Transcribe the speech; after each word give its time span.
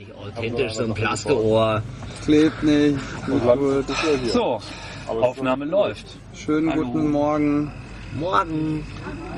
Nicht 0.00 0.14
authentisch, 0.14 0.72
so 0.72 0.84
ein 0.84 0.94
Plasterohr. 0.94 1.82
Klebt 2.24 2.62
nicht. 2.62 2.98
Nicht 3.28 3.44
gut. 3.58 3.84
So, 4.28 4.58
Aufnahme 5.06 5.66
läuft. 5.66 6.06
Schönen 6.32 6.70
guten 6.70 7.10
Morgen. 7.10 7.70
Morgen. 8.18 8.86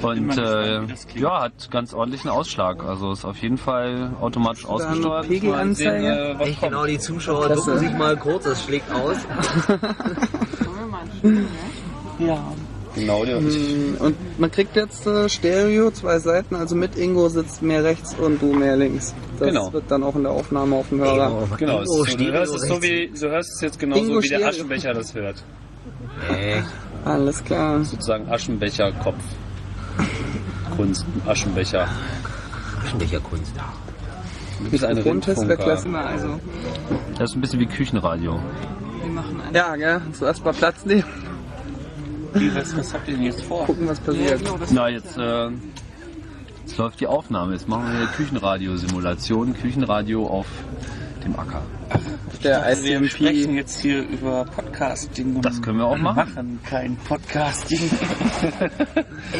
Und 0.02 0.38
äh, 0.38 0.82
ja, 1.16 1.42
hat 1.42 1.68
ganz 1.72 1.92
ordentlichen 1.92 2.30
Ausschlag. 2.30 2.84
Also 2.84 3.10
ist 3.10 3.24
auf 3.24 3.38
jeden 3.38 3.58
Fall 3.58 4.12
automatisch 4.20 4.64
ausgesteuert. 4.64 5.26
Pegelanzeige? 5.26 6.06
Äh, 6.06 6.44
Echt 6.44 6.60
kommt. 6.60 6.70
genau, 6.72 6.86
die 6.86 7.00
Zuschauer 7.00 7.46
Klasse. 7.46 7.72
ducken 7.72 7.78
sich 7.80 7.98
mal 7.98 8.16
kurz, 8.16 8.44
das 8.44 8.62
schlägt 8.62 8.88
aus. 8.92 9.16
Genau, 12.94 13.24
der 13.24 13.40
Mm, 13.40 13.96
Und 14.00 14.38
man 14.38 14.50
kriegt 14.50 14.76
jetzt 14.76 15.06
äh, 15.06 15.28
Stereo, 15.28 15.90
zwei 15.92 16.18
Seiten, 16.18 16.54
also 16.54 16.74
mit 16.76 16.96
Ingo 16.98 17.28
sitzt 17.30 17.62
mehr 17.62 17.82
rechts 17.84 18.14
und 18.14 18.40
du 18.42 18.52
mehr 18.52 18.76
links. 18.76 19.14
Das 19.38 19.48
Genau. 19.48 19.72
wird 19.72 19.84
dann 19.90 20.02
auch 20.02 20.14
in 20.14 20.24
der 20.24 20.32
Aufnahme 20.32 20.76
auf 20.76 20.88
dem 20.90 21.00
Hörer. 21.00 21.48
Genau, 21.58 21.80
es 21.80 21.88
Ingo 21.88 22.02
ist 22.04 22.10
so, 22.10 22.16
Stereo 22.16 22.32
du, 22.32 22.38
hörst 22.38 22.54
es 22.54 22.68
so 22.68 22.82
wie, 22.82 23.10
du 23.18 23.28
hörst 23.30 23.50
es 23.54 23.60
jetzt 23.62 23.78
genauso 23.78 24.02
Ingo 24.02 24.16
wie 24.22 24.28
der 24.28 24.36
Stereo. 24.36 24.48
Aschenbecher 24.48 24.94
das 24.94 25.14
hört. 25.14 25.42
Echt? 26.30 26.64
Alles 27.04 27.42
klar. 27.44 27.82
Sozusagen 27.84 28.28
Aschenbecher-Kopf. 28.30 29.16
Kunst, 30.76 31.04
Aschenbecher. 31.26 31.88
Aschenbecherkunst. 32.84 33.52
Du 34.64 34.70
bist 34.70 34.84
ein 34.84 35.02
Grundtest 35.02 35.48
wäre 35.48 35.56
klasse. 35.58 35.88
Also. 35.96 36.38
Das 37.18 37.30
ist 37.30 37.36
ein 37.36 37.40
bisschen 37.40 37.60
wie 37.60 37.66
Küchenradio. 37.66 38.38
Ja, 39.52 39.76
gell? 39.76 40.00
Zuerst 40.12 40.44
mal 40.44 40.52
Platz 40.54 40.84
nehmen, 40.84 41.04
Wie, 42.34 42.54
was, 42.54 42.76
was 42.76 42.94
habt 42.94 43.08
ihr 43.08 43.14
denn 43.14 43.24
jetzt 43.24 43.42
vor? 43.42 43.66
gucken, 43.66 43.88
was 43.88 44.00
passiert. 44.00 44.40
Na, 44.70 44.88
jetzt, 44.88 45.16
äh, 45.16 45.48
jetzt 46.64 46.78
läuft 46.78 47.00
die 47.00 47.06
Aufnahme. 47.06 47.52
Jetzt 47.52 47.68
machen 47.68 47.86
wir 47.86 47.98
eine 47.98 48.06
Küchenradio-Simulation. 48.06 49.54
Küchenradio 49.54 50.26
auf 50.26 50.46
dem 51.24 51.38
Acker. 51.38 51.62
Der 52.42 52.64
Wir 52.82 53.08
sprechen 53.08 53.50
ICMP. 53.50 53.56
jetzt 53.56 53.80
hier 53.80 54.02
über 54.02 54.44
Podcasting. 54.44 55.36
und 55.36 55.44
Das 55.44 55.62
können 55.62 55.78
wir 55.78 55.86
auch 55.86 55.96
machen. 55.96 56.16
machen 56.16 56.60
kein 56.68 56.96
Podcasting. 56.96 57.80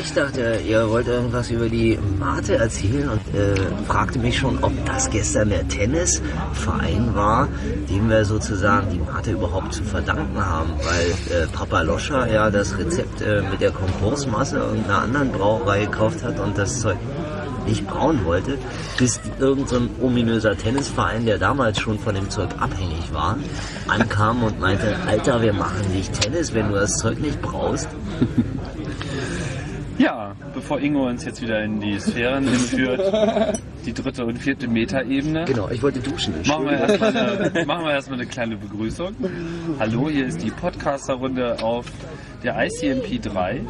Ich 0.00 0.12
dachte, 0.14 0.60
ihr 0.66 0.88
wollt 0.88 1.08
irgendwas 1.08 1.50
über 1.50 1.68
die 1.68 1.98
Mate 2.18 2.54
erzählen 2.56 3.08
und 3.08 3.20
äh, 3.34 3.54
fragte 3.86 4.18
mich 4.18 4.38
schon, 4.38 4.62
ob 4.62 4.72
das 4.86 5.10
gestern 5.10 5.50
der 5.50 5.66
Tennisverein 5.68 7.14
war, 7.14 7.48
dem 7.90 8.08
wir 8.08 8.24
sozusagen 8.24 8.90
die 8.92 8.98
Mate 9.00 9.32
überhaupt 9.32 9.74
zu 9.74 9.82
verdanken 9.82 10.38
haben, 10.44 10.70
weil 10.78 11.42
äh, 11.42 11.46
Papa 11.48 11.82
Loscher 11.82 12.30
ja 12.32 12.50
das 12.50 12.78
Rezept 12.78 13.20
äh, 13.22 13.42
mit 13.50 13.60
der 13.60 13.72
Konkursmasse 13.72 14.58
irgendeiner 14.58 15.02
anderen 15.02 15.32
Brauerei 15.32 15.84
gekauft 15.86 16.22
hat 16.22 16.38
und 16.38 16.56
das 16.56 16.80
Zeug 16.80 16.96
nicht 17.66 17.86
brauen 17.86 18.24
wollte, 18.24 18.58
bis 18.98 19.20
irgendein 19.38 19.90
so 19.98 20.04
ominöser 20.04 20.56
Tennisverein, 20.56 21.24
der 21.26 21.38
damals 21.38 21.78
schon 21.80 21.98
von 21.98 22.14
dem 22.14 22.28
Zeug 22.30 22.50
abhängig 22.58 23.12
war, 23.12 23.36
ankam 23.88 24.42
und 24.42 24.60
meinte, 24.60 24.96
Alter, 25.06 25.42
wir 25.42 25.52
machen 25.52 25.92
nicht 25.94 26.12
Tennis, 26.20 26.54
wenn 26.54 26.68
du 26.68 26.74
das 26.74 26.96
Zeug 26.98 27.20
nicht 27.20 27.40
brauchst. 27.42 27.88
Ja, 29.98 30.34
bevor 30.54 30.80
Ingo 30.80 31.06
uns 31.06 31.24
jetzt 31.24 31.42
wieder 31.42 31.62
in 31.62 31.78
die 31.78 32.00
Sphären 32.00 32.48
entführt, 32.48 33.60
die 33.86 33.92
dritte 33.92 34.24
und 34.24 34.38
vierte 34.38 34.66
Metaebene, 34.66 35.44
Genau, 35.44 35.68
ich 35.68 35.82
wollte 35.82 36.00
duschen. 36.00 36.34
machen 36.46 36.64
wir 36.64 36.72
erstmal 36.72 37.16
eine, 37.16 37.64
machen 37.66 37.84
wir 37.84 37.92
erstmal 37.92 38.18
eine 38.18 38.26
kleine 38.28 38.56
Begrüßung. 38.56 39.14
Hallo, 39.78 40.08
hier 40.08 40.26
ist 40.26 40.42
die 40.42 40.50
Podcaster-Runde 40.50 41.62
auf 41.62 41.86
der 42.42 42.56
ICMP 42.66 43.22
3, 43.22 43.60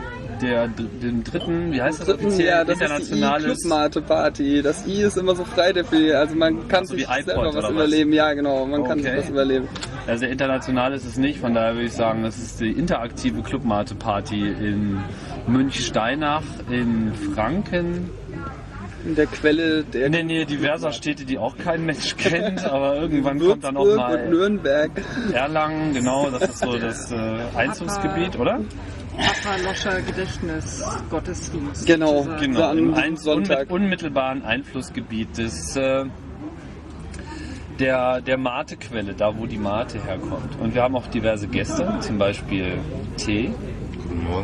der, 0.42 0.68
dem 0.68 1.22
dritten, 1.24 1.72
wie 1.72 1.80
heißt 1.80 2.00
das 2.00 2.08
offiziell, 2.10 2.48
Ja, 2.48 2.64
das 2.64 2.74
ist 2.74 2.80
die 2.80 2.84
internationales 2.84 3.58
I-Club-Mate-Party. 3.64 4.62
Das 4.62 4.86
I 4.86 5.02
ist 5.02 5.16
immer 5.16 5.34
so 5.34 5.44
frei 5.44 5.72
definiert. 5.72 6.16
Also 6.16 6.34
man 6.34 6.68
kann 6.68 6.80
Also 6.80 6.94
sich 6.96 7.02
wie 7.08 7.10
iPod 7.12 7.24
selber 7.24 7.44
was 7.46 7.54
oder 7.56 7.62
was? 7.64 7.70
überleben. 7.70 8.12
Ja, 8.12 8.32
genau. 8.34 8.66
Man 8.66 8.84
kann 8.84 8.98
sich 8.98 9.08
Okay. 9.08 9.18
was 9.20 9.30
überleben. 9.30 9.68
Also 10.06 10.26
international 10.26 10.92
ist 10.92 11.04
es 11.06 11.16
nicht, 11.16 11.38
von 11.38 11.54
daher 11.54 11.74
würde 11.74 11.86
ich 11.86 11.92
sagen, 11.92 12.22
das 12.24 12.36
ist 12.36 12.60
die 12.60 12.72
interaktive 12.72 13.40
Clubmate-Party 13.42 14.40
in 14.48 14.98
Münchsteinach, 15.46 16.42
in 16.70 17.12
Franken, 17.34 18.10
In 19.04 19.14
der 19.16 19.26
Quelle 19.26 19.82
der 19.84 20.06
in 20.06 20.12
der 20.12 20.22
Nähe 20.24 20.46
diverser 20.46 20.92
Städte, 20.92 21.24
die 21.24 21.36
auch 21.38 21.56
kein 21.58 21.84
Mensch 21.86 22.16
kennt, 22.18 22.64
aber 22.64 22.96
irgendwann 22.96 23.38
kommt 23.40 23.64
dann 23.64 23.76
auch 23.76 23.84
Würzburg 23.84 24.10
und 24.10 24.16
mal 24.20 24.28
Nürnberg. 24.30 24.90
Erlangen, 25.32 25.92
genau, 25.94 26.30
das 26.30 26.42
ist 26.50 26.58
so 26.60 26.76
das 26.78 27.10
äh, 27.10 27.16
Einzugsgebiet, 27.56 28.38
oder? 28.38 28.60
Papa 29.16 29.56
Loscher 29.64 30.00
Gedächtnis 30.02 30.82
Gottesdienst. 31.10 31.86
Genau. 31.86 32.22
sozusagen. 32.22 32.40
Genau, 32.52 32.62
an 32.70 32.78
im 32.78 32.88
diesem 32.88 33.04
ein, 33.04 33.16
Sonntag. 33.16 33.68
unmi- 33.68 33.72
unmittelbaren 33.74 34.44
Einflussgebiet 34.44 35.36
des 35.38 35.76
äh, 35.76 36.04
der, 37.78 38.20
der 38.20 38.38
Mate-Quelle, 38.38 39.14
da 39.14 39.36
wo 39.36 39.46
die 39.46 39.58
Mate 39.58 40.02
herkommt. 40.04 40.58
Und 40.60 40.74
wir 40.74 40.82
haben 40.82 40.94
auch 40.96 41.06
diverse 41.08 41.48
Gäste, 41.48 41.92
zum 42.00 42.18
Beispiel 42.18 42.78
T, 43.16 43.50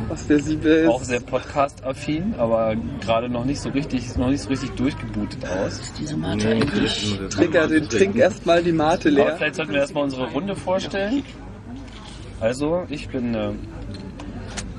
Was 0.09 0.27
der 0.27 0.41
Siebel 0.41 0.85
ist. 0.85 0.89
auch 0.89 1.03
sehr 1.03 1.21
podcast-affin, 1.21 2.35
aber 2.39 2.75
gerade 3.01 3.29
noch 3.29 3.45
nicht 3.45 3.61
so 3.61 3.69
richtig, 3.71 4.17
noch 4.17 4.29
nicht 4.31 4.41
so 4.43 4.49
richtig 4.49 4.71
durchgebootet 4.73 5.45
aus. 5.47 5.93
Diese 5.99 6.17
Mate 6.17 6.49
eigentlich. 6.49 7.19
Trigger, 7.31 7.69
den 7.69 7.89
trink 7.89 8.17
erstmal 8.17 8.63
die 8.63 8.73
Mate 8.73 9.09
Aber 9.09 9.17
leer. 9.17 9.37
vielleicht 9.37 9.55
sollten 9.57 9.73
wir 9.73 9.81
erstmal 9.81 10.05
unsere 10.05 10.27
Runde 10.31 10.57
vorstellen. 10.57 11.23
Also, 12.41 12.85
ich 12.89 13.09
bin 13.09 13.35
äh, 13.35 13.51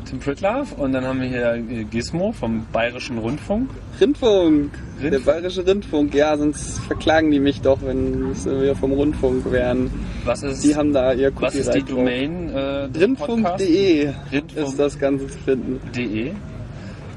Tim 0.10 0.20
Pritlove 0.20 0.74
und 0.78 0.92
dann 0.94 1.06
haben 1.06 1.22
wir 1.22 1.28
hier 1.28 1.54
äh, 1.54 1.84
Gizmo 1.84 2.32
vom 2.32 2.66
Bayerischen 2.72 3.18
Rundfunk. 3.20 3.70
Rindfunk. 4.02 4.72
Der 5.02 5.12
Rindfunk. 5.12 5.26
bayerische 5.26 5.68
Rindfunk. 5.68 6.14
Ja, 6.16 6.36
sonst 6.36 6.80
verklagen 6.80 7.30
die 7.32 7.40
mich 7.40 7.62
doch, 7.62 7.78
wenn 7.84 8.34
wir 8.34 8.76
vom 8.76 8.92
Rundfunk 8.92 9.52
wären. 9.52 9.92
Was 10.26 10.42
ist, 10.44 10.64
Die 10.64 10.76
haben 10.76 10.94
da 10.94 11.14
ihr 11.14 11.32
was 11.40 11.56
ist 11.56 11.74
die. 11.74 11.84
Domain 11.84 12.50
äh? 12.50 12.88
Rindfunk.de 12.98 14.14
Rindfunk. 14.32 14.68
ist 14.68 14.80
das 14.80 14.98
Ganze 15.00 15.28
zu 15.28 15.38
finden. 15.40 15.80
De. 15.96 16.32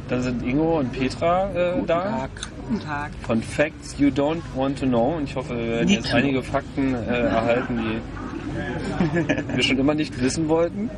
Dann 0.09 0.21
sind 0.21 0.43
Ingo 0.43 0.79
und 0.81 0.93
Petra 0.93 1.51
äh, 1.55 1.73
da 1.87 2.29
Guten 2.69 2.81
Tag. 2.81 3.11
von 3.23 3.43
Facts 3.43 3.97
You 3.99 4.09
Don't 4.09 4.43
Want 4.55 4.79
to 4.81 4.87
Know. 4.87 5.15
Und 5.17 5.25
ich 5.25 5.35
hoffe, 5.37 5.57
wir 5.57 5.67
werden 5.67 5.89
jetzt 5.89 6.13
einige 6.13 6.43
Fakten 6.43 6.95
äh, 6.95 7.21
erhalten, 7.21 7.79
die 7.79 8.01
wir 9.55 9.63
schon 9.63 9.79
immer 9.79 9.95
nicht 9.95 10.21
wissen 10.21 10.49
wollten. 10.49 10.91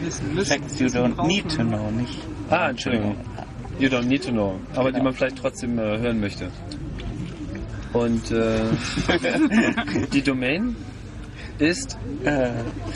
Wissen 0.00 0.34
müssen. 0.34 0.60
Facts 0.60 0.78
you 0.80 0.86
don't 0.88 1.26
need 1.26 1.48
to 1.48 1.62
know, 1.62 1.90
nicht? 1.90 2.18
Ah, 2.50 2.70
Entschuldigung. 2.70 3.16
You 3.78 3.88
don't 3.88 4.04
need 4.06 4.24
to 4.24 4.30
know. 4.30 4.58
Aber 4.74 4.92
die 4.92 5.00
man 5.00 5.14
vielleicht 5.14 5.38
trotzdem 5.38 5.78
äh, 5.78 5.98
hören 5.98 6.20
möchte. 6.20 6.50
Und 7.92 8.30
äh, 8.30 8.60
die 10.12 10.22
Domain 10.22 10.76
ist, 11.58 11.98
Äh, 12.24 12.50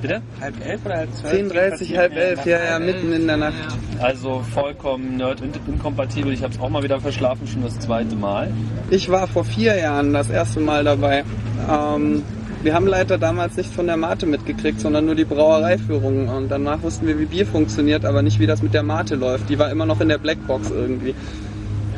bitte? 0.01 0.21
Halb 0.39 0.65
elf 0.65 0.85
oder 0.85 0.95
halb 0.97 1.13
zwölf? 1.13 1.51
10.30 1.51 1.97
halb 1.97 2.15
elf, 2.15 2.45
ja, 2.45 2.63
ja, 2.63 2.79
mitten 2.79 3.11
in 3.11 3.27
der 3.27 3.37
Nacht. 3.37 3.53
Also 3.99 4.41
vollkommen 4.53 5.17
nerd-inkompatibel. 5.17 6.31
Ich 6.31 6.41
habe 6.43 6.53
es 6.53 6.59
auch 6.61 6.69
mal 6.69 6.81
wieder 6.81 7.01
verschlafen, 7.01 7.45
schon 7.45 7.61
das 7.63 7.77
zweite 7.79 8.15
Mal. 8.15 8.51
Ich 8.89 9.09
war 9.11 9.27
vor 9.27 9.43
vier 9.43 9.75
Jahren 9.77 10.13
das 10.13 10.29
erste 10.29 10.61
Mal 10.61 10.85
dabei. 10.85 11.25
Ähm, 11.69 12.23
wir 12.63 12.73
haben 12.75 12.87
leider 12.87 13.17
damals 13.17 13.57
nichts 13.57 13.73
von 13.73 13.87
der 13.87 13.97
Mate 13.97 14.25
mitgekriegt, 14.25 14.79
sondern 14.79 15.05
nur 15.05 15.15
die 15.15 15.25
Brauereiführung. 15.25 16.27
Und 16.29 16.49
danach 16.49 16.81
wussten 16.83 17.07
wir, 17.07 17.19
wie 17.19 17.25
Bier 17.25 17.45
funktioniert, 17.45 18.05
aber 18.05 18.21
nicht, 18.21 18.39
wie 18.39 18.47
das 18.47 18.61
mit 18.61 18.73
der 18.73 18.83
Mate 18.83 19.15
läuft. 19.15 19.49
Die 19.49 19.57
war 19.57 19.71
immer 19.71 19.85
noch 19.85 19.99
in 20.01 20.09
der 20.09 20.17
Blackbox 20.17 20.69
irgendwie. 20.69 21.15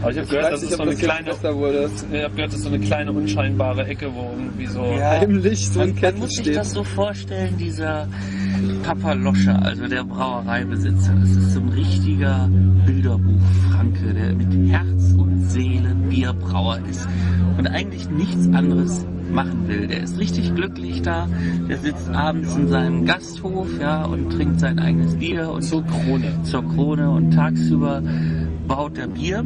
Aber 0.01 0.11
ich 0.11 0.17
habe 0.17 0.27
gehört, 0.27 0.45
weiß 0.45 0.51
das 0.51 0.61
nicht, 0.61 0.71
ist 0.71 0.77
so 0.77 0.83
eine 0.83 0.95
kleine, 0.95 1.29
besser 1.29 1.55
wurde. 1.55 1.89
ich 2.11 2.23
hab 2.23 2.35
gehört, 2.35 2.51
das 2.51 2.59
ist 2.59 2.63
so 2.63 2.69
eine 2.69 2.79
kleine 2.79 3.11
unscheinbare 3.13 3.85
Ecke, 3.85 4.13
wo 4.13 4.31
irgendwie 4.37 4.65
so 4.65 4.83
Ja. 4.83 5.11
Heimlich 5.11 5.69
so 5.69 5.79
ein 5.79 5.87
Man, 5.87 5.95
man 5.95 6.01
Kettel 6.01 6.19
muss 6.19 6.29
sich 6.31 6.39
steht. 6.39 6.57
das 6.57 6.73
so 6.73 6.83
vorstellen, 6.83 7.55
dieser 7.57 8.07
Papa 8.83 9.13
Loscher, 9.13 9.61
also 9.61 9.87
der 9.87 10.03
Brauereibesitzer, 10.03 11.13
das 11.21 11.29
ist 11.29 11.53
so 11.53 11.61
ein 11.61 11.69
richtiger 11.69 12.49
Bilderbuch-Franke, 12.85 14.13
der 14.13 14.33
mit 14.35 14.69
Herz 14.69 15.13
und 15.17 15.49
Seele 15.49 15.95
Bierbrauer 16.09 16.79
ist 16.89 17.07
und 17.57 17.67
eigentlich 17.67 18.09
nichts 18.09 18.47
anderes 18.53 19.05
machen 19.33 19.67
will. 19.67 19.87
Der 19.87 20.03
ist 20.03 20.17
richtig 20.17 20.53
glücklich 20.55 21.01
da, 21.01 21.27
der 21.67 21.77
sitzt 21.79 22.09
abends 22.09 22.55
in 22.55 22.67
seinem 22.67 23.05
Gasthof 23.05 23.67
ja, 23.79 24.05
und 24.05 24.29
trinkt 24.31 24.59
sein 24.59 24.79
eigenes 24.79 25.15
Bier 25.15 25.49
und 25.49 25.63
zur 25.63 25.83
Krone. 25.85 26.43
zur 26.43 26.63
Krone 26.69 27.09
und 27.09 27.31
tagsüber 27.31 28.01
baut 28.67 28.97
er 28.97 29.07
Bier. 29.07 29.43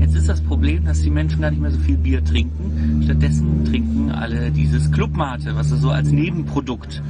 Jetzt 0.00 0.14
ist 0.14 0.28
das 0.28 0.40
Problem, 0.40 0.84
dass 0.84 1.02
die 1.02 1.10
Menschen 1.10 1.40
gar 1.40 1.50
nicht 1.50 1.60
mehr 1.60 1.70
so 1.70 1.78
viel 1.80 1.96
Bier 1.96 2.24
trinken. 2.24 3.02
Stattdessen 3.04 3.64
trinken 3.64 4.10
alle 4.10 4.50
dieses 4.50 4.90
Clubmate, 4.90 5.54
was 5.56 5.70
er 5.70 5.78
so 5.78 5.90
als 5.90 6.10
Nebenprodukt 6.10 7.02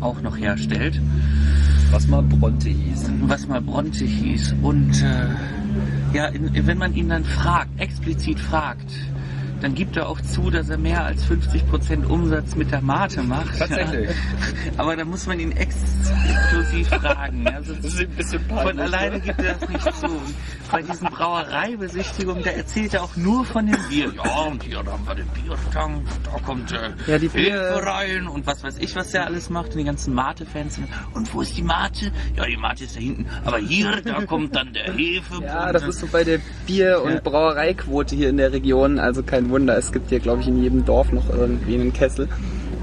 auch 0.00 0.20
noch 0.22 0.36
herstellt, 0.38 1.00
Was 1.90 2.08
mal 2.08 2.22
Bronte 2.22 2.68
hieß. 2.68 3.10
was 3.22 3.46
mal 3.46 3.60
Bronte 3.60 4.04
hieß. 4.04 4.54
Und 4.62 5.02
äh, 5.02 6.16
ja, 6.16 6.26
in, 6.26 6.66
wenn 6.66 6.78
man 6.78 6.94
ihn 6.94 7.08
dann 7.08 7.24
fragt, 7.24 7.78
explizit 7.78 8.40
fragt, 8.40 8.90
dann 9.60 9.74
gibt 9.74 9.96
er 9.96 10.08
auch 10.08 10.20
zu, 10.20 10.50
dass 10.50 10.68
er 10.68 10.78
mehr 10.78 11.04
als 11.04 11.24
50% 11.26 12.06
Umsatz 12.06 12.54
mit 12.56 12.70
der 12.72 12.80
Mate 12.80 13.22
macht. 13.22 13.58
Tatsächlich. 13.58 14.08
Ja. 14.08 14.14
Aber 14.78 14.96
da 14.96 15.04
muss 15.04 15.26
man 15.26 15.38
ihn 15.40 15.52
exklusiv 15.52 16.88
fragen. 16.88 17.46
Also 17.48 17.74
Das 17.74 17.84
ist 17.86 18.00
ein 18.00 18.08
bisschen 18.10 18.40
von 18.46 18.56
peinlich, 18.56 18.80
alleine 18.84 19.16
ne? 19.16 19.20
gibt 19.20 19.40
er 19.40 19.54
das 19.54 19.68
nicht 19.68 19.94
zu. 20.00 20.06
Und 20.06 20.34
bei 20.70 20.82
diesen 20.82 21.08
Brauereibesichtigungen, 21.08 22.42
da 22.42 22.50
erzählt 22.50 22.94
er 22.94 23.02
auch 23.02 23.16
nur 23.16 23.44
von 23.44 23.66
dem 23.66 23.76
Bier. 23.88 24.12
Ja, 24.16 24.40
und 24.42 24.62
hier, 24.62 24.82
da 24.82 24.92
haben 24.92 25.06
wir 25.06 25.14
den 25.14 25.26
Biertank, 25.28 26.06
da 26.24 26.38
kommt 26.44 26.72
äh, 26.72 26.90
Ja, 27.06 27.18
die 27.18 27.28
Bier- 27.28 27.52
Hefe 27.52 27.86
rein 27.86 28.26
und 28.28 28.46
was 28.46 28.62
weiß 28.62 28.78
ich, 28.78 28.94
was 28.96 29.10
der 29.10 29.26
alles 29.26 29.50
macht. 29.50 29.72
Und 29.72 29.78
die 29.78 29.84
ganzen 29.84 30.14
Mate-Fans. 30.14 30.80
Und 31.14 31.32
wo 31.34 31.42
ist 31.42 31.56
die 31.56 31.62
Mate? 31.62 32.12
Ja, 32.36 32.46
die 32.46 32.56
Mate 32.56 32.84
ist 32.84 32.96
da 32.96 33.00
hinten. 33.00 33.26
Aber 33.44 33.58
hier, 33.58 34.00
da 34.02 34.24
kommt 34.24 34.54
dann 34.56 34.72
der 34.72 34.92
Hefe. 34.92 35.42
Ja, 35.42 35.72
das 35.72 35.82
ist 35.84 36.00
so 36.00 36.06
bei 36.06 36.24
der 36.24 36.38
Bier- 36.66 37.02
und 37.02 37.14
Ja. 37.14 37.20
Brauereiquote 37.20 38.14
hier 38.16 38.28
in 38.30 38.36
der 38.36 38.52
Region. 38.52 38.98
Also 38.98 39.22
kein 39.22 39.49
Wunder, 39.50 39.76
es 39.76 39.92
gibt 39.92 40.08
hier, 40.08 40.20
glaube 40.20 40.42
ich, 40.42 40.48
in 40.48 40.62
jedem 40.62 40.84
Dorf 40.84 41.12
noch 41.12 41.28
irgendwie 41.30 41.74
einen 41.74 41.92
Kessel. 41.92 42.28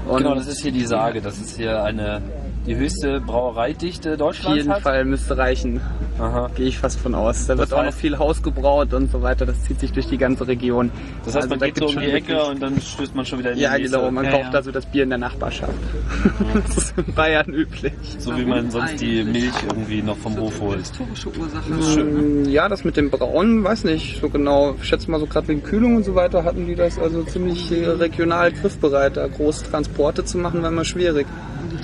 Und 0.06 0.18
Genau, 0.18 0.34
das 0.34 0.46
ist 0.46 0.62
hier 0.62 0.72
die 0.72 0.86
Sage, 0.86 1.20
dass 1.20 1.38
es 1.38 1.56
hier 1.56 1.82
eine 1.82 2.22
die 2.68 2.76
höchste 2.76 3.20
Brauereidichte 3.20 4.12
auf 4.12 4.18
Deutschlands 4.18 4.56
jeden 4.58 4.70
hat. 4.72 4.82
Fall 4.82 5.04
müsste 5.04 5.36
reichen. 5.36 5.80
Aha. 6.18 6.50
Gehe 6.54 6.66
ich 6.66 6.78
fast 6.78 6.98
von 7.00 7.14
aus. 7.14 7.46
Da 7.46 7.56
wird 7.56 7.72
auch 7.72 7.84
noch 7.84 7.92
viel 7.92 8.18
Haus 8.18 8.42
gebraut 8.42 8.92
und 8.92 9.10
so 9.10 9.22
weiter. 9.22 9.46
Das 9.46 9.62
zieht 9.62 9.78
sich 9.80 9.92
durch 9.92 10.06
die 10.08 10.18
ganze 10.18 10.46
Region. 10.48 10.90
Das 11.24 11.34
heißt, 11.34 11.36
Also 11.36 11.48
man 11.50 11.58
da 11.60 11.66
geht 11.66 11.78
so 11.78 11.86
um 11.86 11.92
schon 11.92 12.02
die 12.02 12.10
Ecke 12.10 12.42
und 12.44 12.60
dann 12.60 12.80
stößt 12.80 13.14
man 13.14 13.24
schon 13.24 13.38
wieder 13.38 13.52
in 13.52 13.58
Ja, 13.58 13.74
die 13.76 13.82
nächste. 13.82 13.98
genau. 13.98 14.10
Man 14.10 14.24
Ja, 14.24 14.30
kauft 14.32 14.44
ja. 14.52 14.58
also 14.58 14.70
das 14.72 14.86
Bier 14.86 15.04
in 15.04 15.08
der 15.10 15.18
Nachbarschaft. 15.18 15.72
das 16.66 16.76
ist 16.76 16.94
in 16.98 17.14
Bayern 17.14 17.52
üblich. 17.52 17.92
So 18.18 18.36
wie 18.36 18.44
man 18.44 18.70
sonst 18.70 19.00
die. 19.00 19.22
Milch 19.24 19.52
irgendwie 19.68 20.02
noch 20.02 20.16
vom 20.16 20.36
Hof 20.38 20.60
holt. 20.60 20.78
Historische 20.78 21.28
Ursache. 21.28 21.70
Mm, 22.02 22.48
Ja, 22.48 22.68
das 22.68 22.84
mit 22.84 22.96
dem 22.96 23.10
Brauen, 23.10 23.62
weiß 23.64 23.84
nicht 23.84 24.20
so 24.20 24.28
genau. 24.28 24.74
Ich 24.82 24.88
schätze 24.88 25.10
mal 25.10 25.20
so 25.20 25.26
gerade 25.26 25.48
wegen 25.48 25.62
Kühlung 25.62 25.96
und 25.96 26.04
so 26.04 26.14
weiter 26.14 26.44
hatten 26.44 26.66
die 26.66 26.74
das 26.74 26.98
also 26.98 27.22
ziemlich 27.24 27.70
äh, 27.72 27.86
regional 27.86 28.52
griffbereit. 28.52 29.16
Da 29.16 29.26
groß 29.28 29.62
Transporte 29.64 30.24
zu 30.24 30.38
machen, 30.38 30.62
war 30.62 30.68
immer 30.70 30.84
schwierig. 30.84 31.26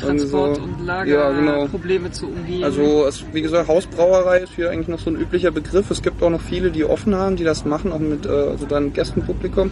Transport- 0.00 0.56
so- 0.56 0.62
und 0.62 0.86
Ja, 0.86 1.02
genau. 1.04 1.50
Lagerprobleme 1.52 2.10
zu 2.10 2.26
umgehen. 2.28 2.64
Also 2.64 3.06
es, 3.06 3.24
wie 3.32 3.42
gesagt, 3.42 3.68
Hausbrauerei 3.68 4.38
ist 4.40 4.52
hier 4.54 4.70
eigentlich 4.70 4.88
noch 4.88 4.98
so 4.98 5.10
ein 5.10 5.16
üblicher 5.16 5.50
Begriff. 5.50 5.90
Es 5.90 6.02
gibt 6.02 6.22
auch 6.22 6.30
noch 6.30 6.40
viele, 6.40 6.70
die 6.70 6.84
offen 6.84 7.14
haben, 7.14 7.36
die 7.36 7.44
das 7.44 7.64
machen, 7.64 7.92
auch 7.92 7.98
mit 7.98 8.26
äh, 8.26 8.28
also 8.28 8.66
dann 8.66 8.92
Gästenpublikum. 8.92 9.70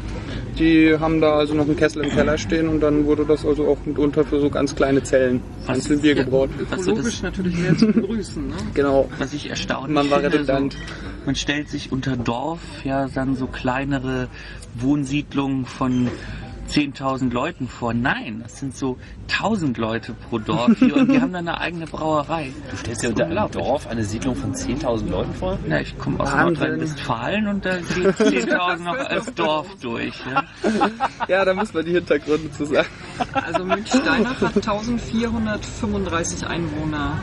Die 0.59 0.97
haben 0.99 1.21
da 1.21 1.35
also 1.39 1.55
noch 1.55 1.65
einen 1.67 1.77
Kessel 1.77 2.05
im 2.05 2.11
Keller 2.11 2.37
stehen 2.39 2.69
und 2.69 2.81
dann 2.81 3.07
wurde 3.07 3.25
das 3.25 3.45
also 3.47 3.67
auch 3.67 3.79
mitunter 3.87 4.25
für 4.25 4.39
so 4.41 4.51
ganz 4.51 4.75
kleine 4.77 5.03
Zellen 5.03 5.41
Was- 5.67 5.77
einzeln 5.77 6.01
Bier 6.03 6.15
ja. 6.15 6.23
gebraut. 6.25 6.51
Was 6.69 6.85
so 6.85 6.91
ökologisch 6.93 7.15
das, 7.15 7.23
natürlich 7.23 7.57
mehr 7.57 7.77
zu 7.77 7.87
begrüßen. 7.87 8.49
Ne? 8.49 8.55
Genau. 8.75 9.09
was 9.19 9.33
ich 9.33 9.49
erstaunlich 9.51 9.95
Man 9.95 10.11
war 10.11 10.21
finde, 10.21 10.35
redundant. 10.39 10.73
So, 10.75 10.79
man 11.27 11.35
stellt 11.37 11.69
sich 11.69 11.91
unter 11.93 12.17
Dorf 12.17 12.61
ja 12.85 13.09
dann 13.15 13.37
so 13.37 13.47
kleinere 13.47 14.29
Wohnsiedlungen 14.75 15.65
von 15.67 16.09
10.000 16.73 17.33
Leuten 17.33 17.69
vor. 17.69 17.93
Nein, 17.93 18.41
das 18.43 18.59
sind 18.59 18.75
so 18.75 18.97
1.000 19.29 19.79
Leute 19.79 20.15
pro 20.29 20.39
Dorf 20.39 20.73
hier 20.79 20.97
und 20.97 21.11
die 21.11 21.21
haben 21.21 21.33
dann 21.33 21.47
eine 21.47 21.61
eigene 21.61 21.87
Brauerei. 21.87 22.51
Du 22.71 22.77
stellst 22.77 23.03
dir 23.03 23.11
unter 23.11 23.27
einem 23.27 23.51
Dorf 23.51 23.87
eine 23.87 24.05
Siedlung 24.05 24.35
von 24.35 24.55
10.000 24.55 25.11
Leuten 25.11 25.35
vor? 25.35 25.59
Na, 25.67 25.81
ich 25.81 25.97
komme 25.99 26.21
aus. 26.21 26.35
Nordrhein-Westfalen 26.35 27.47
und 27.49 27.65
da 27.65 27.77
gehen 27.95 28.13
10.000 28.13 28.79
noch 28.79 28.97
als 28.97 29.35
Dorf 29.35 29.67
durch. 29.81 30.15
Ja? 30.33 30.45
Ja, 31.29 31.45
da 31.45 31.55
muss 31.55 31.75
man 31.75 31.85
die 31.85 31.93
Hintergründe 31.93 32.51
zu 32.53 32.65
sagen. 32.65 32.89
Also 33.35 33.65
Münchsteinach 33.65 34.41
hat 34.41 34.57
1435 34.57 36.47
Einwohner, 36.47 37.21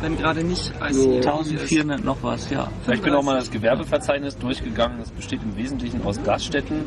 wenn 0.00 0.16
gerade 0.16 0.42
nicht 0.42 0.72
So. 0.90 1.18
ICE 1.18 1.18
ist. 1.18 1.26
1400 1.26 2.04
noch 2.04 2.18
was, 2.22 2.50
ja. 2.50 2.68
Ich 2.92 3.00
bin 3.00 3.14
auch 3.14 3.22
mal 3.22 3.36
das 3.36 3.50
Gewerbeverzeichnis 3.50 4.36
durchgegangen. 4.38 4.98
Das 4.98 5.10
besteht 5.10 5.40
im 5.42 5.56
Wesentlichen 5.56 6.02
aus 6.04 6.22
Gaststätten, 6.22 6.82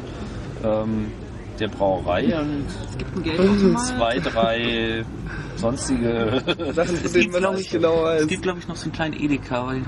ähm, 0.64 1.12
der 1.60 1.68
Brauerei 1.68 2.40
und 2.40 2.66
Es 2.90 2.98
gibt 2.98 3.40
ein 3.40 3.78
zwei, 3.78 4.20
drei 4.20 5.06
sonstige. 5.56 6.42
Sachen, 6.74 6.96
Es 6.96 7.12
denen 7.12 7.14
gibt, 7.14 7.32
man 7.34 7.42
glaube 7.42 7.58
nicht 7.58 7.66
ich, 7.68 7.72
genau 7.72 8.06
es 8.08 8.22
weiß. 8.22 8.28
gibt, 8.28 8.44
glaube 8.44 8.60
ich, 8.60 8.68
noch 8.68 8.76
so 8.76 8.84
einen 8.86 8.94
kleinen 8.94 9.14
Edeka. 9.14 9.68
Weil, 9.68 9.84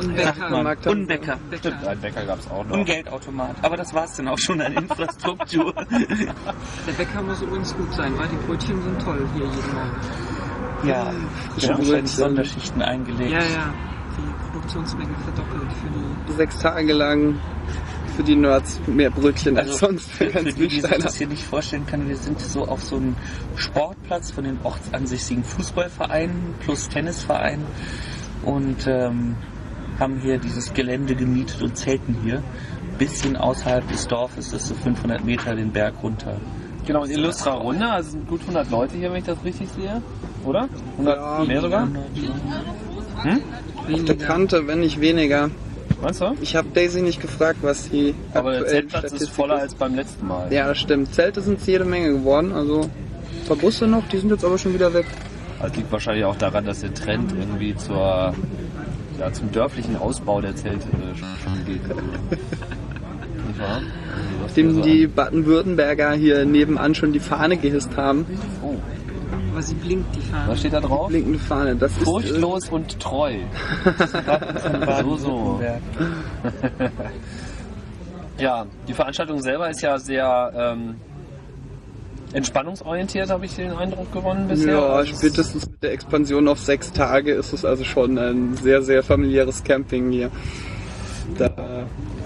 Und 0.00 0.16
Ja, 0.18 0.32
Bäcker. 0.32 0.90
Und 0.90 1.06
Bäcker. 1.06 1.38
Stimmt, 1.58 1.86
einen 1.86 2.00
Bäcker 2.00 2.24
gab 2.24 2.38
es 2.40 2.50
auch 2.50 2.64
noch. 2.64 2.76
Und 2.76 2.84
Geldautomat. 2.84 3.56
Aber 3.62 3.76
das 3.76 3.92
war's 3.94 4.16
dann 4.16 4.28
auch 4.28 4.38
schon 4.38 4.60
an 4.60 4.72
Infrastruktur. 4.72 5.72
Der 5.90 6.92
Bäcker 6.96 7.22
muss 7.22 7.42
übrigens 7.42 7.74
gut 7.76 7.92
sein, 7.94 8.12
weil 8.18 8.28
die 8.28 8.36
Brötchen 8.46 8.82
sind 8.82 9.02
toll 9.02 9.26
hier 9.34 9.44
jeden 9.44 9.74
Morgen. 9.74 10.88
ja, 10.88 11.12
wir 11.56 11.68
haben 11.68 11.78
wahrscheinlich. 11.78 12.10
Sonderschichten 12.10 12.82
eingelegt. 12.82 13.30
Ja, 13.30 13.38
ja. 13.38 13.74
Die 14.16 14.44
Produktionsmenge 14.52 15.14
verdoppelt 15.24 15.72
für 15.72 15.88
die. 15.88 16.32
Sechs 16.36 16.58
Tage 16.60 16.92
lang 16.92 17.36
für 18.16 18.22
die 18.22 18.36
Nerds 18.36 18.80
mehr 18.86 19.10
Brötchen 19.10 19.56
als 19.56 19.70
Also 19.72 19.86
sonst 19.86 20.10
für 20.10 20.26
für, 20.26 20.30
ganz 20.32 20.48
für 20.48 20.54
die, 20.54 20.68
die 20.68 20.80
sich 20.80 20.90
das 20.90 21.16
hier 21.16 21.26
nicht 21.26 21.42
vorstellen 21.44 21.86
können, 21.86 22.08
wir 22.08 22.16
sind 22.16 22.40
so 22.40 22.66
auf 22.66 22.82
so 22.82 22.96
einem 22.96 23.16
Sportplatz 23.56 24.30
von 24.30 24.44
den 24.44 24.58
ortsansässigen 24.62 25.44
Fußballvereinen 25.44 26.54
plus 26.60 26.88
Tennisvereinen 26.88 27.64
und 28.44 28.86
ähm, 28.86 29.36
haben 29.98 30.20
hier 30.20 30.38
dieses 30.38 30.72
Gelände 30.74 31.14
gemietet 31.14 31.62
und 31.62 31.76
zelten 31.76 32.16
hier. 32.24 32.42
Bisschen 32.98 33.36
außerhalb 33.36 33.88
des 33.88 34.06
Dorfes, 34.06 34.50
das 34.50 34.62
ist 34.62 34.68
so 34.68 34.74
500 34.76 35.24
Meter 35.24 35.54
den 35.56 35.72
Berg 35.72 35.94
runter. 36.02 36.36
Genau, 36.86 37.04
in 37.04 37.10
illustrer 37.12 37.52
Runde, 37.54 37.88
also 37.88 38.06
es 38.08 38.12
sind 38.12 38.28
gut 38.28 38.40
100 38.42 38.70
Leute 38.70 38.96
hier, 38.96 39.10
wenn 39.10 39.18
ich 39.18 39.24
das 39.24 39.42
richtig 39.42 39.68
sehe. 39.70 40.00
Oder? 40.44 40.68
100 40.98 41.16
Ja. 41.16 41.44
mehr 41.44 41.60
sogar? 41.60 41.88
Auf 43.92 44.04
der 44.04 44.16
Kante, 44.18 44.66
wenn 44.66 44.80
nicht 44.80 45.00
weniger. 45.00 45.50
Meinst 46.04 46.20
du? 46.20 46.36
Ich 46.42 46.54
habe 46.54 46.68
Daisy 46.74 47.00
nicht 47.00 47.22
gefragt, 47.22 47.60
was 47.62 47.88
die 47.88 48.14
Aber 48.34 48.52
der 48.52 48.66
Zeltplatz 48.66 49.04
ist 49.04 49.10
Statistik 49.10 49.34
voller 49.34 49.56
als 49.56 49.74
beim 49.74 49.94
letzten 49.94 50.26
Mal. 50.28 50.52
Ja, 50.52 50.68
das 50.68 50.78
stimmt. 50.78 51.14
Zelte 51.14 51.40
sind 51.40 51.66
jede 51.66 51.86
Menge 51.86 52.12
geworden. 52.12 52.52
Also 52.52 52.82
ein 52.82 53.48
paar 53.48 53.56
Busse 53.56 53.86
noch, 53.86 54.06
die 54.08 54.18
sind 54.18 54.30
jetzt 54.30 54.44
aber 54.44 54.58
schon 54.58 54.74
wieder 54.74 54.92
weg. 54.92 55.06
Das 55.62 55.74
liegt 55.74 55.90
wahrscheinlich 55.90 56.26
auch 56.26 56.36
daran, 56.36 56.66
dass 56.66 56.80
der 56.80 56.92
Trend 56.92 57.32
irgendwie 57.32 57.74
zur, 57.74 58.34
ja, 59.18 59.32
zum 59.32 59.50
dörflichen 59.50 59.96
Ausbau 59.96 60.42
der 60.42 60.54
Zelte 60.54 60.88
äh, 60.88 61.16
schon, 61.16 61.64
geht. 61.64 61.80
Nicht 61.88 63.58
wahr? 63.58 63.80
Also, 64.42 64.54
Dem 64.56 64.82
die 64.82 65.06
Baden-Württemberger 65.06 66.12
hier 66.12 66.44
nebenan 66.44 66.94
schon 66.94 67.14
die 67.14 67.20
Fahne 67.20 67.56
gehisst 67.56 67.96
haben. 67.96 68.26
Oh, 68.62 68.74
Aber 69.54 69.62
sie 69.62 69.74
blinkt, 69.74 70.16
die 70.16 70.20
Fahne. 70.20 70.48
was 70.48 70.58
steht 70.58 70.72
da 70.72 70.80
drauf? 70.80 71.06
Blinkende 71.08 71.38
Fahne. 71.38 71.76
Das 71.76 71.92
ist 71.92 72.00
äh, 72.00 72.04
Furchtlos 72.04 72.68
und 72.70 72.98
treu. 72.98 73.34
so, 75.02 75.16
so. 75.16 75.60
Ja, 78.38 78.66
die 78.88 78.94
Veranstaltung 78.94 79.40
selber 79.40 79.70
ist 79.70 79.80
ja 79.80 79.96
sehr 79.96 80.52
ähm, 80.56 80.96
entspannungsorientiert, 82.32 83.30
habe 83.30 83.44
ich 83.44 83.54
den 83.54 83.70
Eindruck 83.70 84.12
gewonnen 84.12 84.48
bisher. 84.48 84.72
Ja, 84.74 84.86
Also 84.88 85.12
es- 85.12 85.18
spätestens 85.18 85.70
mit 85.70 85.80
der 85.84 85.92
Expansion 85.92 86.48
auf 86.48 86.58
sechs 86.58 86.90
Tage 86.90 87.32
ist 87.32 87.52
es 87.52 87.64
also 87.64 87.84
schon 87.84 88.18
ein 88.18 88.56
sehr, 88.56 88.82
sehr 88.82 89.04
familiäres 89.04 89.62
Camping 89.62 90.10
hier. 90.10 90.30
Da, 91.38 91.48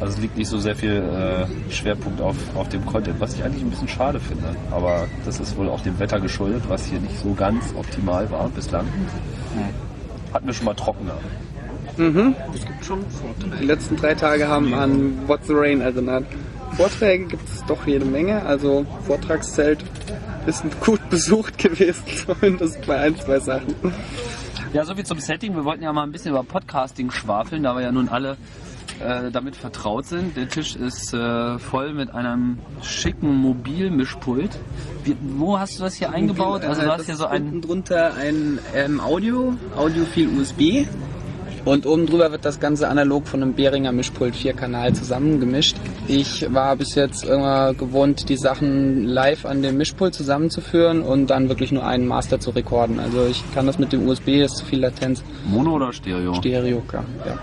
Also 0.00 0.14
es 0.14 0.20
liegt 0.20 0.36
nicht 0.36 0.48
so 0.48 0.58
sehr 0.58 0.76
viel 0.76 0.92
äh, 0.92 1.72
Schwerpunkt 1.72 2.20
auf, 2.20 2.36
auf 2.54 2.68
dem 2.68 2.86
Content, 2.86 3.18
was 3.20 3.34
ich 3.34 3.42
eigentlich 3.42 3.62
ein 3.62 3.70
bisschen 3.70 3.88
schade 3.88 4.20
finde. 4.20 4.54
Aber 4.70 5.06
das 5.24 5.40
ist 5.40 5.56
wohl 5.56 5.68
auch 5.68 5.80
dem 5.80 5.98
Wetter 5.98 6.20
geschuldet, 6.20 6.62
was 6.68 6.86
hier 6.86 7.00
nicht 7.00 7.18
so 7.18 7.34
ganz 7.34 7.74
optimal 7.76 8.30
war 8.30 8.48
bislang. 8.48 8.86
Hatten 10.32 10.46
wir 10.46 10.54
schon 10.54 10.66
mal 10.66 10.74
trockener. 10.74 11.14
mhm. 11.96 12.34
Es 12.54 12.64
gibt 12.64 12.84
schon 12.84 13.00
Vorteile. 13.10 13.60
Die 13.60 13.66
letzten 13.66 13.96
drei 13.96 14.14
Tage 14.14 14.46
haben 14.46 14.72
an 14.72 15.26
What's 15.26 15.48
the 15.48 15.54
Rain 15.54 15.80
erinnert. 15.80 16.24
Vorträge 16.76 17.24
gibt 17.26 17.48
es 17.48 17.64
doch 17.64 17.86
jede 17.86 18.04
Menge, 18.04 18.42
also 18.42 18.86
Vortragszelt 19.06 19.84
ist 20.46 20.64
gut 20.80 21.00
besucht 21.10 21.58
gewesen, 21.58 22.04
zumindest 22.24 22.86
bei 22.86 22.98
ein, 22.98 23.16
zwei 23.16 23.40
Sachen. 23.40 23.74
Ja, 24.72 24.84
soviel 24.84 25.04
zum 25.04 25.18
Setting. 25.18 25.56
Wir 25.56 25.64
wollten 25.64 25.82
ja 25.82 25.92
mal 25.92 26.04
ein 26.04 26.12
bisschen 26.12 26.30
über 26.30 26.44
Podcasting 26.44 27.10
schwafeln, 27.10 27.62
da 27.62 27.74
wir 27.74 27.82
ja 27.82 27.90
nun 27.90 28.08
alle 28.08 28.36
äh, 29.00 29.30
damit 29.30 29.56
vertraut 29.56 30.06
sind. 30.06 30.36
Der 30.36 30.48
Tisch 30.48 30.76
ist 30.76 31.12
äh, 31.14 31.58
voll 31.58 31.92
mit 31.94 32.14
einem 32.14 32.58
schicken 32.82 33.36
Mobilmischpult. 33.36 34.50
Wie, 35.04 35.16
wo 35.36 35.58
hast 35.58 35.78
du 35.78 35.84
das 35.84 35.94
hier 35.94 36.10
eingebaut? 36.12 36.64
Also 36.64 36.82
du 36.82 36.86
Äh, 36.86 36.90
hast 36.90 36.98
das 37.00 37.06
hier 37.06 37.16
so 37.16 37.24
ist 37.24 37.30
ein... 37.30 37.42
unten 37.44 37.60
drunter 37.62 38.14
ein 38.14 38.58
ähm, 38.74 39.00
Audio, 39.00 39.54
Audiophil 39.76 40.28
USB. 40.38 40.86
Und 41.64 41.84
oben 41.84 42.06
drüber 42.06 42.32
wird 42.32 42.44
das 42.46 42.60
Ganze 42.60 42.88
analog 42.88 43.26
von 43.26 43.42
einem 43.42 43.52
Behringer 43.52 43.92
Mischpult 43.92 44.34
Vierkanal 44.34 44.94
zusammengemischt. 44.94 45.76
Ich 46.06 46.46
war 46.54 46.76
bis 46.76 46.94
jetzt 46.94 47.24
immer 47.24 47.74
gewohnt, 47.74 48.28
die 48.30 48.36
Sachen 48.38 49.04
live 49.04 49.44
an 49.44 49.60
dem 49.60 49.76
Mischpult 49.76 50.14
zusammenzuführen 50.14 51.02
und 51.02 51.26
dann 51.26 51.48
wirklich 51.50 51.70
nur 51.70 51.86
einen 51.86 52.06
Master 52.06 52.40
zu 52.40 52.50
rekorden. 52.50 52.98
Also 52.98 53.26
ich 53.26 53.42
kann 53.54 53.66
das 53.66 53.78
mit 53.78 53.92
dem 53.92 54.08
USB, 54.08 54.28
ist 54.40 54.56
zu 54.56 54.64
viel 54.64 54.80
Latenz. 54.80 55.22
Mono 55.46 55.72
oder 55.74 55.92
Stereo? 55.92 56.32
Stereo, 56.34 56.82
ja. 56.92 57.38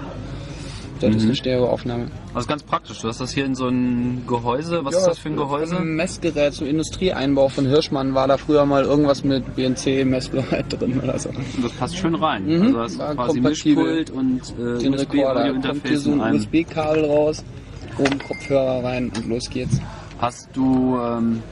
Das 1.02 1.10
ist 1.10 1.24
Mhm. 1.24 1.28
eine 1.28 1.36
Stereoaufnahme. 1.36 2.08
Also 2.34 2.48
ganz 2.48 2.64
praktisch. 2.64 3.00
Du 3.02 3.08
hast 3.10 3.20
das 3.20 3.32
hier 3.34 3.46
in 3.46 3.54
so 3.56 3.68
ein 3.68 4.24
Gehäuse. 4.28 4.84
Was 4.86 4.96
ist 4.96 5.06
das 5.08 5.20
für 5.20 5.30
ein 5.30 5.36
Gehäuse? 5.36 5.78
Ein 5.78 5.96
Messgerät, 5.96 6.54
so 6.54 6.64
Industrieeinbau 6.66 7.50
von 7.50 7.66
Hirschmann 7.66 8.14
war 8.16 8.28
da 8.28 8.38
früher 8.38 8.66
mal 8.66 8.84
irgendwas 8.84 9.24
mit 9.24 9.56
BNC-Messgerät 9.56 10.66
drin 10.80 11.02
oder 11.02 11.20
so. 11.20 11.30
Das 11.62 11.72
passt 11.74 11.98
schön 11.98 12.16
rein. 12.16 12.46
Mhm. 12.46 12.62
Also 12.62 12.78
das 12.78 12.98
War 12.98 13.10
ist 13.12 13.16
quasi. 13.18 13.42
Mischpult 13.42 14.10
und 14.12 14.42
äh, 14.60 14.80
Den 14.82 14.94
Rekorder, 14.94 15.54
kommt 15.60 15.88
hier 15.88 16.00
so 16.00 16.14
in 16.14 16.22
ein. 16.22 16.36
USB-Kabel 16.36 17.06
raus, 17.06 17.44
oben 17.98 18.20
Kopfhörer 18.20 18.84
rein 18.84 19.12
und 19.16 19.28
los 19.28 19.50
geht's. 19.50 19.80
Hast 20.20 20.48
du 20.54 20.98
ähm, 20.98 21.44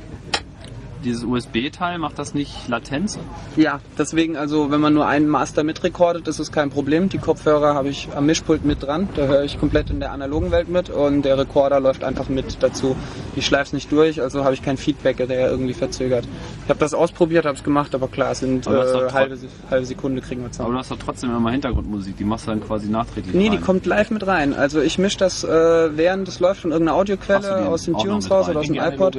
dieses 1.05 1.23
USB-Teil, 1.23 1.97
macht 1.99 2.17
das 2.19 2.33
nicht 2.33 2.67
Latenz? 2.67 3.19
Ja, 3.55 3.79
deswegen, 3.97 4.35
also 4.37 4.71
wenn 4.71 4.81
man 4.81 4.93
nur 4.93 5.05
einen 5.07 5.27
Master 5.27 5.63
mitrekordet, 5.63 6.27
ist 6.27 6.39
es 6.39 6.51
kein 6.51 6.69
Problem. 6.69 7.09
Die 7.09 7.17
Kopfhörer 7.17 7.73
habe 7.75 7.89
ich 7.89 8.09
am 8.15 8.25
Mischpult 8.25 8.65
mit 8.65 8.83
dran, 8.83 9.09
da 9.15 9.25
höre 9.25 9.43
ich 9.43 9.59
komplett 9.59 9.89
in 9.89 9.99
der 9.99 10.11
analogen 10.11 10.51
Welt 10.51 10.69
mit 10.69 10.89
und 10.89 11.23
der 11.23 11.37
Rekorder 11.37 11.79
läuft 11.79 12.03
einfach 12.03 12.29
mit 12.29 12.61
dazu. 12.63 12.95
Ich 13.35 13.45
schleife 13.45 13.63
es 13.67 13.73
nicht 13.73 13.91
durch, 13.91 14.21
also 14.21 14.43
habe 14.43 14.53
ich 14.53 14.61
kein 14.61 14.77
Feedback, 14.77 15.17
der 15.17 15.49
irgendwie 15.49 15.73
verzögert. 15.73 16.25
Ich 16.63 16.69
habe 16.69 16.79
das 16.79 16.93
ausprobiert, 16.93 17.45
habe 17.45 17.57
es 17.57 17.63
gemacht, 17.63 17.93
aber 17.95 18.07
klar, 18.07 18.31
es 18.31 18.39
sind 18.39 18.67
Aber 18.67 19.07
äh, 19.07 19.11
halbe, 19.11 19.37
halbe 19.69 19.85
Sekunde 19.85 20.21
kriegen 20.21 20.41
wir 20.41 20.45
Aber 20.45 20.51
zusammen. 20.53 20.71
du 20.73 20.77
hast 20.79 20.91
doch 20.91 20.99
trotzdem 20.99 21.35
immer 21.35 21.51
Hintergrundmusik, 21.51 22.17
die 22.17 22.23
machst 22.23 22.47
du 22.47 22.51
dann 22.51 22.61
quasi 22.61 22.87
nachträglich 22.89 23.33
Nee, 23.33 23.49
die 23.49 23.55
rein. 23.57 23.63
kommt 23.65 23.85
live 23.85 24.11
mit 24.11 24.25
rein. 24.27 24.53
Also 24.53 24.81
ich 24.81 24.97
mische 24.97 25.17
das, 25.17 25.43
äh, 25.43 25.49
während 25.97 26.27
es 26.27 26.39
läuft, 26.39 26.61
von 26.61 26.71
irgendeiner 26.71 26.97
Audioquelle 26.97 27.61
die 27.63 27.67
aus 27.67 27.83
dem 27.83 27.97
Tunes 27.97 28.29
raus 28.29 28.47
oder 28.49 28.59
aus 28.59 28.65
dem 28.67 28.73
die 28.73 28.79
iPod. 28.79 29.17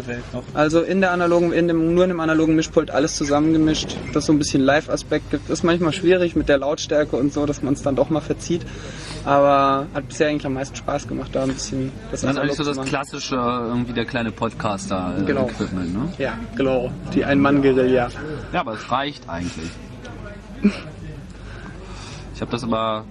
Also 0.54 0.80
in 0.80 1.00
der 1.00 1.12
analogen, 1.12 1.52
in 1.52 1.68
dem, 1.68 1.73
nur 1.74 2.04
in 2.04 2.10
dem 2.10 2.20
analogen 2.20 2.54
Mischpult 2.56 2.90
alles 2.90 3.16
zusammengemischt, 3.16 3.96
dass 4.12 4.26
so 4.26 4.32
ein 4.32 4.38
bisschen 4.38 4.62
Live-Aspekt 4.62 5.30
gibt. 5.30 5.50
Ist 5.50 5.62
manchmal 5.64 5.92
schwierig 5.92 6.34
mit 6.36 6.48
der 6.48 6.58
Lautstärke 6.58 7.16
und 7.16 7.32
so, 7.32 7.46
dass 7.46 7.62
man 7.62 7.74
es 7.74 7.82
dann 7.82 7.96
doch 7.96 8.10
mal 8.10 8.20
verzieht. 8.20 8.62
Aber 9.24 9.86
hat 9.94 10.08
bisher 10.08 10.28
eigentlich 10.28 10.46
am 10.46 10.54
meisten 10.54 10.76
Spaß 10.76 11.08
gemacht, 11.08 11.30
da 11.32 11.42
ein 11.44 11.48
bisschen 11.48 11.90
das 12.10 12.20
Das 12.22 12.30
ist 12.30 12.38
eigentlich 12.38 12.56
so 12.56 12.64
das 12.64 12.80
klassische, 12.82 13.36
irgendwie 13.36 13.92
der 13.94 14.04
kleine 14.04 14.30
Podcaster-Equipment, 14.32 15.26
Genau. 15.26 16.04
ne? 16.04 16.12
Ja, 16.18 16.34
genau. 16.56 16.90
Die 17.14 17.24
Ein-Mann-Guerilla. 17.24 18.08
Ja, 18.52 18.60
aber 18.60 18.74
es 18.74 18.90
reicht 18.90 19.28
eigentlich. 19.28 19.70
Ich 22.34 22.40
habe 22.40 22.50
das 22.50 22.64
aber, 22.64 23.04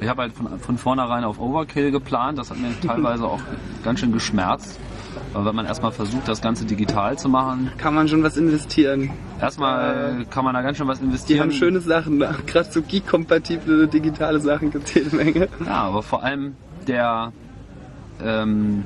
ich 0.00 0.08
habe 0.08 0.22
halt 0.22 0.32
von, 0.32 0.58
von 0.58 0.78
vornherein 0.78 1.24
auf 1.24 1.38
Overkill 1.40 1.90
geplant. 1.90 2.38
Das 2.38 2.50
hat 2.50 2.58
mir 2.58 2.68
teilweise 2.86 3.24
auch 3.24 3.40
ganz 3.84 4.00
schön 4.00 4.12
geschmerzt. 4.12 4.78
Aber 5.34 5.44
wenn 5.46 5.54
man 5.54 5.66
erstmal 5.66 5.92
versucht, 5.92 6.26
das 6.28 6.40
Ganze 6.40 6.64
digital 6.64 7.18
zu 7.18 7.28
machen, 7.28 7.70
Kann 7.78 7.94
man 7.94 8.08
schon 8.08 8.22
was 8.22 8.36
investieren. 8.36 9.10
erstmal 9.40 10.26
kann 10.30 10.44
man 10.44 10.54
da 10.54 10.62
ganz 10.62 10.76
schön 10.78 10.88
was 10.88 10.98
Die 10.98 11.04
investieren. 11.06 11.40
haben 11.40 11.52
schöne 11.52 11.80
Sachen, 11.80 12.18
gerade 12.46 12.70
so 12.70 12.82
geek-kompatible 12.82 13.86
digitale 13.88 14.40
Sachen 14.40 14.70
gibt 14.70 14.88
es 14.88 14.94
jede 14.94 15.14
Menge. 15.16 15.48
Ja, 15.64 15.82
aber 15.84 16.02
vor 16.02 16.22
allem 16.22 16.56
der, 16.86 17.32
ähm, 18.24 18.84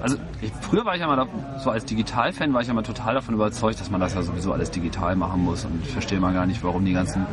also 0.00 0.16
ich, 0.40 0.52
früher 0.60 0.84
war 0.84 0.94
ich 0.94 1.00
ja 1.00 1.06
mal, 1.06 1.16
da, 1.16 1.26
so 1.58 1.70
als 1.70 1.84
Digital-Fan 1.84 2.52
war 2.52 2.60
ich 2.60 2.68
ja 2.68 2.74
mal 2.74 2.82
total 2.82 3.14
davon 3.14 3.34
überzeugt, 3.34 3.80
dass 3.80 3.90
man 3.90 4.00
das 4.00 4.14
ja 4.14 4.22
sowieso 4.22 4.52
alles 4.52 4.70
digital 4.70 5.16
machen 5.16 5.44
muss. 5.44 5.64
Und 5.64 5.82
ich 5.82 5.90
verstehe 5.90 6.20
mal 6.20 6.32
gar 6.32 6.46
nicht, 6.46 6.62
warum 6.62 6.84
die 6.84 6.92
ganzen 6.92 7.26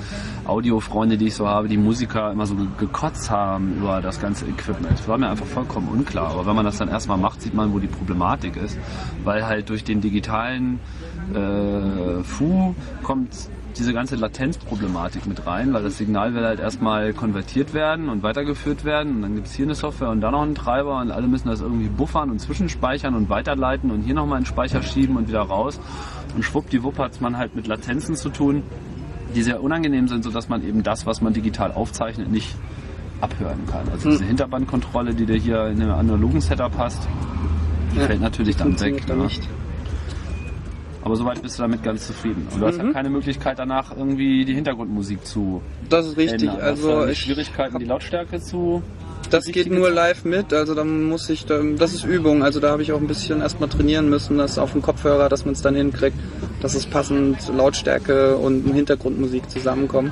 Audio-Freunde, 0.45 1.17
die 1.17 1.27
ich 1.27 1.35
so 1.35 1.47
habe, 1.47 1.67
die 1.67 1.77
Musiker 1.77 2.31
immer 2.31 2.45
so 2.45 2.55
ge- 2.55 2.67
gekotzt 2.79 3.29
haben 3.29 3.77
über 3.77 4.01
das 4.01 4.19
ganze 4.19 4.45
Equipment. 4.45 4.93
Das 4.99 5.07
war 5.07 5.17
mir 5.17 5.29
einfach 5.29 5.45
vollkommen 5.45 5.87
unklar, 5.89 6.31
aber 6.31 6.45
wenn 6.45 6.55
man 6.55 6.65
das 6.65 6.77
dann 6.77 6.89
erstmal 6.89 7.17
macht, 7.17 7.41
sieht 7.41 7.53
man, 7.53 7.73
wo 7.73 7.79
die 7.79 7.87
Problematik 7.87 8.55
ist, 8.57 8.77
weil 9.23 9.45
halt 9.45 9.69
durch 9.69 9.83
den 9.83 10.01
digitalen 10.01 10.79
äh, 11.33 12.23
Fu 12.23 12.75
kommt 13.03 13.49
diese 13.77 13.93
ganze 13.93 14.15
Latenzproblematik 14.15 15.25
mit 15.27 15.45
rein, 15.45 15.73
weil 15.73 15.83
das 15.83 15.97
Signal 15.97 16.33
will 16.33 16.43
halt 16.45 16.59
erstmal 16.59 17.13
konvertiert 17.13 17.73
werden 17.73 18.09
und 18.09 18.23
weitergeführt 18.23 18.85
werden 18.85 19.15
und 19.17 19.21
dann 19.21 19.35
gibt 19.35 19.47
es 19.47 19.53
hier 19.53 19.65
eine 19.65 19.75
Software 19.75 20.09
und 20.09 20.21
da 20.21 20.31
noch 20.31 20.41
einen 20.41 20.55
Treiber 20.55 20.99
und 20.99 21.11
alle 21.11 21.27
müssen 21.27 21.47
das 21.47 21.61
irgendwie 21.61 21.89
buffern 21.89 22.29
und 22.31 22.39
zwischenspeichern 22.39 23.15
und 23.15 23.29
weiterleiten 23.29 23.91
und 23.91 24.01
hier 24.01 24.13
nochmal 24.15 24.37
einen 24.37 24.45
Speicher 24.45 24.81
schieben 24.81 25.17
und 25.17 25.27
wieder 25.27 25.41
raus 25.41 25.79
und 26.35 26.43
schwuppdiwupp 26.43 26.97
hat 26.99 27.19
man 27.21 27.37
halt 27.37 27.55
mit 27.55 27.67
Latenzen 27.67 28.15
zu 28.15 28.29
tun, 28.29 28.63
die 29.35 29.43
sehr 29.43 29.61
unangenehm 29.61 30.07
sind, 30.07 30.23
sodass 30.23 30.47
man 30.49 30.65
eben 30.65 30.81
das, 30.83 31.05
was 31.05 31.21
man 31.21 31.33
digital 31.33 31.71
aufzeichnet, 31.73 32.31
nicht 32.31 32.55
abhören 33.21 33.65
kann. 33.69 33.87
Also 33.91 34.09
diese 34.09 34.25
Hinterbandkontrolle, 34.25 35.13
die 35.13 35.25
dir 35.25 35.37
hier 35.37 35.67
in 35.67 35.81
einem 35.81 35.91
analogen 35.91 36.41
Setup 36.41 36.71
hast, 36.77 37.07
die 37.93 37.99
Ja, 37.99 38.05
fällt 38.05 38.21
natürlich 38.21 38.55
dann 38.57 38.79
weg. 38.79 39.05
Funktioniert 39.05 39.09
da 39.09 39.15
Ne? 39.15 39.23
nicht. 39.23 39.49
Aber 41.05 41.15
soweit 41.15 41.39
bist 41.39 41.59
du 41.59 41.61
damit 41.61 41.83
ganz 41.83 42.07
zufrieden. 42.07 42.47
Und 42.51 42.59
du 42.59 42.65
hast 42.65 42.79
halt 42.79 42.91
keine 42.91 43.11
Möglichkeit 43.11 43.59
danach 43.59 43.95
irgendwie 43.95 44.43
die 44.43 44.55
Hintergrundmusik 44.55 45.23
zu 45.23 45.61
Das 45.87 46.07
ist 46.07 46.17
richtig. 46.17 46.49
ändern. 46.49 46.65
Hast 46.65 46.83
du 46.83 46.89
Also 46.89 47.11
ich 47.11 47.19
Schwierigkeiten, 47.19 47.77
die 47.77 47.85
Lautstärke 47.85 48.41
zu. 48.41 48.81
Das 49.29 49.45
geht 49.45 49.71
nur 49.71 49.91
live 49.91 50.25
mit, 50.25 50.53
also 50.53 50.75
da 50.75 50.83
muss 50.83 51.29
ich, 51.29 51.45
da, 51.45 51.59
das 51.61 51.93
ist 51.93 52.05
Übung, 52.05 52.43
also 52.43 52.59
da 52.59 52.69
habe 52.69 52.83
ich 52.83 52.91
auch 52.91 52.99
ein 52.99 53.07
bisschen 53.07 53.41
erstmal 53.41 53.69
trainieren 53.69 54.07
müssen, 54.07 54.37
das 54.37 54.59
auf 54.59 54.73
dem 54.73 54.83
Kopfhörer, 54.83 55.29
dass 55.29 55.45
man 55.45 55.53
es 55.53 55.61
dann 55.63 55.75
hinkriegt, 55.75 56.17
dass 56.61 56.75
es 56.75 56.85
passend 56.85 57.37
Lautstärke 57.49 58.37
und 58.37 58.71
Hintergrundmusik 58.71 59.49
zusammenkommen. 59.49 60.11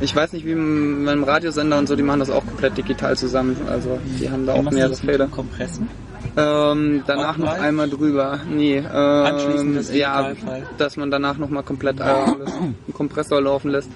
Ich 0.00 0.14
weiß 0.14 0.34
nicht, 0.34 0.44
wie 0.44 0.54
mit 0.54 1.08
einem 1.08 1.24
Radiosender 1.24 1.78
und 1.78 1.88
so, 1.88 1.96
die 1.96 2.02
machen 2.02 2.20
das 2.20 2.28
auch 2.28 2.44
komplett 2.44 2.76
digital 2.76 3.16
zusammen, 3.16 3.56
also 3.66 3.98
die 4.20 4.28
haben 4.28 4.44
da 4.44 4.54
Wie 4.54 4.66
auch 4.66 4.70
mehrere 4.70 4.94
dem 4.94 5.30
Kompressen? 5.30 5.88
Ähm, 6.36 7.04
danach 7.06 7.36
noch 7.36 7.52
einmal 7.52 7.88
drüber. 7.88 8.40
Nee, 8.50 8.78
ähm, 8.78 8.84
Anschließend 8.86 9.76
das 9.76 9.94
ja, 9.94 10.32
dass 10.78 10.96
man 10.96 11.10
danach 11.10 11.38
nochmal 11.38 11.62
komplett 11.62 11.98
laufen 11.98 12.40
lässt, 12.40 12.56
einen 12.56 12.76
Kompressor 12.92 13.40
laufen 13.40 13.70
lässt. 13.70 13.90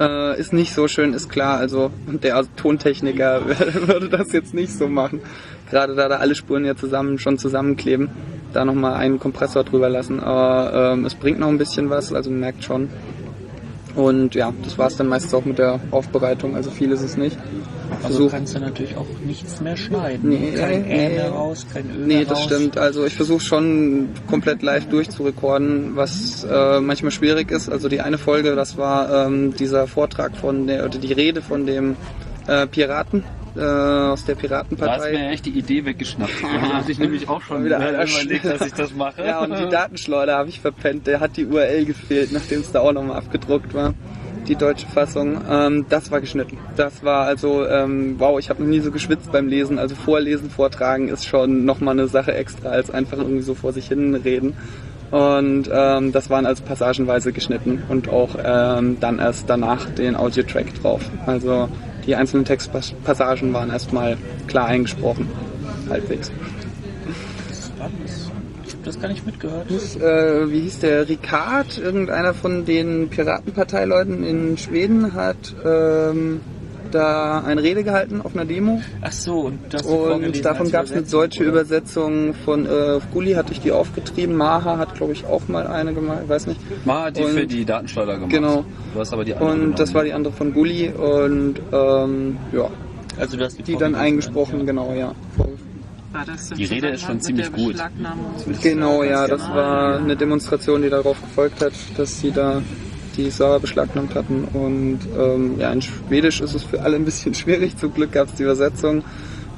Äh, 0.00 0.38
ist 0.38 0.52
nicht 0.52 0.74
so 0.74 0.88
schön, 0.88 1.14
ist 1.14 1.28
klar. 1.28 1.58
Also 1.58 1.90
der 2.06 2.44
Tontechniker 2.56 3.42
würde 3.86 4.08
das 4.08 4.32
jetzt 4.32 4.52
nicht 4.52 4.72
so 4.72 4.88
machen. 4.88 5.20
Gerade 5.70 5.94
da 5.94 6.08
da 6.08 6.16
alle 6.16 6.34
Spuren 6.34 6.64
ja 6.64 6.76
zusammen 6.76 7.18
schon 7.18 7.38
zusammenkleben, 7.38 8.10
da 8.52 8.64
nochmal 8.64 8.94
einen 8.94 9.18
Kompressor 9.18 9.64
drüber 9.64 9.88
lassen. 9.88 10.20
Aber 10.20 10.92
ähm, 10.92 11.04
es 11.04 11.14
bringt 11.14 11.38
noch 11.38 11.48
ein 11.48 11.58
bisschen 11.58 11.88
was, 11.88 12.12
also 12.12 12.30
man 12.30 12.40
merkt 12.40 12.64
schon. 12.64 12.88
Und 13.96 14.34
ja, 14.34 14.52
das 14.62 14.76
war 14.76 14.88
es 14.88 14.96
dann 14.96 15.08
meistens 15.08 15.32
auch 15.34 15.44
mit 15.46 15.58
der 15.58 15.80
Aufbereitung. 15.90 16.54
Also 16.54 16.70
viel 16.70 16.92
ist 16.92 17.00
es 17.02 17.16
nicht. 17.16 17.36
Also 18.02 18.18
Versuch- 18.18 18.30
kannst 18.30 18.54
du 18.54 18.60
natürlich 18.60 18.94
auch 18.96 19.06
nichts 19.24 19.60
mehr 19.62 19.76
schneiden. 19.76 20.28
Nee, 20.28 20.52
kein 20.54 20.82
nee. 20.82 21.06
Ä 21.06 21.08
mehr 21.14 21.30
raus, 21.30 21.66
kein 21.72 21.84
Ö 21.90 22.06
Nee, 22.06 22.24
das 22.26 22.38
raus. 22.38 22.44
stimmt. 22.44 22.76
Also 22.76 23.06
ich 23.06 23.14
versuche 23.16 23.40
schon 23.40 24.08
komplett 24.28 24.60
live 24.62 24.86
durchzurekorden, 24.88 25.96
was 25.96 26.44
äh, 26.44 26.80
manchmal 26.80 27.10
schwierig 27.10 27.50
ist. 27.50 27.70
Also 27.70 27.88
die 27.88 28.00
eine 28.02 28.18
Folge, 28.18 28.54
das 28.54 28.76
war 28.76 29.26
ähm, 29.26 29.54
dieser 29.56 29.86
Vortrag 29.86 30.36
von 30.36 30.66
der, 30.66 30.84
oder 30.84 30.98
die 30.98 31.12
Rede 31.14 31.40
von 31.40 31.64
dem 31.66 31.96
äh, 32.46 32.66
Piraten 32.66 33.24
äh, 33.56 33.60
aus 33.60 34.24
der 34.24 34.34
Da 34.34 34.40
hast 34.40 34.48
Piratenpartei. 34.48 35.12
mir 35.12 35.28
echt 35.30 35.46
die 35.46 35.58
Idee 35.58 35.84
weggeschnappt. 35.84 36.32
Da 36.42 36.78
hatte 36.78 36.92
ich 36.92 36.98
nämlich 36.98 37.28
auch 37.28 37.40
schon 37.42 37.64
Wieder 37.64 37.78
überlegt, 37.78 38.44
dass 38.44 38.66
ich 38.66 38.72
das 38.72 38.94
mache. 38.94 39.24
Ja, 39.24 39.40
und 39.40 39.58
die 39.58 39.68
Datenschleuder 39.68 40.36
habe 40.36 40.48
ich 40.48 40.60
verpennt. 40.60 41.06
Der 41.06 41.20
hat 41.20 41.36
die 41.36 41.46
URL 41.46 41.84
gefehlt, 41.84 42.32
nachdem 42.32 42.60
es 42.60 42.72
da 42.72 42.80
auch 42.80 42.92
nochmal 42.92 43.16
abgedruckt 43.16 43.74
war. 43.74 43.94
Die 44.48 44.54
deutsche 44.54 44.86
Fassung. 44.86 45.40
Ähm, 45.50 45.86
das 45.88 46.10
war 46.10 46.20
geschnitten. 46.20 46.58
Das 46.76 47.02
war 47.02 47.26
also, 47.26 47.66
ähm, 47.66 48.14
wow, 48.18 48.38
ich 48.38 48.48
habe 48.48 48.62
noch 48.62 48.68
nie 48.68 48.80
so 48.80 48.92
geschwitzt 48.92 49.32
beim 49.32 49.48
Lesen. 49.48 49.78
Also 49.78 49.94
vorlesen, 49.96 50.50
vortragen 50.50 51.08
ist 51.08 51.26
schon 51.26 51.64
nochmal 51.64 51.98
eine 51.98 52.06
Sache 52.06 52.32
extra, 52.34 52.68
als 52.68 52.90
einfach 52.90 53.18
irgendwie 53.18 53.42
so 53.42 53.54
vor 53.54 53.72
sich 53.72 53.88
hin 53.88 54.14
reden. 54.14 54.54
Und 55.10 55.70
ähm, 55.72 56.12
das 56.12 56.30
waren 56.30 56.46
also 56.46 56.64
passagenweise 56.64 57.32
geschnitten 57.32 57.82
und 57.88 58.08
auch 58.08 58.30
ähm, 58.42 58.98
dann 59.00 59.18
erst 59.18 59.48
danach 59.48 59.88
den 59.90 60.16
Audiotrack 60.16 60.74
drauf. 60.80 61.00
Also 61.26 61.68
die 62.06 62.14
einzelnen 62.14 62.44
Textpassagen 62.44 63.52
waren 63.52 63.70
erstmal 63.70 64.16
klar 64.46 64.66
eingesprochen. 64.66 65.28
Halbwegs. 65.88 66.30
Ich 68.66 68.72
habe 68.72 68.82
das 68.84 69.00
gar 69.00 69.08
nicht 69.08 69.26
mitgehört. 69.26 69.66
Das, 69.68 69.96
äh, 69.96 70.50
wie 70.50 70.60
hieß 70.60 70.80
der, 70.80 71.08
Ricard, 71.08 71.78
irgendeiner 71.78 72.34
von 72.34 72.64
den 72.64 73.08
Piratenparteileuten 73.08 74.24
in 74.24 74.56
Schweden 74.58 75.14
hat 75.14 75.54
ähm, 75.64 76.40
da 76.96 77.40
eine 77.44 77.62
Rede 77.62 77.84
gehalten 77.84 78.20
auf 78.22 78.34
einer 78.34 78.44
Demo 78.44 78.80
Ach 79.02 79.12
so, 79.12 79.40
und 79.40 79.58
das 79.70 79.82
und 79.82 80.44
davon 80.44 80.70
gab 80.70 80.84
es 80.86 80.92
eine 80.92 81.02
deutsche 81.02 81.44
Übersetzung 81.44 82.34
von 82.44 82.66
äh, 82.66 82.98
Gulli 83.12 83.34
hatte 83.34 83.52
ich 83.52 83.60
die 83.60 83.72
aufgetrieben, 83.72 84.34
Maha 84.36 84.78
hat 84.78 84.94
glaube 84.94 85.12
ich 85.12 85.24
auch 85.26 85.46
mal 85.48 85.66
eine 85.66 85.92
gemacht, 85.94 86.28
weiß 86.28 86.46
nicht. 86.48 86.60
Mal 86.86 87.06
hat 87.06 87.16
die 87.16 87.22
Und- 87.24 87.30
für 87.32 87.46
die 87.46 87.64
Datenschleuder 87.64 88.14
gemacht. 88.14 88.30
Genau. 88.30 88.64
Du 88.94 89.00
hast 89.00 89.12
aber 89.12 89.24
die 89.24 89.34
andere 89.34 89.50
Und 89.50 89.56
genommen. 89.58 89.74
das 89.76 89.94
war 89.94 90.04
die 90.04 90.12
andere 90.12 90.32
von 90.34 90.52
Gulli 90.52 90.88
und 90.90 91.54
ähm, 91.72 92.38
ja, 92.52 92.68
Also 93.18 93.36
du 93.36 93.44
hast 93.44 93.58
die, 93.58 93.62
die 93.62 93.76
dann 93.76 93.94
eingesprochen, 93.94 94.60
ja. 94.60 94.64
genau, 94.64 94.92
ja. 94.94 95.14
Die 96.56 96.64
Rede 96.64 96.88
ist 96.88 97.02
schon 97.02 97.20
ziemlich 97.20 97.52
gut. 97.52 97.76
Genau, 98.62 99.02
ja, 99.02 99.26
das 99.26 99.42
war 99.50 99.98
eine 99.98 100.16
Demonstration, 100.16 100.80
die 100.82 100.88
darauf 100.88 101.20
gefolgt 101.20 101.62
hat, 101.62 101.72
dass 101.98 102.20
sie 102.20 102.30
da 102.30 102.62
die 103.16 103.30
Server 103.30 103.60
beschlagnahmt 103.60 104.14
hatten. 104.14 104.44
Und 104.52 105.00
ähm, 105.18 105.58
ja, 105.58 105.72
in 105.72 105.82
Schwedisch 105.82 106.40
ist 106.40 106.54
es 106.54 106.62
für 106.64 106.82
alle 106.82 106.96
ein 106.96 107.04
bisschen 107.04 107.34
schwierig. 107.42 107.76
Zum 107.76 107.92
Glück 107.94 108.12
gab 108.12 108.28
es 108.28 108.34
die 108.34 108.42
Übersetzung. 108.44 109.02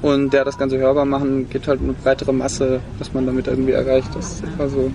Und 0.01 0.33
der 0.33 0.45
das 0.45 0.57
Ganze 0.57 0.79
hörbar 0.79 1.05
machen, 1.05 1.49
geht 1.51 1.67
halt 1.67 1.81
eine 1.83 1.93
breitere 1.93 2.33
Masse, 2.33 2.81
was 2.99 3.13
man 3.13 3.27
damit 3.27 3.49
irgendwie 3.49 3.73
erreicht. 3.73 4.09
Das 4.15 4.41
war 4.57 4.69
so 4.69 4.93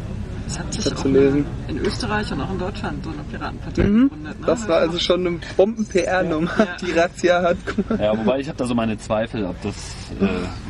Es 0.47 0.57
hat 0.57 0.73
sich 0.73 0.89
auch 0.89 0.95
zu 0.95 1.09
lesen. 1.09 1.45
in 1.67 1.77
Österreich 1.79 2.31
und 2.31 2.39
auch 2.39 2.49
in 2.51 2.59
Deutschland 2.59 3.03
so 3.03 3.09
eine 3.09 3.19
Piratenpartei 3.29 3.83
Mhm. 3.83 4.03
gegründet. 4.09 4.39
Ne? 4.39 4.45
Das 4.45 4.65
war 4.69 4.77
also 4.77 4.97
schon 4.99 5.27
eine 5.27 5.39
Bomben-PR-Nummer, 5.57 6.51
Ja. 6.57 6.67
die 6.81 6.91
Razzia 6.91 7.41
hat. 7.41 7.57
Ja, 7.99 8.17
wobei 8.17 8.39
ich 8.39 8.47
habe 8.47 8.57
da 8.57 8.65
so 8.65 8.73
meine 8.75 8.97
Zweifel, 8.97 9.43
ob 9.45 9.61
das, 9.61 9.75
äh, 10.21 10.23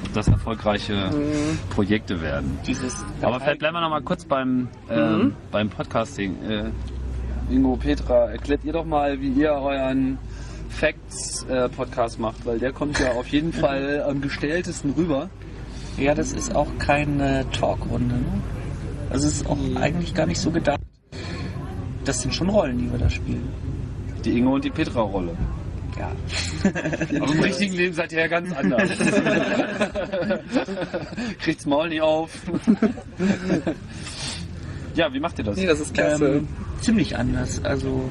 ob 0.07 0.13
das 0.15 0.27
erfolgreiche 0.29 1.11
Projekte 1.69 2.19
werden. 2.19 2.57
Dieses 2.65 3.05
Aber 3.21 3.39
vielleicht 3.39 3.59
bleiben 3.59 3.75
wir 3.75 3.81
noch 3.81 3.89
mal 3.91 4.01
kurz 4.01 4.25
beim, 4.25 4.67
ähm, 4.89 5.35
beim 5.51 5.69
Podcasting. 5.69 6.35
Äh, 6.49 6.63
Ingo, 7.49 7.75
Petra, 7.75 8.31
erklärt 8.31 8.63
ihr 8.63 8.73
doch 8.73 8.85
mal, 8.85 9.19
wie 9.21 9.29
ihr 9.29 9.51
euren 9.51 10.17
Facts-Podcast 10.69 12.19
macht, 12.19 12.45
weil 12.45 12.59
der 12.59 12.71
kommt 12.71 12.99
ja 12.99 13.11
auf 13.13 13.27
jeden 13.27 13.53
Fall 13.61 14.03
am 14.07 14.21
gestelltesten 14.21 14.91
rüber. 14.91 15.29
Ja, 15.97 16.15
das 16.15 16.33
ist 16.33 16.55
auch 16.55 16.67
keine 16.79 17.45
Talkrunde. 17.51 18.15
Ne? 18.15 18.41
Also 19.09 19.27
es 19.27 19.35
ist 19.35 19.47
auch 19.47 19.57
eigentlich 19.75 20.15
gar 20.15 20.25
nicht 20.25 20.39
so 20.39 20.49
gedacht. 20.49 20.79
Das 22.03 22.21
sind 22.21 22.33
schon 22.33 22.49
Rollen, 22.49 22.77
die 22.79 22.91
wir 22.91 22.97
da 22.99 23.09
spielen. 23.09 23.47
Die 24.25 24.37
Ingo 24.37 24.55
und 24.55 24.63
die 24.65 24.71
Petra-Rolle. 24.71 25.37
Ja. 25.97 26.11
Aber 27.21 27.31
im 27.33 27.39
richtigen 27.39 27.75
Leben 27.75 27.93
seid 27.93 28.11
ihr 28.11 28.21
ja 28.21 28.27
ganz 28.27 28.51
anders. 28.53 28.89
Kriegt's 31.39 31.65
Maul 31.67 31.89
nicht 31.89 32.01
auf. 32.01 32.31
ja, 34.95 35.13
wie 35.13 35.19
macht 35.19 35.37
ihr 35.37 35.45
das? 35.45 35.55
Nee, 35.55 35.67
das 35.67 35.79
ist 35.79 35.93
klasse. 35.93 36.37
Ähm, 36.37 36.47
ziemlich 36.83 37.17
anders. 37.17 37.63
Also 37.63 38.09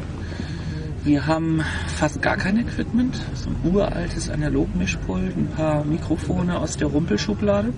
wir 1.04 1.26
haben 1.26 1.62
fast 1.88 2.22
gar 2.22 2.36
kein 2.36 2.58
Equipment. 2.58 3.20
So 3.34 3.50
ein 3.50 3.72
uraltes 3.72 4.30
Analogmischpult, 4.30 5.36
ein 5.36 5.48
paar 5.48 5.84
Mikrofone 5.84 6.58
aus 6.58 6.76
der 6.76 6.88
Rumpelschublade. 6.88 7.72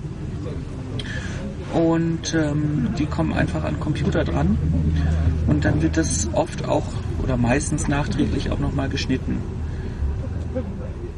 Und 1.74 2.34
ähm, 2.34 2.90
die 2.98 3.06
kommen 3.06 3.32
einfach 3.32 3.64
an 3.64 3.74
den 3.74 3.80
Computer 3.80 4.24
dran. 4.24 4.56
Und 5.46 5.64
dann 5.64 5.82
wird 5.82 5.96
das 5.96 6.28
oft 6.32 6.66
auch 6.68 6.86
oder 7.22 7.36
meistens 7.36 7.88
nachträglich 7.88 8.50
auch 8.50 8.58
nochmal 8.58 8.88
geschnitten. 8.88 9.40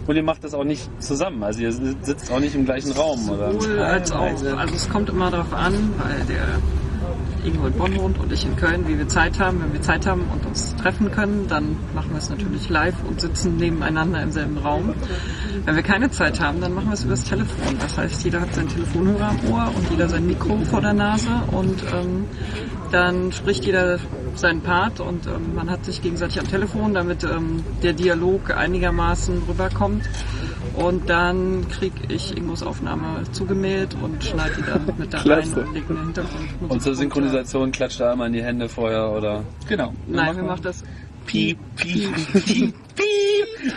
Und 0.07 0.15
ihr 0.15 0.23
macht 0.23 0.45
das 0.45 0.55
auch 0.55 0.65
nicht 0.65 0.89
zusammen, 1.03 1.43
also 1.43 1.61
ihr 1.61 1.73
sitzt 1.73 2.31
auch 2.31 2.39
nicht 2.39 2.55
im 2.55 2.65
gleichen 2.65 2.93
Raum, 2.93 3.29
oder? 3.29 3.53
Sowohl 3.53 3.81
als 3.81 4.13
auch. 4.13 4.21
Also 4.21 4.75
es 4.75 4.89
kommt 4.89 5.09
immer 5.11 5.33
darauf 5.33 5.53
an, 5.53 5.75
weil 5.99 6.25
der 6.29 6.47
Ingo 7.47 7.67
in 7.67 7.73
Bonn 7.75 7.97
wohnt 7.97 8.19
und 8.19 8.33
ich 8.33 8.45
in 8.45 8.57
Köln, 8.57 8.89
wie 8.89 8.99
wir 8.99 9.09
Zeit 9.09 9.39
haben. 9.39 9.61
Wenn 9.63 9.73
wir 9.73 9.81
Zeit 9.81 10.07
haben 10.07 10.23
und 10.33 10.45
uns 10.47 10.75
treffen 10.77 11.11
können, 11.13 11.47
dann 11.49 11.77
machen 11.95 12.11
wir 12.11 12.19
es 12.19 12.29
natürlich 12.29 12.69
live 12.69 12.97
und 13.09 13.21
sitzen 13.21 13.57
nebeneinander 13.57 14.21
im 14.23 14.33
selben 14.33 14.59
Raum. 14.59 14.95
Wenn 15.65 15.77
wir 15.77 15.83
keine 15.83 16.11
Zeit 16.11 16.41
haben, 16.41 16.61
dann 16.61 16.75
machen 16.75 16.89
wir 16.89 16.95
es 16.95 17.05
übers 17.05 17.25
Telefon. 17.25 17.77
Das 17.79 17.97
heißt, 17.97 18.25
jeder 18.25 18.41
hat 18.41 18.55
seinen 18.55 18.69
Telefonhörer 18.69 19.29
am 19.29 19.51
Ohr 19.51 19.73
und 19.75 19.91
jeder 19.91 20.09
sein 20.09 20.27
Mikro 20.27 20.59
vor 20.65 20.81
der 20.81 20.95
Nase 20.95 21.31
und 21.53 21.83
ähm, 21.95 22.25
dann 22.91 23.33
spricht 23.33 23.65
jeder 23.65 23.99
seinen 24.35 24.61
Part 24.61 25.01
und 25.01 25.27
ähm, 25.27 25.55
man 25.55 25.71
hat 25.71 25.85
sich 25.85 26.03
gegenseitig 26.03 26.41
am 26.41 26.49
Telefon, 26.49 26.95
damit 26.95 27.25
ähm, 27.25 27.65
der 27.83 27.93
Dialog 27.93 28.57
einigermaßen 28.57 29.43
rüberkommt. 29.49 30.05
Und 30.77 31.09
dann 31.09 31.67
kriege 31.71 31.95
ich 32.09 32.37
Ingos 32.37 32.63
Aufnahme 32.63 33.23
zugemailt 33.33 33.97
und 34.03 34.23
schneide 34.23 34.57
die 34.57 34.63
dann 34.63 34.87
mit 34.99 35.13
da 35.13 35.19
rein 35.19 35.25
Klasse. 35.25 35.61
und 35.63 35.75
lege 35.75 35.87
eine 35.91 36.01
Hintergrund. 36.01 36.49
Und 36.69 36.83
zur 36.83 36.95
Synchronisation 36.95 37.73
klatscht 37.73 38.01
da 38.01 38.13
einmal 38.13 38.27
in 38.29 38.35
die 38.35 38.43
Hände 38.43 38.69
vorher, 38.69 39.11
oder? 39.11 39.43
Genau. 39.69 39.93
Nein, 40.07 40.37
wir 40.37 40.43
machen 40.45 40.63
das. 40.63 40.85
Piep, 41.25 41.59
piep, 41.77 42.15
piep, 42.45 42.75
piep. 42.95 43.67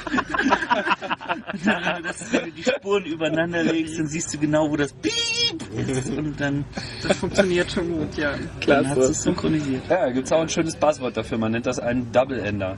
Das, 2.03 2.31
wenn 2.31 2.45
du 2.45 2.51
die 2.51 2.63
Spuren 2.63 3.05
übereinander 3.05 3.63
legst, 3.63 3.97
dann 3.99 4.07
siehst 4.07 4.33
du 4.33 4.37
genau, 4.37 4.69
wo 4.69 4.77
das 4.77 4.93
Piep 4.93 5.61
ist. 5.87 6.09
Und 6.11 6.39
dann, 6.39 6.63
Das 7.05 7.17
funktioniert 7.17 7.71
schon 7.71 7.91
gut, 7.91 8.15
ja. 8.17 8.31
dann 8.65 8.85
hast 8.87 8.95
du 8.95 8.99
Klasse. 8.99 9.11
es 9.11 9.23
synchronisiert. 9.23 9.81
Ja, 9.89 10.09
gibt's 10.11 10.31
auch 10.31 10.41
ein 10.41 10.49
schönes 10.49 10.75
Buzzword 10.75 11.17
dafür, 11.17 11.37
man 11.37 11.51
nennt 11.51 11.65
das 11.65 11.79
einen 11.79 12.11
Double-Ender. 12.11 12.77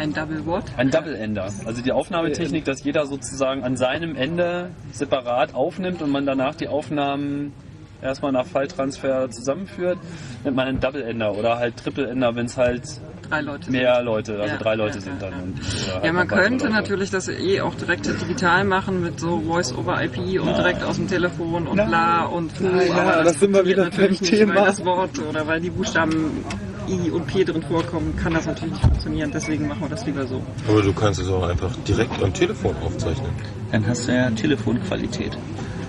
Ein 0.00 0.14
Double 0.14 0.46
What? 0.46 0.64
Ein 0.78 0.90
Double-Ender. 0.90 1.50
Also 1.66 1.82
die 1.82 1.92
Aufnahmetechnik, 1.92 2.64
dass 2.64 2.82
jeder 2.82 3.04
sozusagen 3.04 3.62
an 3.64 3.76
seinem 3.76 4.16
Ende 4.16 4.70
separat 4.92 5.54
aufnimmt 5.54 6.00
und 6.00 6.10
man 6.10 6.24
danach 6.24 6.54
die 6.54 6.68
Aufnahmen 6.68 7.52
erstmal 8.00 8.32
nach 8.32 8.46
Falltransfer 8.46 9.28
zusammenführt, 9.30 9.98
nennt 10.42 10.56
man 10.56 10.68
einen 10.68 10.80
Double-Ender 10.80 11.34
oder 11.34 11.58
halt 11.58 11.76
Triple-Ender, 11.76 12.34
wenn 12.34 12.46
es 12.46 12.56
halt 12.56 12.82
Drei 13.28 13.42
Leute. 13.42 13.70
mehr 13.70 14.02
Leute, 14.02 14.40
also 14.40 14.54
Ja, 14.54 14.56
drei 14.56 14.74
Leute 14.74 14.94
ja, 14.96 15.00
sind 15.02 15.20
ja, 15.22 15.28
dann. 15.28 15.38
ja. 15.38 15.44
Und, 15.44 15.60
halt 15.94 16.04
Ja, 16.06 16.12
man 16.14 16.26
noch 16.26 16.32
weitere 16.32 16.48
könnte 16.48 16.70
natürlich 16.70 17.10
das 17.10 17.28
eh 17.28 17.60
auch 17.60 17.74
direkt 17.74 18.06
digital 18.06 18.64
machen 18.64 19.02
mit 19.02 19.20
so 19.20 19.38
Voice-over-IP 19.40 20.40
und 20.40 20.56
direkt 20.56 20.82
aus 20.82 20.96
dem 20.96 21.08
Telefon 21.08 21.66
und 21.66 21.74
bla 21.76 22.24
und 22.24 22.50
fu. 22.52 22.64
Ja, 22.64 23.02
aber 23.02 23.24
das 23.24 23.38
sind 23.38 23.52
wir 23.52 23.66
wieder 23.66 23.90
beim 23.90 24.10
nicht, 24.12 24.24
Thema. 24.24 24.54
Weil 24.54 24.64
das 24.64 24.82
Wort 24.82 25.18
oder 25.28 25.46
weil 25.46 25.60
die 25.60 25.68
Buchstaben 25.70 26.42
I 26.90 27.10
und 27.10 27.26
P 27.26 27.44
drin 27.44 27.62
vorkommen, 27.62 28.16
kann 28.16 28.34
das 28.34 28.46
natürlich 28.46 28.72
nicht 28.72 28.82
funktionieren. 28.82 29.30
Deswegen 29.32 29.68
machen 29.68 29.82
wir 29.82 29.88
das 29.88 30.04
lieber 30.06 30.26
so. 30.26 30.42
Aber 30.68 30.82
du 30.82 30.92
kannst 30.92 31.20
es 31.20 31.28
auch 31.28 31.48
einfach 31.48 31.74
direkt 31.88 32.22
am 32.22 32.32
Telefon 32.32 32.74
aufzeichnen. 32.84 33.30
Dann 33.70 33.86
hast 33.86 34.08
du 34.08 34.12
ja 34.14 34.30
Telefonqualität. 34.30 35.36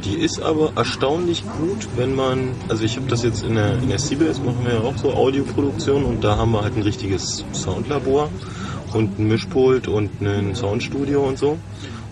Die 0.06 0.16
ist 0.16 0.42
aber 0.42 0.74
erstaunlich 0.76 1.44
gut, 1.44 1.88
wenn 1.96 2.16
man, 2.16 2.50
also 2.70 2.84
ich 2.84 2.98
habe 2.98 3.08
das 3.08 3.24
jetzt 3.24 3.44
in 3.44 3.56
der, 3.56 3.74
in 3.76 3.90
der 3.90 3.98
CBS, 3.98 4.40
machen 4.40 4.66
wir 4.66 4.74
ja 4.74 4.80
auch 4.82 4.98
so 4.98 5.14
Audioproduktion 5.14 6.06
und 6.06 6.24
da 6.24 6.38
haben 6.38 6.52
wir 6.52 6.64
halt 6.64 6.76
ein 6.76 6.82
richtiges 6.82 7.46
Soundlabor 7.54 8.30
und 8.94 9.20
ein 9.20 9.28
Mischpult 9.28 9.88
und 9.88 10.22
ein 10.22 10.56
Soundstudio 10.56 11.22
und 11.22 11.38
so. 11.38 11.58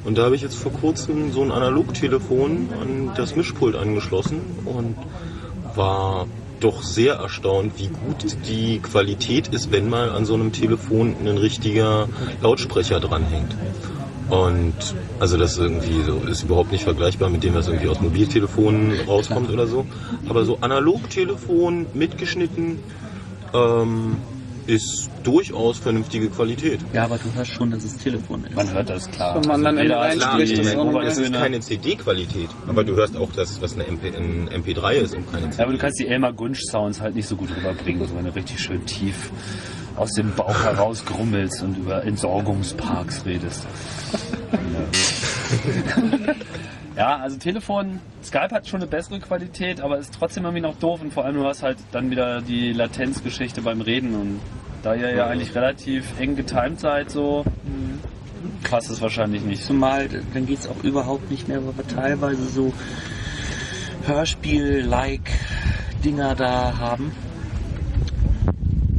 Und 0.05 0.17
da 0.17 0.23
habe 0.23 0.35
ich 0.35 0.41
jetzt 0.41 0.55
vor 0.55 0.71
kurzem 0.71 1.31
so 1.31 1.41
ein 1.41 1.51
Analogtelefon 1.51 2.69
an 2.81 3.11
das 3.15 3.35
Mischpult 3.35 3.75
angeschlossen 3.75 4.39
und 4.65 4.95
war 5.75 6.27
doch 6.59 6.83
sehr 6.83 7.15
erstaunt, 7.15 7.73
wie 7.77 7.87
gut 7.87 8.25
die 8.47 8.79
Qualität 8.79 9.47
ist, 9.49 9.71
wenn 9.71 9.89
mal 9.89 10.09
an 10.09 10.25
so 10.25 10.33
einem 10.33 10.51
Telefon 10.51 11.15
ein 11.19 11.37
richtiger 11.37 12.07
Lautsprecher 12.41 12.99
dranhängt. 12.99 13.55
Und 14.29 14.75
also 15.19 15.37
das 15.37 15.57
irgendwie 15.57 16.03
so 16.03 16.21
ist 16.29 16.43
überhaupt 16.43 16.71
nicht 16.71 16.83
vergleichbar 16.83 17.29
mit 17.29 17.43
dem, 17.43 17.55
was 17.55 17.67
irgendwie 17.67 17.87
aus 17.87 17.99
Mobiltelefonen 17.99 18.99
rauskommt 19.07 19.49
oder 19.49 19.65
so. 19.65 19.85
Aber 20.27 20.45
so 20.45 20.59
Analogtelefon 20.61 21.87
mitgeschnitten 21.93 22.79
ähm, 23.53 24.17
ist 24.69 25.09
durchaus 25.23 25.79
vernünftige 25.79 26.29
Qualität. 26.29 26.79
Ja, 26.93 27.05
aber 27.05 27.17
du 27.17 27.33
hörst 27.33 27.51
schon, 27.51 27.71
dass 27.71 27.83
es 27.83 27.97
Telefon 27.97 28.45
ist. 28.45 28.55
Man 28.55 28.71
hört 28.71 28.89
das 28.89 29.09
klar. 29.09 29.35
Wenn 29.35 29.47
man 29.49 29.63
dann 29.63 29.77
in 29.79 29.91
hat 29.91 29.97
reinspricht, 29.99 30.57
die 30.57 30.61
ist 30.61 30.75
Es 31.07 31.17
ist 31.17 31.33
keine 31.33 31.59
CD-Qualität, 31.59 32.49
aber 32.67 32.83
du 32.83 32.95
hörst 32.95 33.17
auch, 33.17 33.31
dass 33.31 33.59
was 33.61 33.73
eine 33.73 33.87
MP, 33.87 34.15
ein 34.15 34.47
MP3 34.49 34.91
ist 34.93 35.15
und 35.15 35.29
keine 35.31 35.45
Ja, 35.45 35.51
CD. 35.51 35.63
aber 35.63 35.71
du 35.73 35.77
kannst 35.79 35.99
die 35.99 36.07
Elmar 36.07 36.33
Gunsch 36.33 36.61
Sounds 36.69 37.01
halt 37.01 37.15
nicht 37.15 37.27
so 37.27 37.35
gut 37.35 37.49
rüberbringen, 37.55 38.07
so 38.07 38.15
wenn 38.15 38.25
du 38.25 38.35
richtig 38.35 38.59
schön 38.59 38.85
tief 38.85 39.31
aus 39.95 40.11
dem 40.11 40.31
Bauch 40.35 40.63
heraus 40.63 41.03
grummelst 41.03 41.63
und 41.63 41.77
über 41.77 42.03
Entsorgungsparks 42.05 43.25
redest. 43.25 43.65
Ja, 46.95 47.17
also 47.17 47.37
Telefon, 47.37 47.99
Skype 48.23 48.49
hat 48.51 48.67
schon 48.67 48.81
eine 48.81 48.89
bessere 48.89 49.19
Qualität, 49.19 49.79
aber 49.81 49.97
ist 49.97 50.13
trotzdem 50.13 50.43
irgendwie 50.43 50.61
noch 50.61 50.75
doof 50.77 51.01
und 51.01 51.13
vor 51.13 51.25
allem 51.25 51.35
du 51.35 51.45
hast 51.45 51.63
halt 51.63 51.77
dann 51.91 52.09
wieder 52.11 52.41
die 52.41 52.73
Latenzgeschichte 52.73 53.61
beim 53.61 53.81
Reden 53.81 54.15
und 54.15 54.39
da 54.83 54.95
ihr 54.95 55.13
ja 55.13 55.27
eigentlich 55.27 55.55
relativ 55.55 56.19
eng 56.19 56.35
getimed 56.35 56.79
seid, 56.79 57.11
so 57.11 57.45
passt 58.63 58.89
es 58.89 59.01
wahrscheinlich 59.01 59.43
nicht. 59.43 59.63
Zumal, 59.63 60.07
dann 60.33 60.45
geht 60.45 60.59
es 60.59 60.67
auch 60.67 60.83
überhaupt 60.83 61.29
nicht 61.29 61.47
mehr, 61.47 61.65
weil 61.65 61.77
wir 61.77 61.87
teilweise 61.87 62.45
so 62.45 62.73
Hörspiel-like 64.05 65.31
Dinger 66.03 66.35
da 66.35 66.77
haben, 66.77 67.11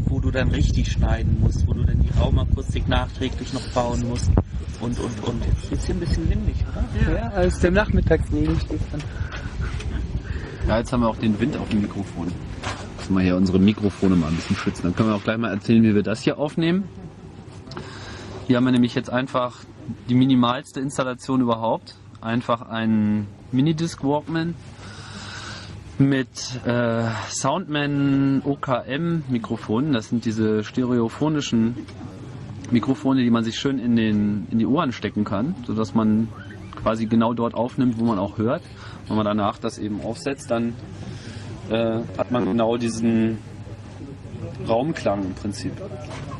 wo 0.05 0.20
du 0.20 0.31
dann 0.31 0.50
richtig 0.50 0.92
schneiden 0.92 1.40
musst, 1.40 1.66
wo 1.66 1.72
du 1.72 1.85
dann 1.85 2.00
die 2.00 2.18
Raumakustik 2.18 2.88
nachträglich 2.88 3.53
noch 3.53 3.66
bauen 3.68 4.07
musst 4.09 4.31
und 4.81 4.99
und 4.99 5.25
und. 5.29 5.45
Jetzt 5.45 5.73
ist 5.73 5.87
hier 5.87 5.95
ein 5.95 6.01
bisschen 6.01 6.29
windig, 6.31 6.57
oder? 6.69 7.12
Ja, 7.12 7.29
als 7.31 7.59
der 7.61 7.71
Nachmittagsnebel 7.71 8.59
steht 8.61 8.81
dann. 8.93 9.03
Ja, 10.66 10.79
jetzt 10.79 10.93
haben 10.93 11.01
wir 11.01 11.09
auch 11.09 11.16
den 11.16 11.38
Wind 11.40 11.57
auf 11.57 11.69
dem 11.69 11.83
Mikrofon. 11.83 12.33
Müssen 12.99 13.14
wir 13.14 13.23
hier 13.23 13.37
unsere 13.37 13.59
Mikrofone 13.59 14.16
mal 14.16 14.29
ein 14.29 14.37
bisschen 14.37 14.57
schützen. 14.57 14.83
Dann 14.85 14.95
können 14.95 15.09
wir 15.09 15.16
auch 15.16 15.25
gleich 15.25 15.38
mal 15.38 15.51
erzählen, 15.51 15.83
wie 15.83 15.95
wir 15.95 16.03
das 16.03 16.23
hier 16.23 16.38
aufnehmen. 16.38 16.85
Hier 18.47 18.57
haben 18.57 18.64
wir 18.64 18.73
nämlich 18.73 18.95
jetzt 18.95 19.11
einfach 19.11 19.64
die 20.09 20.14
minimalste 20.14 20.81
Installation 20.81 21.40
überhaupt. 21.40 21.97
Einfach 22.21 22.62
einen 22.62 23.27
Minidisc 23.53 24.05
Walkman 24.05 24.55
mit 25.99 26.29
äh, 26.64 27.05
Soundman 27.29 28.43
OKM 28.45 29.25
Mikrofonen. 29.29 29.93
Das 29.93 30.09
sind 30.09 30.25
diese 30.25 30.64
stereophonischen 30.64 31.77
Mikrofone, 32.70 33.22
die 33.22 33.30
man 33.30 33.44
sich 33.44 33.59
schön 33.59 33.78
in, 33.78 33.96
den, 33.96 34.46
in 34.50 34.59
die 34.59 34.66
Ohren 34.66 34.92
stecken 34.92 35.24
kann, 35.24 35.54
sodass 35.66 35.94
man 35.94 36.28
quasi 36.76 37.06
genau 37.06 37.35
dort 37.35 37.54
aufnimmt, 37.54 37.98
wo 37.98 38.04
man 38.04 38.18
auch 38.18 38.38
hört. 38.38 38.62
Wenn 39.09 39.16
man 39.16 39.24
danach 39.24 39.59
das 39.59 39.78
eben 39.78 40.00
aufsetzt, 40.02 40.50
dann 40.50 40.74
äh, 41.70 41.98
hat 42.16 42.30
man 42.30 42.44
genau 42.44 42.76
diesen 42.76 43.38
Raumklang 44.68 45.24
im 45.24 45.35
Prinzip. 45.35 45.72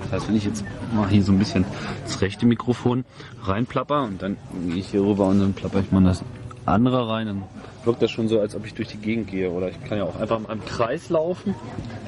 Das 0.03 0.13
heißt, 0.13 0.29
wenn 0.29 0.37
ich 0.37 0.45
jetzt 0.45 0.65
mal 0.95 1.09
hier 1.09 1.23
so 1.23 1.33
ein 1.33 1.39
bisschen 1.39 1.65
das 2.05 2.21
rechte 2.21 2.47
Mikrofon 2.47 3.05
reinplapper 3.43 4.03
und 4.03 4.23
dann 4.23 4.37
gehe 4.67 4.77
ich 4.77 4.89
hier 4.89 5.03
rüber 5.03 5.29
und 5.29 5.41
dann 5.41 5.53
plapper 5.53 5.81
ich 5.81 5.93
mal 5.93 6.03
das 6.03 6.23
andere 6.73 7.09
rein, 7.09 7.27
dann 7.27 7.43
wirkt 7.85 8.03
das 8.03 8.11
schon 8.11 8.29
so, 8.29 8.41
als 8.41 8.55
ob 8.55 8.67
ich 8.67 8.75
durch 8.75 8.89
die 8.89 8.97
Gegend 8.97 9.29
gehe. 9.29 9.51
Oder 9.51 9.69
ich 9.69 9.85
kann 9.85 9.99
ja 9.99 10.05
auch 10.05 10.19
einfach 10.21 10.39
in 10.39 10.47
einem 10.47 10.65
Kreis 10.65 11.09
laufen. 11.09 11.55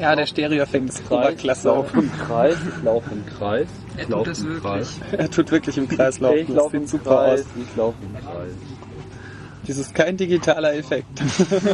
Ja, 0.00 0.14
der 0.16 0.26
Stereo-Effekt 0.26 0.88
ist 0.88 1.08
Kreis, 1.08 1.26
Oberklasse. 1.26 1.68
laufe 1.68 1.98
im 1.98 2.12
Kreis, 2.12 2.56
ich 2.76 2.84
laufe 2.84 3.10
im 3.12 3.26
Kreis. 3.26 3.68
Er 3.96 4.08
tut 4.08 4.26
das 4.26 4.38
im 4.40 4.48
wirklich. 4.48 4.62
Kreis. 4.62 5.00
Er 5.12 5.30
tut 5.30 5.50
wirklich 5.50 5.78
im 5.78 5.88
Kreis 5.88 6.20
laufen. 6.20 6.38
Ich 6.38 6.48
laufe 6.48 6.76
im 6.76 6.86
super 6.86 7.10
Kreis, 7.10 7.40
aus. 7.40 7.46
ich 7.60 7.76
laufe 7.76 7.96
im 8.02 8.24
Kreis. 8.24 8.52
Das 9.66 9.78
ist 9.78 9.94
kein 9.94 10.16
digitaler 10.16 10.74
Effekt. 10.74 11.22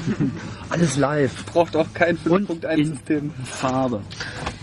Alles 0.71 0.97
live. 0.99 1.47
Braucht 1.47 1.75
auch 1.75 1.87
kein 1.95 2.19
Und 2.29 2.51
5.1-System. 2.51 3.31
Farbe. 3.45 4.01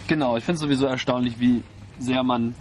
Genau, 0.08 0.38
ich 0.38 0.44
finde 0.44 0.58
es 0.58 0.62
sowieso 0.62 0.86
erstaunlich, 0.86 1.40
wie 1.40 1.64
sehr 1.98 2.22
man 2.24 2.54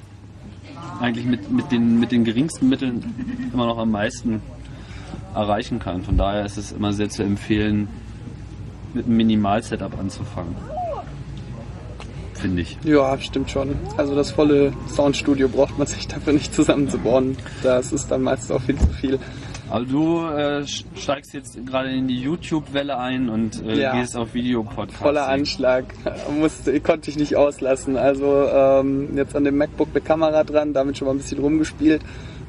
eigentlich 1.00 1.26
mit, 1.26 1.50
mit, 1.50 1.70
den, 1.70 2.00
mit 2.00 2.12
den 2.12 2.24
geringsten 2.24 2.68
Mitteln 2.70 3.50
immer 3.52 3.66
noch 3.66 3.78
am 3.78 3.90
meisten 3.90 4.40
erreichen 5.34 5.78
kann. 5.78 6.02
Von 6.02 6.16
daher 6.16 6.44
ist 6.44 6.56
es 6.56 6.72
immer 6.72 6.92
sehr 6.92 7.08
zu 7.08 7.22
empfehlen, 7.22 7.88
mit 8.92 9.06
einem 9.06 9.16
Minimal-Setup 9.16 9.98
anzufangen. 9.98 10.54
Finde 12.34 12.62
ich. 12.62 12.76
Ja, 12.84 13.18
stimmt 13.18 13.50
schon. 13.50 13.74
Also 13.96 14.14
das 14.14 14.30
volle 14.30 14.72
Soundstudio 14.88 15.48
braucht 15.48 15.78
man 15.78 15.86
sich 15.86 16.06
dafür 16.08 16.32
nicht 16.34 16.54
zusammenzubauen. 16.54 17.36
Das 17.62 17.92
ist 17.92 18.10
dann 18.10 18.22
meistens 18.22 18.50
auch 18.50 18.60
viel 18.60 18.76
zu 18.78 18.86
viel. 18.88 19.18
Aber 19.70 19.84
du 19.86 20.26
äh, 20.26 20.64
steigst 20.94 21.32
jetzt 21.32 21.64
gerade 21.66 21.90
in 21.90 22.06
die 22.06 22.20
YouTube-Welle 22.20 22.98
ein 22.98 23.30
und 23.30 23.62
äh, 23.64 23.80
Ja. 23.80 23.98
gehst 23.98 24.14
auf 24.16 24.34
Videopodcast. 24.34 24.98
Voller 25.02 25.26
Anschlag. 25.26 25.86
Musste, 26.38 26.78
konnte 26.80 27.08
ich 27.10 27.16
nicht 27.16 27.34
auslassen. 27.36 27.96
Also 27.96 28.46
ähm, 28.52 29.16
jetzt 29.16 29.34
an 29.34 29.44
dem 29.44 29.56
MacBook 29.56 29.88
eine 29.92 30.02
Kamera 30.02 30.44
dran, 30.44 30.74
damit 30.74 30.98
schon 30.98 31.06
mal 31.08 31.14
ein 31.14 31.18
bisschen 31.18 31.38
rumgespielt. 31.38 32.02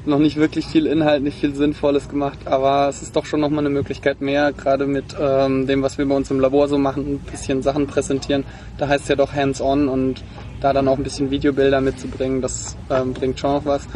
Noch 0.06 0.18
nicht 0.20 0.36
wirklich 0.36 0.66
viel 0.66 0.86
Inhalt, 0.86 1.22
nicht 1.24 1.38
viel 1.40 1.52
Sinnvolles 1.54 2.08
gemacht, 2.08 2.38
aber 2.44 2.88
es 2.88 3.02
ist 3.02 3.16
doch 3.16 3.26
schon 3.26 3.40
nochmal 3.40 3.60
eine 3.60 3.70
Möglichkeit 3.70 4.20
mehr, 4.20 4.52
gerade 4.52 4.86
mit 4.86 5.16
ähm, 5.20 5.66
dem, 5.66 5.82
was 5.82 5.98
wir 5.98 6.06
bei 6.06 6.14
uns 6.14 6.30
im 6.30 6.38
Labor 6.38 6.68
so 6.68 6.78
machen, 6.78 7.14
ein 7.14 7.18
bisschen 7.18 7.60
Sachen 7.62 7.88
präsentieren. 7.88 8.44
Da 8.78 8.86
heißt 8.86 9.02
es 9.02 9.08
ja 9.08 9.16
doch 9.16 9.32
hands-on 9.32 9.88
und 9.88 10.22
da 10.60 10.72
dann 10.72 10.86
auch 10.86 10.96
ein 10.96 11.02
bisschen 11.02 11.30
Videobilder 11.32 11.80
mitzubringen, 11.80 12.40
das 12.40 12.76
ähm, 12.88 13.14
bringt 13.14 13.40
schon 13.40 13.50
noch 13.52 13.64
was. 13.64 13.88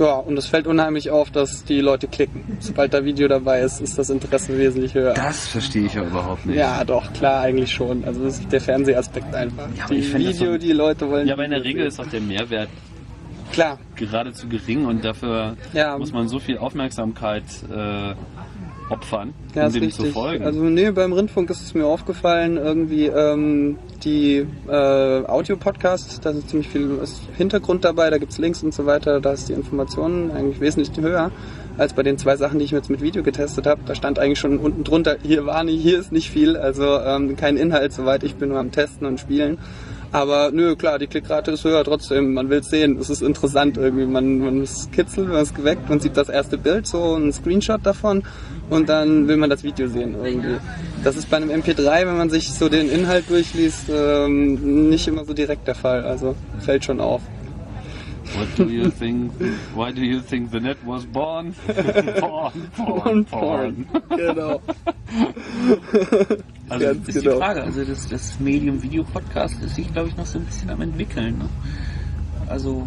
Ja, 0.00 0.14
und 0.14 0.36
es 0.38 0.46
fällt 0.46 0.66
unheimlich 0.66 1.10
auf, 1.10 1.30
dass 1.30 1.64
die 1.64 1.80
Leute 1.80 2.06
klicken. 2.08 2.56
Sobald 2.60 2.92
da 2.94 3.04
Video 3.04 3.26
dabei 3.28 3.60
ist, 3.62 3.80
ist 3.80 3.96
das 3.98 4.10
Interesse 4.10 4.56
wesentlich 4.58 4.94
höher. 4.94 5.14
Das 5.14 5.46
verstehe 5.48 5.86
ich 5.86 5.94
ja 5.94 6.02
überhaupt 6.04 6.46
nicht. 6.46 6.56
Ja, 6.56 6.84
doch, 6.84 7.12
klar, 7.12 7.40
eigentlich 7.42 7.72
schon. 7.72 8.04
Also 8.04 8.22
das 8.24 8.38
ist 8.40 8.52
der 8.52 8.60
Fernsehaspekt 8.60 9.34
einfach. 9.34 9.68
Ja, 9.76 9.86
die 9.88 10.12
Video, 10.14 10.52
so- 10.52 10.58
die 10.58 10.72
Leute 10.72 11.08
wollen. 11.10 11.26
Ja, 11.28 11.34
aber 11.34 11.44
in 11.44 11.50
der 11.52 11.64
Regel 11.64 11.86
ist 11.86 11.96
sehen. 11.96 12.04
auch 12.06 12.10
der 12.10 12.20
Mehrwert 12.20 12.68
Klar, 13.52 13.78
geradezu 13.96 14.48
gering 14.48 14.86
und 14.86 15.04
dafür 15.04 15.56
Ja. 15.72 15.98
muss 15.98 16.12
man 16.12 16.28
so 16.28 16.38
viel 16.38 16.58
Aufmerksamkeit 16.58 17.44
äh, 17.70 18.14
opfern, 18.92 19.34
ja, 19.54 19.66
um 19.66 19.72
dem 19.72 19.82
richtig. 19.84 20.06
zu 20.06 20.12
folgen. 20.12 20.44
Also 20.44 20.60
nee, 20.62 20.90
beim 20.90 21.12
Rundfunk 21.12 21.50
ist 21.50 21.60
es 21.60 21.74
mir 21.74 21.86
aufgefallen, 21.86 22.56
irgendwie 22.56 23.06
ähm, 23.06 23.78
die 24.04 24.46
äh, 24.68 24.72
Audio-Podcasts, 25.26 26.20
da 26.20 26.30
ist 26.30 26.48
ziemlich 26.48 26.68
viel 26.68 26.98
Hintergrund 27.36 27.84
dabei, 27.84 28.10
da 28.10 28.18
gibt's 28.18 28.38
Links 28.38 28.62
und 28.62 28.72
so 28.72 28.86
weiter, 28.86 29.20
da 29.20 29.32
ist 29.32 29.48
die 29.48 29.52
Information 29.54 30.30
eigentlich 30.30 30.60
wesentlich 30.60 30.90
höher 31.00 31.30
als 31.76 31.92
bei 31.92 32.02
den 32.02 32.18
zwei 32.18 32.36
Sachen, 32.36 32.58
die 32.58 32.64
ich 32.64 32.70
jetzt 32.72 32.90
mit 32.90 33.00
Video 33.02 33.22
getestet 33.22 33.66
habe. 33.66 33.80
Da 33.86 33.94
stand 33.94 34.18
eigentlich 34.18 34.38
schon 34.40 34.58
unten 34.58 34.84
drunter, 34.84 35.16
hier 35.22 35.46
war 35.46 35.62
nicht, 35.64 35.80
hier 35.82 35.98
ist 35.98 36.10
nicht 36.10 36.30
viel, 36.30 36.56
also 36.56 36.98
ähm, 36.98 37.36
kein 37.36 37.56
Inhalt 37.56 37.92
soweit, 37.92 38.24
ich 38.24 38.34
bin 38.36 38.48
nur 38.48 38.58
am 38.58 38.72
Testen 38.72 39.06
und 39.06 39.20
Spielen. 39.20 39.58
Aber 40.10 40.50
nö, 40.52 40.74
klar, 40.74 40.98
die 40.98 41.06
Klickrate 41.06 41.50
ist 41.50 41.64
höher 41.64 41.84
trotzdem. 41.84 42.32
Man 42.32 42.48
will 42.48 42.62
sehen. 42.62 42.98
Es 42.98 43.10
ist 43.10 43.22
interessant 43.22 43.76
irgendwie. 43.76 44.06
Man, 44.06 44.38
man 44.38 44.62
ist 44.62 44.90
kitzelt, 44.92 45.28
man 45.28 45.42
ist 45.42 45.54
geweckt, 45.54 45.88
man 45.88 46.00
sieht 46.00 46.16
das 46.16 46.28
erste 46.28 46.56
Bild, 46.56 46.86
so 46.86 47.14
ein 47.16 47.32
Screenshot 47.32 47.84
davon 47.84 48.22
und 48.70 48.88
dann 48.88 49.28
will 49.28 49.36
man 49.36 49.50
das 49.50 49.62
Video 49.62 49.88
sehen 49.88 50.16
irgendwie. 50.22 50.56
Das 51.04 51.16
ist 51.16 51.28
bei 51.30 51.36
einem 51.36 51.50
MP3, 51.50 52.06
wenn 52.06 52.16
man 52.16 52.30
sich 52.30 52.50
so 52.52 52.68
den 52.68 52.90
Inhalt 52.90 53.28
durchliest, 53.28 53.90
ähm, 53.90 54.88
nicht 54.88 55.06
immer 55.08 55.24
so 55.24 55.34
direkt 55.34 55.66
der 55.66 55.74
Fall. 55.74 56.04
Also 56.04 56.34
fällt 56.60 56.84
schon 56.84 57.00
auf. 57.00 57.20
What 58.36 58.48
do 58.58 58.64
you 58.64 58.90
think? 58.90 59.32
Why 59.74 59.90
do 59.92 60.02
you 60.02 60.20
think 60.20 60.50
the 60.50 60.60
net 60.60 60.76
was 60.84 61.04
born? 61.06 61.54
porn, 62.20 62.52
porn, 62.76 63.08
Und 63.08 63.30
porn. 63.30 63.86
genau. 64.10 64.60
Also, 66.68 66.84
Ganz 66.84 67.08
ist 67.08 67.20
die 67.22 67.24
genau. 67.24 67.38
Frage. 67.38 67.62
Also 67.62 67.82
das, 67.84 68.08
das 68.08 68.38
Medium 68.40 68.82
Video-Podcast 68.82 69.62
ist 69.62 69.74
sich, 69.76 69.90
glaube 69.92 70.08
ich, 70.10 70.16
noch 70.18 70.26
so 70.26 70.38
ein 70.38 70.44
bisschen 70.44 70.68
am 70.68 70.82
entwickeln. 70.82 71.38
Ne? 71.38 71.48
Also 72.48 72.86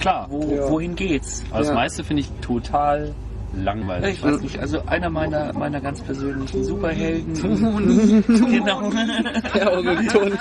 Klar. 0.00 0.26
wo, 0.28 0.52
Ja. 0.52 0.68
wohin 0.68 0.96
geht's? 0.96 1.44
Das 1.52 1.68
Ja. 1.68 1.74
meiste 1.74 2.02
finde 2.02 2.22
ich 2.22 2.30
total 2.40 3.14
langweilig. 3.54 4.14
Ich 4.14 4.22
weiß 4.22 4.40
nicht, 4.40 4.58
also 4.58 4.82
einer 4.86 5.10
meiner, 5.10 5.52
meiner 5.52 5.80
ganz 5.80 6.00
persönlichen 6.02 6.64
Superhelden, 6.64 7.34
genau, 7.34 8.90
Ja, 9.54 9.68
und 9.70 10.10
Ton. 10.10 10.32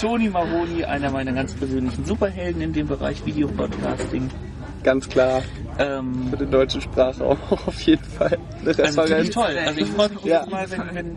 Toni 0.00 0.28
Maroni, 0.28 0.84
einer 0.84 1.10
meiner 1.10 1.32
ganz 1.32 1.54
persönlichen 1.54 2.04
Superhelden 2.04 2.62
in 2.62 2.72
dem 2.72 2.86
Bereich 2.86 3.24
Videopodcasting. 3.26 4.30
Ganz 4.82 5.08
klar. 5.08 5.40
Ähm, 5.78 6.28
Für 6.30 6.36
den 6.36 6.50
deutschen 6.50 6.80
Sprachraum 6.82 7.38
auf 7.48 7.80
jeden 7.80 8.04
Fall. 8.04 8.36
Eine 8.60 8.68
also 8.84 9.00
Referenz. 9.00 9.30
toll. 9.30 9.56
Also 9.66 9.80
ich 9.80 9.88
freue 9.88 10.08
mich 10.10 10.24
Ja. 10.24 10.40
jedes 10.40 10.50
Mal, 10.52 10.70
wenn, 10.70 10.94
wenn, 10.94 11.16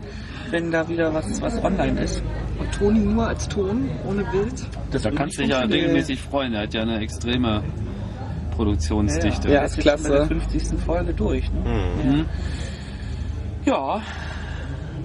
wenn 0.50 0.70
da 0.72 0.88
wieder 0.88 1.12
was, 1.12 1.40
was 1.42 1.62
online 1.62 2.00
ist. 2.00 2.22
Und 2.58 2.72
Toni 2.72 3.00
nur 3.00 3.28
als 3.28 3.46
Ton, 3.48 3.90
ohne 4.08 4.24
Bild. 4.24 4.54
Das 4.90 5.02
Da 5.02 5.10
kannst 5.10 5.36
du 5.38 5.42
dich 5.42 5.50
ja 5.50 5.60
regelmäßig 5.60 6.20
freuen. 6.20 6.54
Er 6.54 6.62
hat 6.62 6.72
ja 6.74 6.80
eine 6.82 6.98
extreme 7.00 7.62
Produktionsdichte. 8.58 9.48
Ja, 9.50 9.62
Das 9.62 9.72
ist 9.72 9.78
klasse. 9.80 10.08
bei 10.08 10.14
der 10.16 10.26
50. 10.26 10.78
Folge 10.84 11.14
durch. 11.14 11.50
Ne? 11.52 11.60
Mhm. 12.04 12.24
Ja, 13.64 14.00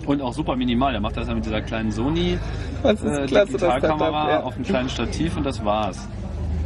Und 0.06 0.22
auch 0.22 0.34
super 0.34 0.56
minimal. 0.56 0.94
Er 0.94 1.00
macht 1.00 1.16
das 1.18 1.28
ja 1.28 1.36
mit 1.36 1.46
dieser 1.46 1.62
kleinen 1.62 1.92
Sony 1.92 2.38
Das 2.82 3.02
ist 3.02 3.18
äh, 3.18 3.26
klasse, 3.28 3.54
das 3.54 3.62
Ja. 3.84 4.40
auf 4.42 4.56
einem 4.56 4.66
kleinen 4.66 4.90
Stativ 4.90 5.38
und 5.38 5.46
das 5.46 5.64
war's. 5.64 6.08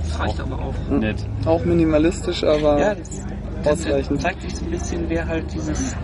Das 0.03 0.19
reicht 0.19 0.39
aber 0.39 0.55
auch. 0.59 0.73
Nett. 0.89 1.25
Auch 1.45 1.63
minimalistisch, 1.65 2.43
aber 2.43 2.79
ja 2.79 2.95
das, 2.95 3.25
das 3.63 3.85
ausreichend. 3.85 4.21
zeigt 4.21 4.41
sich 4.41 4.55
so 4.55 4.63
ein 4.65 4.71
bisschen, 4.71 5.09
wer 5.09 5.27
halt 5.27 5.53
dieses, 5.53 5.95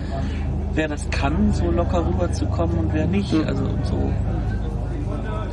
wer 0.73 0.87
das 0.89 1.09
kann, 1.09 1.53
so 1.53 1.71
locker 1.71 2.05
rüberzukommen 2.05 2.77
und 2.77 2.93
wer 2.93 3.07
nicht. 3.07 3.31
Mhm. 3.33 3.47
Also 3.47 3.63
so 3.83 4.11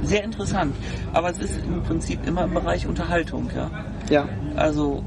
sehr 0.03 0.25
interessant. 0.25 0.75
Aber 1.13 1.31
es 1.31 1.39
ist 1.39 1.59
im 1.65 1.83
Prinzip 1.83 2.27
immer 2.27 2.45
im 2.45 2.55
Bereich 2.55 2.87
Unterhaltung, 2.89 3.49
ja. 3.55 3.71
Ja, 4.11 4.25
Also 4.57 5.05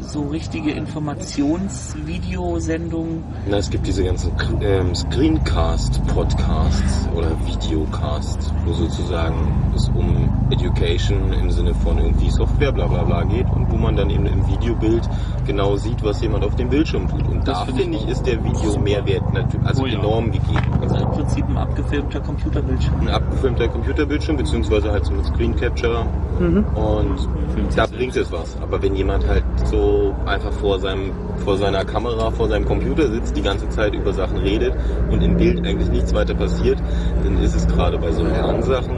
so 0.00 0.22
richtige 0.22 0.70
Informationsvideosendungen. 0.70 3.24
Na, 3.48 3.58
es 3.58 3.70
gibt 3.70 3.86
diese 3.86 4.02
ganzen 4.04 4.32
ähm, 4.60 4.94
Screencast-Podcasts 4.94 7.08
oder 7.14 7.30
Videocasts, 7.46 8.52
wo 8.64 8.72
sozusagen 8.72 9.72
es 9.74 9.88
um 9.88 10.37
Education 10.50 11.32
im 11.32 11.50
Sinne 11.50 11.74
von 11.74 11.98
irgendwie 11.98 12.30
Software 12.30 12.72
bla 12.72 12.86
bla 12.86 13.04
bla 13.04 13.22
geht 13.24 13.46
und 13.50 13.70
wo 13.70 13.76
man 13.76 13.96
dann 13.96 14.10
eben 14.10 14.26
im 14.26 14.46
Videobild 14.48 15.08
genau 15.46 15.76
sieht, 15.76 16.02
was 16.02 16.20
jemand 16.20 16.44
auf 16.44 16.56
dem 16.56 16.68
Bildschirm 16.68 17.08
tut. 17.08 17.26
Und 17.28 17.46
Das 17.46 17.64
da 17.66 17.72
finde 17.72 17.98
ich 17.98 18.08
ist 18.08 18.26
der 18.26 18.42
Videomehrwert 18.42 19.32
natürlich 19.32 19.66
also 19.66 19.82
Oh 19.82 19.86
ja. 19.86 19.98
enorm 19.98 20.30
gegeben. 20.32 20.72
Also 20.80 20.96
im 20.96 21.10
Prinzip 21.10 21.48
ein 21.48 21.56
abgefilmter 21.56 22.20
Computerbildschirm. 22.20 23.00
Ein 23.00 23.08
abgefilmter 23.08 23.68
Computerbildschirm, 23.68 24.36
beziehungsweise 24.36 24.90
halt 24.90 25.04
so 25.04 25.12
mit 25.12 25.24
Screen 25.26 25.54
Capture 25.56 26.06
und 26.38 27.28
da 27.76 27.86
bringt 27.86 28.16
es 28.16 28.30
was. 28.30 28.56
Aber 28.62 28.80
wenn 28.82 28.94
jemand 28.94 29.26
halt 29.26 29.44
so 29.64 30.14
einfach 30.26 30.52
vor 30.52 30.78
seinem, 30.78 31.10
vor 31.44 31.56
seiner 31.56 31.84
Kamera, 31.84 32.30
vor 32.30 32.48
seinem 32.48 32.64
Computer 32.64 33.08
sitzt, 33.10 33.36
die 33.36 33.42
ganze 33.42 33.68
Zeit 33.70 33.94
über 33.94 34.12
Sachen 34.12 34.38
redet 34.38 34.72
und 35.10 35.22
im 35.22 35.36
Bild 35.36 35.66
eigentlich 35.66 35.88
nichts 35.90 36.14
weiter 36.14 36.34
passiert, 36.34 36.78
dann 37.24 37.42
ist 37.42 37.54
es 37.54 37.66
gerade 37.66 37.98
bei 37.98 38.12
so 38.12 38.22
Lernsachen, 38.24 38.96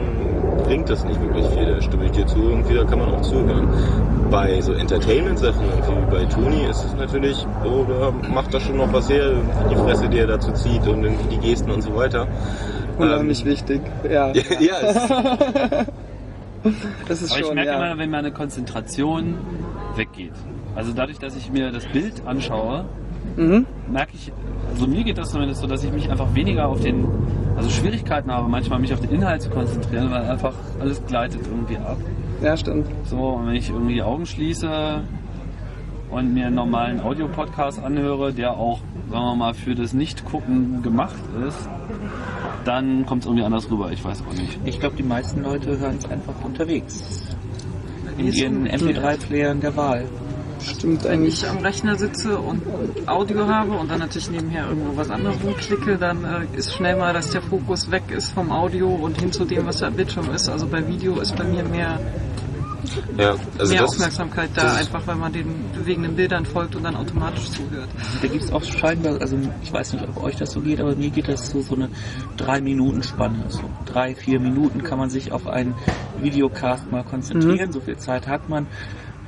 bringt 0.71 0.89
das 0.89 1.03
nicht 1.03 1.19
wirklich 1.21 1.45
viel. 1.47 1.65
Da 1.65 1.81
stimme 1.81 2.05
ich 2.05 2.11
dir 2.11 2.25
zu, 2.25 2.37
irgendwie, 2.39 2.75
da 2.75 2.85
kann 2.85 2.99
man 2.99 3.09
auch 3.13 3.21
zuhören. 3.21 3.67
Bei 4.29 4.61
so 4.61 4.71
Entertainment-Sachen, 4.71 5.59
wie 5.59 6.11
bei 6.15 6.23
Toni, 6.23 6.63
ist 6.69 6.85
es 6.85 6.95
natürlich 6.95 7.45
so, 7.61 7.85
da 7.89 8.29
macht 8.33 8.53
das 8.53 8.63
schon 8.63 8.77
noch 8.77 8.93
was 8.93 9.09
her, 9.09 9.33
die 9.69 9.75
Fresse, 9.75 10.07
die 10.07 10.19
er 10.19 10.27
dazu 10.27 10.53
zieht 10.53 10.87
und 10.87 11.03
irgendwie 11.03 11.35
die 11.35 11.39
Gesten 11.39 11.71
und 11.71 11.81
so 11.81 11.93
weiter. 11.93 12.25
unheimlich 12.97 13.43
wichtig. 13.43 13.81
Ja, 14.09 14.27
ja, 14.31 14.75
es, 14.81 14.95
das 17.07 17.21
ist 17.21 17.31
Aber 17.31 17.39
ich 17.41 17.45
schon, 17.47 17.55
merke 17.55 17.71
ja. 17.71 17.75
immer, 17.85 17.97
wenn 17.97 18.09
meine 18.09 18.31
Konzentration 18.31 19.35
weggeht. 19.97 20.31
Also 20.75 20.93
dadurch, 20.95 21.19
dass 21.19 21.35
ich 21.35 21.51
mir 21.51 21.71
das 21.71 21.85
Bild 21.87 22.21
anschaue, 22.25 22.85
Mhm. 23.35 23.65
merke 23.91 24.11
ich, 24.15 24.31
also 24.73 24.87
mir 24.87 25.03
geht 25.03 25.17
das 25.17 25.31
zumindest 25.31 25.61
so, 25.61 25.67
dass 25.67 25.83
ich 25.83 25.91
mich 25.91 26.09
einfach 26.09 26.33
weniger 26.33 26.67
auf 26.67 26.81
den, 26.81 27.05
also 27.61 27.69
Schwierigkeiten 27.69 28.31
habe, 28.31 28.49
manchmal 28.49 28.79
mich 28.79 28.91
auf 28.91 29.01
den 29.01 29.11
Inhalt 29.11 29.43
zu 29.43 29.49
konzentrieren, 29.51 30.09
weil 30.09 30.23
einfach 30.23 30.53
alles 30.79 31.05
gleitet 31.05 31.41
irgendwie 31.45 31.77
ab. 31.77 31.97
ja, 32.41 32.57
stimmt. 32.57 32.87
So, 33.05 33.17
und 33.17 33.47
wenn 33.47 33.55
ich 33.55 33.69
irgendwie 33.69 33.95
die 33.95 34.01
Augen 34.01 34.25
schließe 34.25 35.03
und 36.09 36.33
mir 36.33 36.47
einen 36.47 36.55
normalen 36.55 36.99
Audiopodcast 37.01 37.83
anhöre, 37.83 38.33
der 38.33 38.57
auch, 38.57 38.79
sagen 39.11 39.25
wir 39.25 39.35
mal, 39.35 39.53
für 39.53 39.75
das 39.75 39.93
Nicht-Gucken 39.93 40.81
gemacht 40.81 41.21
ist, 41.47 41.69
dann 42.65 43.05
kommt 43.05 43.21
es 43.21 43.27
irgendwie 43.27 43.45
anders 43.45 43.69
rüber. 43.69 43.91
Ich 43.91 44.03
weiß 44.03 44.23
auch 44.27 44.33
nicht. 44.33 44.59
Ich 44.65 44.79
glaube, 44.79 44.95
die 44.95 45.03
meisten 45.03 45.43
Leute 45.43 45.77
hören 45.77 45.97
es 45.99 46.09
einfach 46.09 46.33
unterwegs. 46.43 47.27
In 48.17 48.33
ihren 48.33 48.57
umgekehrt. 48.57 48.81
MP3-Playern 48.81 49.61
der 49.61 49.75
Wahl. 49.75 50.05
Stimmt 50.63 51.03
Wenn 51.03 51.11
eigentlich. 51.11 51.43
ich 51.43 51.49
am 51.49 51.57
Rechner 51.57 51.95
sitze 51.95 52.37
und 52.37 52.61
Audio 53.07 53.47
habe 53.47 53.71
und 53.71 53.89
dann 53.89 53.99
natürlich 53.99 54.29
nebenher 54.31 54.67
irgendwo 54.69 54.95
was 54.95 55.09
anderes 55.09 55.37
rumklicke, 55.43 55.97
dann 55.97 56.23
äh, 56.23 56.57
ist 56.57 56.73
schnell 56.73 56.95
mal, 56.95 57.13
dass 57.13 57.31
der 57.31 57.41
Fokus 57.41 57.89
weg 57.89 58.03
ist 58.09 58.31
vom 58.31 58.51
Audio 58.51 58.87
und 58.87 59.19
hin 59.19 59.31
zu 59.31 59.45
dem, 59.45 59.65
was 59.65 59.77
da 59.77 59.87
am 59.87 59.95
Bildschirm 59.95 60.31
ist. 60.33 60.49
Also 60.49 60.67
bei 60.67 60.85
Video 60.87 61.19
ist 61.19 61.35
bei 61.35 61.43
mir 61.43 61.63
mehr, 61.63 61.99
Ja, 63.17 63.35
also 63.57 63.73
mehr 63.73 63.83
ist, 63.83 63.89
Aufmerksamkeit 63.89 64.49
da, 64.55 64.75
einfach 64.75 65.05
weil 65.07 65.15
man 65.15 65.33
den 65.33 65.71
bewegenden 65.73 66.15
Bildern 66.15 66.45
folgt 66.45 66.75
und 66.75 66.83
dann 66.83 66.95
automatisch 66.95 67.49
zuhört. 67.51 67.89
Da 68.21 68.27
gibt 68.27 68.43
es 68.43 68.51
auch 68.51 68.63
scheinbar, 68.63 69.19
also 69.19 69.37
ich 69.63 69.73
weiß 69.73 69.93
nicht, 69.93 70.07
ob 70.07 70.23
euch 70.23 70.35
das 70.35 70.51
so 70.51 70.61
geht, 70.61 70.79
aber 70.79 70.95
mir 70.95 71.09
geht 71.09 71.27
das 71.27 71.49
so, 71.49 71.61
so 71.61 71.75
eine 71.75 71.89
drei 72.37 72.61
Minuten 72.61 73.01
Spanne. 73.03 73.45
So 73.47 73.63
drei, 73.85 74.15
vier 74.15 74.39
Minuten 74.39 74.83
kann 74.83 74.99
man 74.99 75.09
sich 75.09 75.31
auf 75.31 75.47
einen 75.47 75.73
Videocast 76.21 76.91
mal 76.91 77.03
konzentrieren, 77.03 77.71
so 77.71 77.79
viel 77.79 77.97
Zeit 77.97 78.27
hat 78.27 78.47
man. 78.49 78.67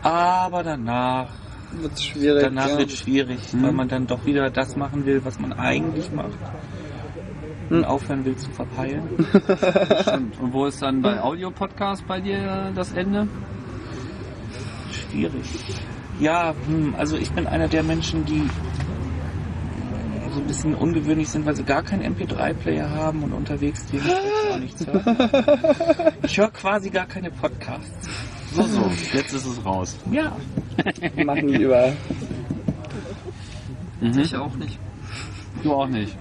Aber 0.03 0.63
danach, 0.63 1.29
Wird 1.71 1.99
schwierig. 1.99 2.43
danach 2.43 2.69
ja. 2.69 2.77
wird 2.77 2.91
es 2.91 2.99
schwierig, 2.99 3.39
weil 3.53 3.71
man 3.71 3.87
dann 3.87 4.05
doch 4.05 4.25
wieder 4.25 4.49
das 4.49 4.75
machen 4.75 5.05
will, 5.05 5.23
was 5.23 5.39
man 5.39 5.53
eigentlich 5.53 6.11
macht. 6.11 6.37
Und 7.69 7.85
aufhören 7.85 8.25
will 8.25 8.35
zu 8.35 8.51
verpeilen. 8.51 9.03
Stimmt. 10.01 10.39
Und 10.39 10.53
wo 10.53 10.65
ist 10.65 10.81
dann 10.81 11.01
bei 11.01 11.21
Audio-Podcast 11.21 12.05
bei 12.05 12.19
dir 12.19 12.71
das 12.75 12.91
Ende? 12.91 13.27
Schwierig. 14.91 15.45
Ja, 16.19 16.53
hm, 16.67 16.93
also 16.97 17.15
ich 17.17 17.31
bin 17.31 17.47
einer 17.47 17.67
der 17.69 17.81
Menschen, 17.83 18.25
die 18.25 18.43
so 20.33 20.39
ein 20.39 20.47
bisschen 20.47 20.75
ungewöhnlich 20.75 21.29
sind, 21.29 21.45
weil 21.45 21.55
sie 21.55 21.63
gar 21.63 21.83
keinen 21.83 22.15
MP3-Player 22.15 22.89
haben 22.89 23.23
und 23.23 23.33
unterwegs 23.33 23.85
dementsprechend 23.85 24.51
auch 24.51 24.59
nichts 24.59 24.85
hören. 24.85 26.13
Ich 26.23 26.37
höre 26.37 26.51
quasi 26.51 26.89
gar 26.89 27.05
keine 27.05 27.29
Podcasts. 27.31 28.09
So, 28.55 28.63
so. 28.63 28.91
Jetzt 29.13 29.33
ist 29.33 29.45
es 29.45 29.65
raus. 29.65 29.95
Ja. 30.11 30.31
Machen 31.25 31.47
die 31.47 31.63
überall. 31.63 31.93
Mhm. 34.01 34.19
Ich 34.19 34.35
auch 34.35 34.53
nicht. 34.55 34.77
Du 35.63 35.73
auch 35.73 35.87
nicht. 35.87 36.15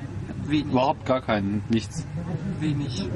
Wenig. 0.47 0.66
Überhaupt 0.66 1.07
gar 1.07 1.21
keinen. 1.21 1.62
Nichts. 1.68 2.05
Wenig. 2.61 3.07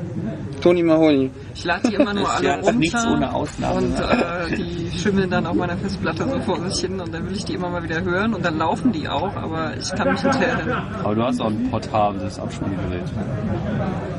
Toni 0.60 0.82
Mahoni. 0.82 1.30
Ich 1.54 1.64
lade 1.64 1.88
die 1.88 1.94
immer 1.94 2.14
nur 2.14 2.24
Das 2.24 2.36
alle 2.36 2.46
ja 2.48 2.54
runter. 2.56 2.72
nichts 2.72 3.06
ohne 3.06 3.34
Ausnahme. 3.34 3.76
Und 3.78 3.96
äh, 3.98 4.56
die 4.56 4.98
schimmeln 4.98 5.30
dann 5.30 5.46
auf 5.46 5.56
meiner 5.56 5.76
Festplatte 5.76 6.28
so 6.28 6.38
vor 6.40 6.60
sich 6.68 6.80
hin 6.80 7.00
und 7.00 7.12
dann 7.12 7.26
will 7.28 7.36
ich 7.36 7.44
die 7.44 7.54
immer 7.54 7.68
mal 7.68 7.82
wieder 7.82 8.00
hören 8.02 8.32
und 8.34 8.44
dann 8.44 8.58
laufen 8.58 8.92
die 8.92 9.08
auch, 9.08 9.34
aber 9.36 9.76
ich 9.76 9.90
kann 9.94 10.12
mich 10.12 10.22
nicht 10.22 10.40
erinnern. 10.40 10.82
Aber 11.02 11.14
du 11.14 11.22
hast 11.24 11.40
auch 11.40 11.50
ein 11.50 11.68
portables 11.70 12.38
Abspielgerät. 12.38 13.02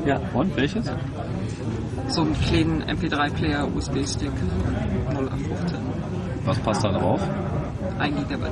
Ja. 0.06 0.20
Und 0.34 0.54
welches? 0.56 0.90
So 2.08 2.22
einen 2.22 2.34
kleinen 2.40 2.82
MP3-Player 2.84 3.68
USB-Stick 3.74 4.32
0815. 5.10 5.78
Was 6.44 6.58
passt 6.60 6.84
da 6.84 6.92
drauf? 6.92 7.20
1 7.98 8.16
Gigabyte. 8.16 8.50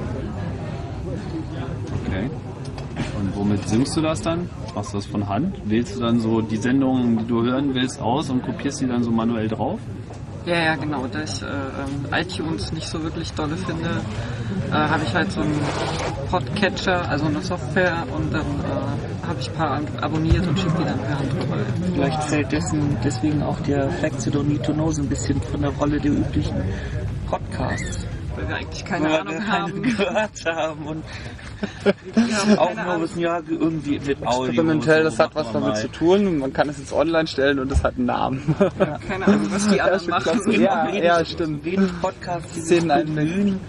Okay. 2.07 2.31
Und 3.19 3.37
womit 3.37 3.66
syncst 3.69 3.97
du 3.97 4.03
das 4.03 4.21
dann? 4.21 4.51
Machst 4.75 4.92
du 4.92 4.99
das 4.99 5.07
von 5.07 5.29
Hand? 5.29 5.57
Wählst 5.64 5.97
du 5.97 6.01
dann 6.01 6.21
so 6.21 6.42
die 6.42 6.57
Sendungen, 6.57 7.19
die 7.19 7.27
du 7.27 7.42
hören 7.42 7.75
willst, 7.75 8.01
aus 8.01 8.29
und 8.29 8.45
kopierst 8.45 8.83
die 8.83 8.87
dann 8.87 9.03
so 9.03 9.11
manuell 9.11 9.49
drauf? 9.49 9.81
Ja, 10.47 10.63
ja, 10.63 10.75
genau. 10.77 11.09
Da 11.09 11.23
ich 11.25 11.43
äh, 11.43 11.47
ähm, 11.47 12.07
iTunes 12.13 12.73
nicht 12.73 12.87
so 12.87 13.03
wirklich 13.03 13.33
dolle 13.33 13.57
finde, 13.57 14.01
äh, 14.71 14.73
habe 14.73 15.03
ich 15.05 15.13
halt 15.13 15.33
so 15.33 15.41
einen 15.41 15.61
Podcatcher, 16.31 17.09
also 17.09 17.27
eine 17.27 17.41
Software 17.43 18.05
und 18.17 18.33
dann 18.33 18.43
äh, 18.43 19.27
habe 19.27 19.41
ich 19.41 19.51
ein 19.51 19.55
paar 19.57 19.81
abonniert 20.01 20.47
und 20.47 20.57
schicke 20.57 20.79
die 20.79 20.85
dann 20.85 21.01
per 21.01 21.19
Hand 21.19 21.33
rüber. 21.35 21.57
Vielleicht 21.93 22.23
fällt 22.23 22.53
dessen, 22.53 22.97
deswegen 23.03 23.43
auch 23.43 23.59
der 23.61 23.91
Facts 23.91 24.27
You 24.27 24.33
Don't 24.33 24.45
Need 24.45 24.63
to 24.63 24.73
Know 24.73 24.93
so 24.93 25.03
ein 25.03 25.09
bisschen 25.09 25.43
von 25.43 25.63
der 25.63 25.71
Rolle 25.71 25.99
der 25.99 26.13
üblichen 26.13 26.63
Podcasts. 27.29 28.07
Weil 28.47 28.49
wir 28.49 28.57
eigentlich 28.57 28.85
keine 28.85 29.05
Weil 29.05 29.11
wir 29.13 29.21
Ahnung 29.21 29.35
keine 29.39 29.63
haben. 29.63 29.83
gehört 29.83 30.45
haben 30.47 30.87
und 30.87 31.05
Wir 32.15 32.37
haben 32.39 32.59
auch 32.59 32.75
nur 32.85 33.01
wissen, 33.03 33.21
ja, 33.21 33.41
irgendwie 33.49 33.99
mit 33.99 34.27
Audio. 34.27 34.45
Experimentell, 34.47 35.03
so 35.05 35.11
das 35.11 35.19
hat 35.19 35.35
was 35.35 35.53
damit 35.53 35.69
mal. 35.71 35.81
zu 35.81 35.89
tun. 35.89 36.39
Man 36.39 36.53
kann 36.53 36.69
es 36.69 36.79
jetzt 36.79 36.93
online 36.93 37.27
stellen 37.27 37.59
und 37.59 37.73
es 37.73 37.83
hat 37.83 37.97
einen 37.97 38.07
Namen. 38.07 38.55
Keine 39.09 39.27
Ahnung, 39.27 39.47
was 39.51 39.69
die 39.69 39.81
anderen 39.81 40.01
schon 40.01 40.11
machen. 40.11 40.23
klasse. 40.25 40.53
Ja, 40.63 40.89
ja, 40.91 41.25
stimmt. 41.25 41.65
Wenig 41.65 41.91
Podcasts, 42.01 42.53
die 42.53 42.61
sich 42.61 42.79
Szenen 42.79 42.91
einbringen. 42.91 43.61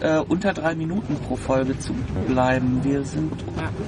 äh, 0.00 0.18
unter 0.18 0.52
drei 0.52 0.74
Minuten 0.74 1.16
pro 1.26 1.36
Folge 1.36 1.78
zu 1.78 1.94
bleiben. 2.28 2.80
Wir 2.82 3.02
sind 3.04 3.32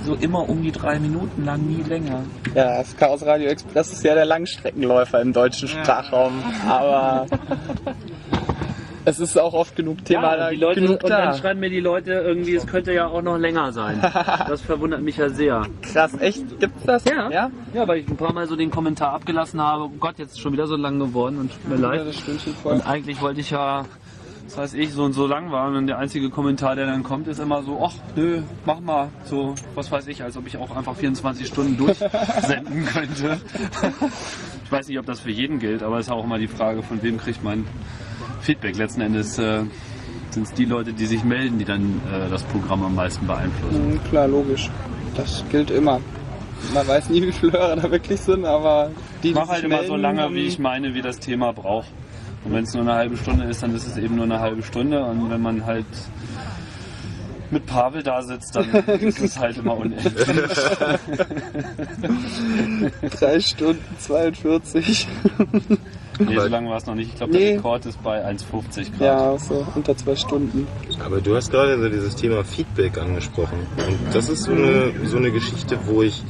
so 0.07 0.15
immer 0.15 0.49
um 0.49 0.63
die 0.63 0.73
drei 0.73 0.99
Minuten 0.99 1.45
lang, 1.45 1.67
nie 1.67 1.83
länger. 1.83 2.23
Ja, 2.55 2.79
das 2.79 2.97
Chaos 2.97 3.25
Radio 3.27 3.49
Express 3.49 3.93
ist 3.93 4.05
ja 4.05 4.15
der 4.15 4.25
Langstreckenläufer 4.25 5.21
im 5.21 5.33
deutschen 5.33 5.69
Sprachraum. 5.69 6.33
Aber 6.67 7.27
es 9.09 9.21
ist 9.21 9.38
auch 9.38 9.55
oft 9.55 9.75
genug 9.77 10.05
Thema 10.05 10.37
da, 10.37 10.51
die 10.51 10.57
Leute, 10.57 10.81
genug 10.81 11.03
und 11.03 11.11
dann 11.11 11.31
da. 11.31 11.35
schreiben 11.35 11.61
mir 11.61 11.71
die 11.71 11.81
Leute 11.81 12.12
irgendwie, 12.12 12.55
es 12.55 12.66
könnte 12.66 12.92
ja 12.92 13.07
auch 13.07 13.23
noch 13.23 13.38
länger 13.38 13.73
sein. 13.73 14.01
Das 14.49 14.62
verwundert 14.62 15.03
mich 15.03 15.16
ja 15.16 15.29
sehr. 15.29 15.62
Krass, 15.83 16.12
echt? 16.21 16.59
Gibt's 16.61 16.83
das? 16.85 17.05
Ja. 17.05 17.31
Ja? 17.31 17.51
Ja, 17.75 17.87
weil 17.88 17.99
ich 17.99 18.09
ein 18.09 18.16
paar 18.16 18.33
Mal 18.33 18.47
so 18.47 18.57
den 18.57 18.71
Kommentar 18.71 19.12
abgelassen 19.12 19.61
habe, 19.61 19.85
oh 19.85 19.92
Gott, 19.99 20.18
jetzt 20.18 20.33
ist 20.33 20.40
schon 20.40 20.53
wieder 20.53 20.66
so 20.66 20.77
lang 20.77 20.99
geworden 20.99 21.38
und 21.38 21.51
tut 21.53 21.68
mir 21.68 21.77
Ja, 21.77 22.03
leid. 22.03 22.14
Und 22.64 22.87
eigentlich 22.87 23.21
wollte 23.21 23.40
ich 23.40 23.51
ja, 23.51 23.85
das 24.44 24.57
weiß 24.57 24.75
ich, 24.75 24.92
so 24.92 25.05
und 25.05 25.12
so 25.12 25.27
lang 25.27 25.51
war 25.51 25.68
und 25.68 25.87
der 25.87 25.99
einzige 25.99 26.31
Kommentar, 26.31 26.77
der 26.77 26.87
dann 26.87 27.03
kommt, 27.03 27.29
ist 27.29 27.38
immer 27.40 27.62
so, 27.62 27.81
ach 27.85 27.94
nö, 28.16 28.42
mach 28.64 28.81
mal, 28.81 29.09
so, 29.25 29.55
was 29.75 29.90
weiß 29.90 30.07
ich, 30.09 30.23
als 30.23 30.37
ob 30.37 30.47
ich 30.47 30.57
auch 30.57 30.75
einfach 30.77 30.94
24 30.94 31.47
Stunden 31.47 31.77
durchsenden 31.77 32.87
könnte. 32.87 33.38
Ich 34.64 34.73
weiß 34.73 34.87
nicht, 34.88 34.99
ob 34.99 35.07
das 35.07 35.21
für 35.21 35.31
jeden 35.31 35.61
gilt, 35.61 35.83
aber 35.83 35.99
es 35.99 36.09
ist 36.09 36.12
auch 36.12 36.25
immer 36.25 36.38
die 36.38 36.47
Frage, 36.47 36.83
von 36.83 37.03
wem 37.03 37.16
kriegt 37.16 37.42
man 37.42 37.64
Feedback. 38.40 38.77
Letzten 38.77 39.01
Endes 39.03 39.38
äh, 39.38 39.62
sind 40.31 40.46
es 40.46 40.53
die 40.55 40.64
Leute, 40.64 40.92
die 40.92 41.07
sich 41.07 41.24
melden, 41.24 41.59
die 41.59 41.64
dann 41.64 42.01
äh, 42.12 42.29
das 42.31 42.42
Programm 42.44 42.85
am 42.85 42.94
meisten 42.94 43.27
beeinflussen. 43.27 43.90
Mhm, 43.94 44.05
Klar, 44.05 44.29
logisch. 44.29 44.70
Das 45.16 45.44
gilt 45.51 45.70
immer. 45.70 46.01
Man 46.74 46.87
weiß 46.88 47.11
nie, 47.11 47.22
wie 47.22 47.33
viele 47.33 47.53
Hörer 47.53 47.77
da 47.77 47.90
wirklich 47.90 48.20
sind, 48.20 48.44
aber 48.44 48.90
die, 49.22 49.29
Ich 49.29 49.35
die 49.35 49.38
mache 49.38 49.53
halt 49.53 49.64
immer 49.64 49.85
so 49.85 49.96
lange, 49.96 50.22
haben- 50.22 50.35
wie 50.35 50.46
ich 50.46 50.59
meine, 50.59 50.94
wie 50.94 51.03
das 51.03 51.18
Thema 51.18 51.53
braucht. 51.53 51.88
Und 52.44 52.53
wenn 52.53 52.64
es 52.64 52.72
nur 52.74 52.83
eine 52.83 52.94
halbe 52.94 53.16
Stunde 53.16 53.44
ist, 53.44 53.62
dann 53.62 53.74
ist 53.74 53.87
es 53.87 53.96
eben 53.96 54.16
nur 54.16 54.24
eine 54.24 54.40
halbe 54.40 54.62
Stunde. 54.62 55.05
Und 55.05 55.31
wenn 55.31 55.40
man 55.42 55.66
halt 55.66 55.87
mit 57.51 57.66
Pavel 57.66 58.03
da 58.03 58.22
sitzt, 58.22 58.55
dann 58.57 58.70
ist 59.01 59.20
es 59.20 59.38
halt 59.38 59.59
immer 59.59 59.77
unendlich. 59.77 60.14
Drei 63.18 63.40
Stunden 63.40 63.83
42. 63.98 65.07
Nee, 66.18 66.38
so 66.38 66.48
lange 66.48 66.68
war 66.70 66.76
es 66.76 66.87
noch 66.87 66.94
nicht. 66.94 67.11
Ich 67.11 67.16
glaube, 67.16 67.33
Nee. 67.33 67.38
der 67.38 67.57
Rekord 67.59 67.87
ist 67.87 68.02
bei 68.02 68.24
1,50 68.24 68.90
Grad. 68.90 69.00
Ja, 69.00 69.38
so 69.38 69.66
unter 69.74 69.96
zwei 69.96 70.16
Stunden. 70.16 70.66
Aber 71.04 71.20
du 71.20 71.37
hast 71.37 71.50
gerade 71.50 71.81
so 71.81 71.88
dieses 71.88 72.16
Thema 72.16 72.44
Feedback 72.44 72.98
angesprochen. 72.98 73.59
Und 73.76 74.14
das 74.14 74.28
ist 74.28 74.44
so 74.44 74.52
eine, 74.52 74.92
so 75.04 75.16
eine 75.16 75.31
Geschichte, 75.31 75.78
wo 75.87 76.02
ich 76.02 76.22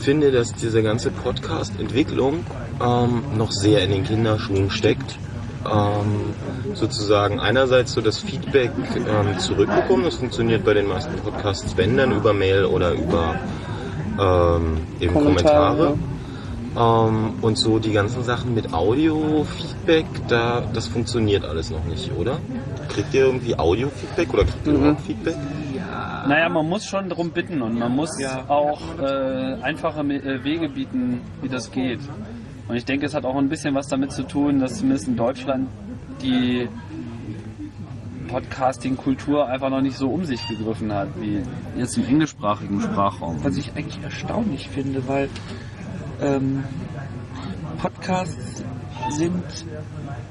finde, 0.00 0.30
dass 0.32 0.54
diese 0.54 0.82
ganze 0.82 1.10
Podcast-Entwicklung 1.10 2.44
ähm, 2.84 3.22
noch 3.36 3.50
sehr 3.52 3.82
in 3.84 3.90
den 3.90 4.04
Kinderschuhen 4.04 4.70
steckt. 4.70 5.18
Ähm, 5.64 6.34
sozusagen 6.74 7.40
einerseits 7.40 7.92
so 7.92 8.00
das 8.00 8.18
Feedback 8.18 8.70
ähm, 8.96 9.38
zurückbekommen, 9.38 10.04
das 10.04 10.14
funktioniert 10.14 10.64
bei 10.64 10.72
den 10.74 10.86
meisten 10.86 11.12
Podcasts, 11.16 11.76
wenn 11.76 11.96
dann 11.96 12.12
über 12.12 12.32
Mail 12.32 12.64
oder 12.64 12.92
über 12.92 13.34
ähm, 14.20 14.78
eben 15.00 15.12
Kommentare. 15.14 15.76
Kommentare. 15.76 15.98
Ähm, 16.76 17.34
und 17.40 17.56
so 17.58 17.78
die 17.78 17.92
ganzen 17.92 18.22
Sachen 18.22 18.54
mit 18.54 18.72
Audio-Feedback, 18.72 20.06
da, 20.28 20.62
das 20.72 20.86
funktioniert 20.86 21.44
alles 21.44 21.70
noch 21.70 21.84
nicht, 21.84 22.10
oder? 22.16 22.38
Kriegt 22.88 23.14
ihr 23.14 23.26
irgendwie 23.26 23.58
Audio-Feedback 23.58 24.32
oder 24.34 24.44
kriegt 24.44 24.66
ihr 24.66 24.72
Mhm. 24.72 24.78
überhaupt 24.80 25.00
Feedback? 25.02 25.36
Naja, 26.26 26.48
man 26.48 26.68
muss 26.68 26.84
schon 26.84 27.08
darum 27.08 27.30
bitten 27.30 27.62
und 27.62 27.78
man 27.78 27.94
muss 27.94 28.10
auch 28.48 28.80
äh, 29.00 29.54
einfache 29.62 30.00
äh, 30.00 30.44
Wege 30.44 30.68
bieten, 30.68 31.20
wie 31.40 31.48
das 31.48 31.70
geht. 31.70 32.00
Und 32.68 32.76
ich 32.76 32.84
denke, 32.84 33.06
es 33.06 33.14
hat 33.14 33.24
auch 33.24 33.36
ein 33.36 33.48
bisschen 33.48 33.74
was 33.74 33.88
damit 33.88 34.12
zu 34.12 34.24
tun, 34.24 34.60
dass 34.60 34.78
zumindest 34.78 35.08
in 35.08 35.16
Deutschland 35.16 35.68
die 36.20 36.68
Podcasting-Kultur 38.28 39.46
einfach 39.46 39.70
noch 39.70 39.80
nicht 39.80 39.96
so 39.96 40.10
um 40.10 40.24
sich 40.24 40.46
gegriffen 40.48 40.92
hat, 40.92 41.08
wie 41.18 41.40
jetzt 41.78 41.96
im 41.96 42.06
englischsprachigen 42.06 42.80
Sprachraum. 42.82 43.38
Was 43.42 43.56
ich 43.56 43.72
eigentlich 43.74 44.02
erstaunlich 44.02 44.68
finde, 44.68 45.08
weil 45.08 45.30
ähm, 46.20 46.64
Podcasts 47.80 48.64
sind 49.10 49.44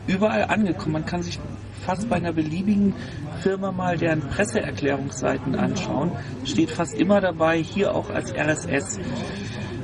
überall 0.07 0.43
angekommen. 0.45 0.93
Man 0.93 1.05
kann 1.05 1.21
sich 1.23 1.39
fast 1.85 2.09
bei 2.09 2.17
einer 2.17 2.33
beliebigen 2.33 2.93
Firma 3.41 3.71
mal 3.71 3.97
deren 3.97 4.21
Presseerklärungsseiten 4.21 5.55
anschauen. 5.55 6.11
Steht 6.43 6.71
fast 6.71 6.93
immer 6.95 7.21
dabei, 7.21 7.59
hier 7.61 7.95
auch 7.95 8.09
als 8.09 8.33
RSS 8.33 8.99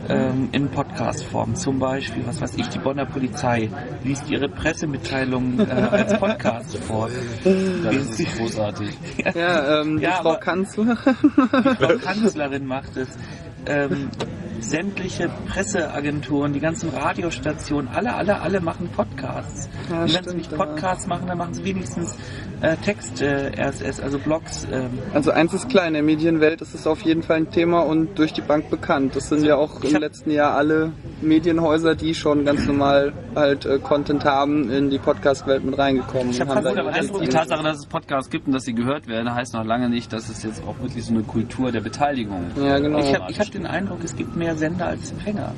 ähm, 0.10 0.50
in 0.52 0.68
Podcast-Form. 0.70 1.56
Zum 1.56 1.80
Beispiel, 1.80 2.24
was 2.28 2.42
weiß 2.42 2.56
ich, 2.58 2.68
die 2.68 2.80
Bonner 2.80 3.06
Polizei 3.06 3.70
liest 4.04 4.30
ihre 4.30 4.50
Pressemitteilungen 4.50 5.60
äh, 5.62 5.72
als 5.72 6.18
Podcast 6.20 6.78
vor. 6.80 7.10
Das 7.84 7.96
ist 7.96 8.38
großartig. 8.38 8.90
Ja, 9.34 9.82
ähm, 9.82 9.98
die 9.98 10.04
Ja, 10.04 10.12
Frau 10.22 10.32
aber- 10.32 10.40
Kanzler. 10.40 10.98
Frau 10.98 11.98
Kanzlerin 12.04 12.66
macht 12.66 12.98
es. 12.98 13.08
Ähm, 13.66 14.10
sämtliche 14.64 15.30
Presseagenturen, 15.48 16.54
die 16.54 16.60
ganzen 16.60 16.90
Radiostationen, 16.90 17.90
alle, 17.94 18.14
alle, 18.16 18.42
alle 18.42 18.60
machen 18.62 18.90
Podcasts. 18.96 19.70
Ja, 19.90 20.04
und 20.04 20.14
wenn 20.16 20.24
sie 20.24 20.36
nicht 20.36 20.52
ja. 20.52 20.58
Podcasts 20.58 21.08
machen, 21.08 21.28
dann 21.28 21.38
machen 21.38 21.54
sie 21.54 21.64
wenigstens 21.66 22.16
äh, 22.62 22.76
Text 22.78 23.22
äh, 23.22 23.52
also 24.02 24.20
Blogs. 24.20 24.66
Ähm, 24.72 25.00
Also 25.14 25.32
eins 25.32 25.54
ist 25.54 25.70
klar, 25.70 25.88
in 25.88 25.94
der 25.94 26.04
Medienwelt 26.04 26.62
ist 26.62 26.74
es 26.74 26.88
auf 26.88 27.02
jeden 27.02 27.24
Fall 27.24 27.38
ein 27.38 27.52
Thema 27.52 27.82
und 27.82 28.18
durch 28.18 28.34
die 28.34 28.42
Bank 28.42 28.70
bekannt. 28.70 29.16
Das 29.16 29.30
sind 29.30 29.44
ja 29.44 29.56
auch 29.58 29.82
im 29.84 29.96
letzten 29.98 30.32
Jahr 30.32 30.54
alle 30.56 30.94
Medienhäuser, 31.22 31.96
die 31.96 32.14
schon 32.16 32.46
ganz 32.46 32.66
normal 32.66 33.14
halt 33.36 33.66
äh, 33.66 33.80
Content 33.80 34.24
haben, 34.26 34.70
in 34.70 34.90
die 34.90 35.00
Podcast-Welt 35.00 35.64
mit 35.66 35.78
reingekommen. 35.78 36.30
Ich 36.30 36.40
hab 36.40 36.50
und 36.50 36.56
haben 36.56 36.64
vermutet, 36.64 36.86
da 36.86 36.90
aber 36.90 36.98
das- 36.98 37.20
Die. 37.24 37.28
Tatsache, 37.34 37.64
dass 37.64 37.78
es 37.80 37.86
Podcasts 37.88 38.30
gibt 38.30 38.48
und 38.48 38.54
dass 38.54 38.64
sie 38.64 38.74
gehört 38.74 39.08
werden, 39.08 39.34
heißt 39.34 39.54
noch 39.54 39.66
lange 39.66 39.90
nicht, 39.90 40.14
dass 40.14 40.30
es 40.30 40.44
jetzt 40.44 40.62
auch 40.68 40.80
wirklich 40.82 41.04
so 41.06 41.14
eine 41.14 41.24
Kultur 41.24 41.72
der 41.72 41.82
Beteiligung 41.82 42.46
Ja, 42.56 42.78
genau. 42.80 43.00
ich 43.00 43.14
habe 43.14 43.34
hab 43.34 43.52
den 43.52 43.66
Eindruck, 43.66 44.00
es 44.04 44.16
gibt 44.16 44.36
mehr 44.36 44.53
Sender 44.56 44.88
als 44.88 45.12
Empfänger. 45.12 45.54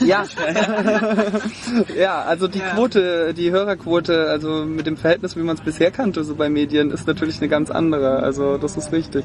Ja. 0.00 0.24
ja, 1.98 2.22
also 2.22 2.48
die 2.48 2.60
Quote, 2.60 3.34
die 3.34 3.50
Hörerquote, 3.50 4.28
also 4.30 4.64
mit 4.64 4.86
dem 4.86 4.96
Verhältnis, 4.96 5.36
wie 5.36 5.42
man 5.42 5.56
es 5.56 5.62
bisher 5.62 5.90
kannte, 5.90 6.24
so 6.24 6.34
bei 6.34 6.48
Medien, 6.48 6.90
ist 6.90 7.06
natürlich 7.06 7.38
eine 7.38 7.48
ganz 7.48 7.70
andere. 7.70 8.20
Also 8.20 8.56
das 8.56 8.76
ist 8.76 8.92
richtig. 8.92 9.24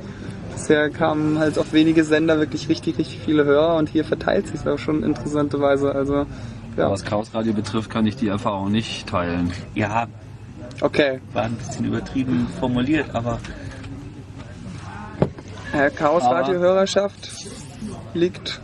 Bisher 0.54 0.90
kamen 0.90 1.40
halt 1.40 1.58
auf 1.58 1.74
wenige 1.74 2.04
Sender 2.04 2.40
wirklich 2.40 2.70
richtig, 2.70 2.98
richtig 2.98 3.20
viele 3.24 3.46
Hörer 3.46 3.78
und 3.78 3.90
hier 3.90 4.04
verteilt 4.04 4.48
sich 4.48 4.68
auch 4.68 4.80
schon 4.80 5.04
interessanterweise. 5.04 5.94
Also 5.94 6.26
ja, 6.78 6.90
Was 6.90 7.04
Chaos 7.04 7.34
Radio 7.34 7.54
betrifft, 7.54 7.90
kann 7.90 8.06
ich 8.06 8.16
die 8.16 8.28
Erfahrung 8.28 8.72
nicht 8.72 9.08
teilen. 9.08 9.52
Ja, 9.76 10.08
okay. 10.82 11.20
war 11.32 11.44
ein 11.44 11.56
bisschen 11.56 11.86
übertrieben 11.86 12.48
formuliert, 12.60 13.14
aber 13.14 13.40
Ja, 15.74 15.90
Chaos-Radio-Hörerschaft 15.90 17.32
liegt 18.14 18.62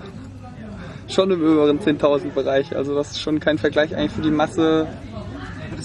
schon 1.10 1.32
im 1.32 1.42
oberen 1.42 1.80
10.000 1.80 2.32
Bereich. 2.32 2.76
Also 2.76 2.96
das 2.96 3.12
ist 3.12 3.22
schon 3.22 3.40
kein 3.40 3.58
Vergleich 3.58 3.96
eigentlich 3.96 4.12
für 4.12 4.22
die 4.22 4.32
Masse 4.32 4.88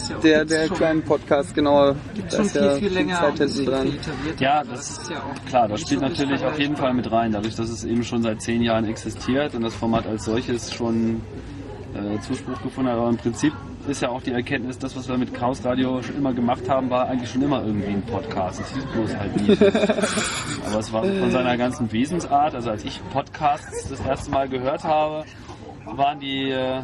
ja 0.08 0.18
der, 0.18 0.44
der 0.44 0.68
kleinen 0.68 1.02
Podcasts. 1.02 1.54
Genau, 1.54 1.94
gibt 2.14 2.32
da 2.32 2.36
schon 2.36 2.46
ist 2.46 2.52
viel, 2.52 2.62
ja 2.62 2.74
viel 2.76 2.92
länger 2.92 3.36
Zeit 3.36 3.66
dran. 3.66 3.98
Ja, 4.38 4.64
das 4.64 4.90
ist 4.90 5.10
ja 5.10 5.18
auch 5.18 5.48
Klar, 5.48 5.68
das 5.68 5.80
spielt 5.82 6.00
natürlich 6.00 6.44
auf 6.44 6.58
jeden. 6.58 6.74
Fall 6.76 6.94
mit 6.94 7.10
rein, 7.10 7.32
dadurch, 7.32 7.54
dass 7.54 7.70
es 7.70 7.84
eben 7.84 8.02
schon 8.02 8.22
seit 8.22 8.42
zehn 8.42 8.60
Jahren 8.60 8.84
existiert 8.86 9.54
und 9.54 9.62
das 9.62 9.74
Format 9.74 10.06
als 10.06 10.24
solches 10.24 10.72
schon 10.72 11.20
äh, 11.94 12.20
Zuspruch 12.20 12.60
gefunden 12.62 12.90
hat. 12.90 12.98
Aber 12.98 13.08
im 13.08 13.16
Prinzip 13.16 13.52
ist 13.86 14.02
ja 14.02 14.08
auch 14.08 14.22
die 14.22 14.32
Erkenntnis, 14.32 14.78
das, 14.78 14.96
was 14.96 15.08
wir 15.08 15.18
mit 15.18 15.34
Chaos 15.34 15.64
Radio 15.64 16.02
schon 16.02 16.16
immer 16.16 16.32
gemacht 16.32 16.68
haben, 16.68 16.90
war 16.90 17.08
eigentlich 17.08 17.30
schon 17.30 17.42
immer 17.42 17.64
irgendwie 17.64 17.88
ein 17.88 18.02
Podcast. 18.02 18.60
Es 18.60 18.74
hieß 18.74 18.84
bloß 18.86 19.16
halt 19.16 19.36
nie. 19.40 19.52
Aber 20.66 20.78
es 20.78 20.92
war 20.92 21.04
von 21.04 21.30
seiner 21.30 21.56
ganzen 21.56 21.90
Wesensart, 21.92 22.54
also 22.54 22.70
als 22.70 22.84
ich 22.84 23.00
Podcasts 23.12 23.88
das 23.88 24.00
erste 24.00 24.30
Mal 24.30 24.48
gehört 24.48 24.84
habe, 24.84 25.24
waren 25.84 26.20
die, 26.20 26.50
äh, 26.50 26.82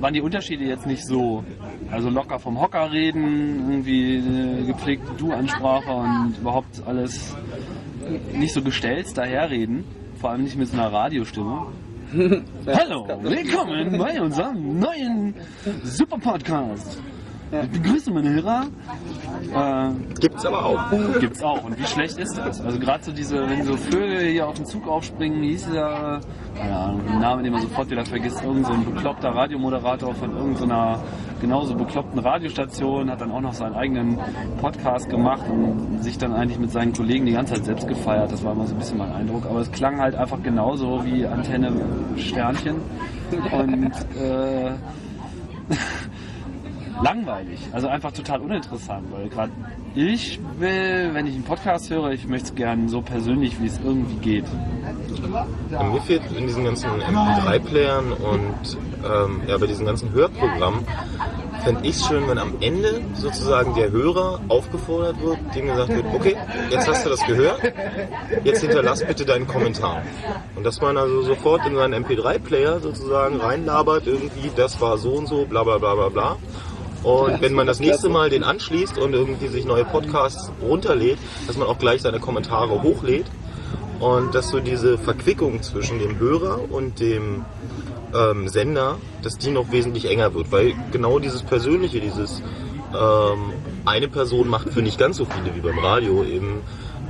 waren 0.00 0.14
die 0.14 0.20
Unterschiede 0.20 0.64
jetzt 0.64 0.86
nicht 0.86 1.04
so. 1.06 1.44
Also 1.90 2.08
locker 2.08 2.38
vom 2.38 2.60
Hocker 2.60 2.90
reden, 2.90 3.70
irgendwie 3.70 4.16
äh, 4.16 4.66
gepflegte 4.66 5.12
Du-Ansprache 5.18 5.92
und 5.92 6.34
überhaupt 6.40 6.82
alles 6.86 7.36
nicht 8.32 8.54
so 8.54 8.62
gestelzt 8.62 9.18
daherreden. 9.18 9.84
Vor 10.20 10.30
allem 10.30 10.44
nicht 10.44 10.56
mit 10.56 10.68
so 10.68 10.76
einer 10.76 10.92
Radiostimme. 10.92 11.66
Hallo, 12.14 13.08
willkommen 13.22 13.98
bei 13.98 14.20
unserem 14.20 14.78
neuen 14.78 15.34
Super 15.82 16.16
Podcast. 16.18 17.02
Ich 17.52 17.68
begrüße 17.70 18.10
meine 18.10 18.30
Hörer. 18.30 18.66
Äh, 19.54 20.20
Gibt's 20.20 20.44
aber 20.44 20.64
auch. 20.64 20.90
Gibt's 21.20 21.42
auch. 21.42 21.62
Und 21.64 21.78
wie 21.78 21.84
schlecht 21.84 22.18
ist 22.18 22.36
das? 22.36 22.60
Also 22.60 22.78
gerade 22.78 23.04
so 23.04 23.12
diese, 23.12 23.48
wenn 23.48 23.64
so 23.64 23.76
Vögel 23.76 24.30
hier 24.30 24.48
auf 24.48 24.54
den 24.54 24.66
Zug 24.66 24.88
aufspringen, 24.88 25.40
wie 25.40 25.50
hieß 25.50 25.66
dieser, 25.66 26.20
keine 26.56 26.76
Ahnung, 26.76 27.00
den 27.06 27.20
Namen, 27.20 27.44
den 27.44 27.52
man 27.52 27.62
sofort 27.62 27.90
wieder 27.90 28.04
vergisst, 28.04 28.42
irgend 28.42 28.66
so 28.66 28.72
ein 28.72 28.84
bekloppter 28.84 29.30
Radiomoderator 29.30 30.14
von 30.14 30.36
irgendeiner 30.36 31.00
genauso 31.40 31.74
bekloppten 31.74 32.18
Radiostation, 32.18 33.10
hat 33.10 33.20
dann 33.20 33.30
auch 33.30 33.40
noch 33.40 33.52
seinen 33.52 33.74
eigenen 33.74 34.18
Podcast 34.60 35.08
gemacht 35.10 35.42
und 35.50 36.02
sich 36.02 36.16
dann 36.18 36.32
eigentlich 36.32 36.58
mit 36.58 36.70
seinen 36.70 36.92
Kollegen 36.92 37.26
die 37.26 37.32
ganze 37.32 37.54
Zeit 37.54 37.66
selbst 37.66 37.86
gefeiert. 37.86 38.32
Das 38.32 38.42
war 38.42 38.52
immer 38.52 38.66
so 38.66 38.74
ein 38.74 38.78
bisschen 38.78 38.98
mein 38.98 39.12
Eindruck. 39.12 39.44
Aber 39.46 39.60
es 39.60 39.70
klang 39.70 40.00
halt 40.00 40.14
einfach 40.14 40.42
genauso 40.42 41.04
wie 41.04 41.26
Antenne 41.26 41.72
Sternchen. 42.16 42.76
Und 43.52 43.92
äh, 44.18 44.72
langweilig, 47.02 47.60
also 47.72 47.88
einfach 47.88 48.12
total 48.12 48.40
uninteressant, 48.40 49.06
weil 49.12 49.28
gerade 49.28 49.52
ich 49.94 50.40
will, 50.58 51.10
wenn 51.12 51.26
ich 51.26 51.34
einen 51.34 51.44
Podcast 51.44 51.90
höre, 51.90 52.10
ich 52.10 52.26
möchte 52.26 52.48
es 52.48 52.54
gern 52.54 52.88
so 52.88 53.00
persönlich, 53.00 53.60
wie 53.60 53.66
es 53.66 53.80
irgendwie 53.84 54.16
geht. 54.16 54.44
Ja, 55.70 55.82
mir 55.82 56.00
fehlt 56.02 56.22
in 56.36 56.46
diesen 56.46 56.64
ganzen 56.64 56.90
MP3-Playern 56.90 58.12
und 58.12 58.78
ähm, 59.04 59.42
ja, 59.46 59.58
bei 59.58 59.66
diesen 59.66 59.86
ganzen 59.86 60.12
Hörprogrammen 60.12 60.84
fände 61.64 61.80
ich 61.84 61.96
es 61.96 62.06
schön, 62.06 62.28
wenn 62.28 62.38
am 62.38 62.54
Ende 62.60 63.00
sozusagen 63.14 63.74
der 63.74 63.90
Hörer 63.90 64.40
aufgefordert 64.48 65.20
wird, 65.22 65.38
dem 65.54 65.66
gesagt 65.66 65.88
wird, 65.88 66.04
okay, 66.14 66.36
jetzt 66.70 66.86
hast 66.86 67.06
du 67.06 67.10
das 67.10 67.24
gehört, 67.26 67.60
jetzt 68.44 68.60
hinterlass 68.60 69.04
bitte 69.04 69.24
deinen 69.24 69.46
Kommentar. 69.46 70.02
Und 70.54 70.64
dass 70.64 70.80
man 70.80 70.96
also 70.98 71.22
sofort 71.22 71.66
in 71.66 71.74
seinen 71.74 72.04
MP3-Player 72.04 72.80
sozusagen 72.80 73.40
reinlabert, 73.40 74.06
irgendwie, 74.06 74.50
das 74.54 74.80
war 74.80 74.98
so 74.98 75.12
und 75.14 75.26
so, 75.26 75.46
bla 75.46 75.64
bla 75.64 75.78
bla 75.78 75.94
bla 75.94 76.08
bla. 76.10 76.36
Und 77.04 77.42
wenn 77.42 77.52
man 77.52 77.66
das 77.66 77.80
nächste 77.80 78.08
Mal 78.08 78.30
den 78.30 78.42
anschließt 78.42 78.98
und 78.98 79.12
irgendwie 79.12 79.48
sich 79.48 79.66
neue 79.66 79.84
Podcasts 79.84 80.50
runterlädt, 80.62 81.18
dass 81.46 81.58
man 81.58 81.68
auch 81.68 81.78
gleich 81.78 82.00
seine 82.00 82.18
Kommentare 82.18 82.82
hochlädt 82.82 83.26
und 84.00 84.34
dass 84.34 84.48
so 84.48 84.60
diese 84.60 84.96
Verquickung 84.96 85.62
zwischen 85.62 85.98
dem 85.98 86.18
Hörer 86.18 86.60
und 86.70 87.00
dem 87.00 87.44
ähm, 88.14 88.48
Sender, 88.48 88.96
dass 89.22 89.36
die 89.36 89.50
noch 89.50 89.70
wesentlich 89.70 90.06
enger 90.10 90.34
wird, 90.34 90.50
weil 90.50 90.74
genau 90.92 91.18
dieses 91.18 91.42
Persönliche, 91.42 92.00
dieses 92.00 92.42
ähm, 92.94 93.52
eine 93.84 94.08
Person 94.08 94.48
macht 94.48 94.70
für 94.70 94.80
nicht 94.80 94.98
ganz 94.98 95.18
so 95.18 95.26
viele 95.26 95.54
wie 95.54 95.60
beim 95.60 95.78
Radio 95.78 96.24
eben, 96.24 96.62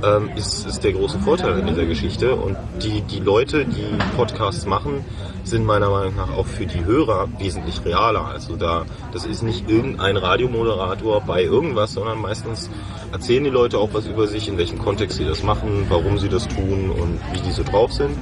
ähm, 0.05 0.29
ist, 0.35 0.65
ist 0.65 0.83
der 0.83 0.93
große 0.93 1.19
Vorteil 1.19 1.59
in 1.59 1.67
dieser 1.67 1.85
Geschichte 1.85 2.35
und 2.35 2.55
die, 2.81 3.01
die 3.01 3.19
Leute, 3.19 3.65
die 3.65 3.97
Podcasts 4.15 4.65
machen, 4.65 5.03
sind 5.43 5.65
meiner 5.65 5.89
Meinung 5.89 6.15
nach 6.15 6.31
auch 6.31 6.45
für 6.45 6.65
die 6.65 6.83
Hörer 6.85 7.27
wesentlich 7.37 7.83
realer. 7.85 8.25
Also 8.25 8.55
da, 8.55 8.85
das 9.11 9.25
ist 9.25 9.43
nicht 9.43 9.69
irgendein 9.69 10.17
Radiomoderator 10.17 11.21
bei 11.21 11.43
irgendwas, 11.43 11.93
sondern 11.93 12.19
meistens 12.19 12.69
erzählen 13.11 13.43
die 13.43 13.49
Leute 13.49 13.77
auch 13.77 13.89
was 13.93 14.07
über 14.07 14.27
sich, 14.27 14.47
in 14.47 14.57
welchem 14.57 14.79
Kontext 14.79 15.17
sie 15.17 15.25
das 15.25 15.43
machen, 15.43 15.85
warum 15.89 16.17
sie 16.17 16.29
das 16.29 16.47
tun 16.47 16.89
und 16.91 17.19
wie 17.31 17.39
die 17.41 17.51
so 17.51 17.63
drauf 17.63 17.93
sind. 17.93 18.17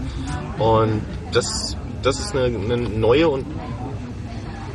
Und 0.59 1.01
das, 1.31 1.77
das 2.01 2.19
ist 2.19 2.35
eine, 2.35 2.45
eine 2.45 2.77
neue 2.77 3.29
und 3.29 3.45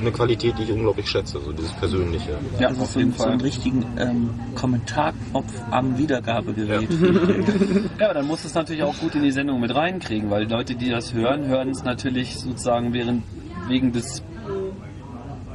eine 0.00 0.12
Qualität, 0.12 0.54
die 0.58 0.64
ich 0.64 0.72
unglaublich 0.72 1.08
schätze, 1.08 1.40
so 1.40 1.52
dieses 1.52 1.72
Persönliche. 1.72 2.38
Ja, 2.58 2.68
also 2.68 2.84
so, 2.84 3.00
so 3.16 3.24
einen 3.24 3.40
richtigen 3.40 3.84
ähm, 3.98 4.30
Kommentarknopf 4.54 5.52
am 5.70 5.98
Wiedergabegerät. 5.98 6.88
Ja, 7.98 8.04
aber 8.06 8.14
dann 8.14 8.26
muss 8.26 8.44
es 8.44 8.54
natürlich 8.54 8.82
auch 8.82 8.96
gut 8.98 9.14
in 9.14 9.22
die 9.22 9.32
Sendung 9.32 9.60
mit 9.60 9.74
reinkriegen, 9.74 10.30
weil 10.30 10.48
Leute, 10.48 10.74
die 10.74 10.90
das 10.90 11.14
hören, 11.14 11.46
hören 11.46 11.70
es 11.70 11.82
natürlich 11.82 12.38
sozusagen 12.38 12.92
während, 12.92 13.22
wegen 13.66 13.92
des, 13.92 14.22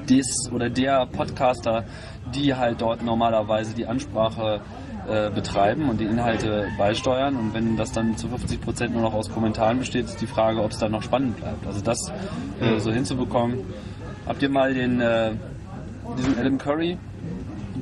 des 0.09 0.49
oder 0.51 0.69
der 0.69 1.05
Podcaster, 1.05 1.85
die 2.35 2.53
halt 2.53 2.81
dort 2.81 3.03
normalerweise 3.03 3.73
die 3.73 3.85
Ansprache 3.85 4.61
äh, 5.07 5.29
betreiben 5.29 5.89
und 5.89 5.99
die 5.99 6.05
Inhalte 6.05 6.67
beisteuern. 6.77 7.35
Und 7.35 7.53
wenn 7.53 7.75
das 7.75 7.91
dann 7.91 8.15
zu 8.15 8.29
50 8.29 8.61
Prozent 8.61 8.93
nur 8.93 9.01
noch 9.01 9.13
aus 9.13 9.29
Kommentaren 9.29 9.79
besteht, 9.79 10.05
ist 10.05 10.21
die 10.21 10.27
Frage, 10.27 10.61
ob 10.61 10.71
es 10.71 10.77
dann 10.77 10.91
noch 10.91 11.03
spannend 11.03 11.37
bleibt. 11.37 11.67
Also 11.67 11.81
das 11.81 12.11
äh, 12.61 12.79
so 12.79 12.91
hinzubekommen. 12.91 13.65
Habt 14.27 14.41
ihr 14.41 14.49
mal 14.49 14.73
den 14.73 15.01
äh, 15.01 15.31
diesen 16.17 16.37
Adam 16.39 16.57
Curry 16.57 16.97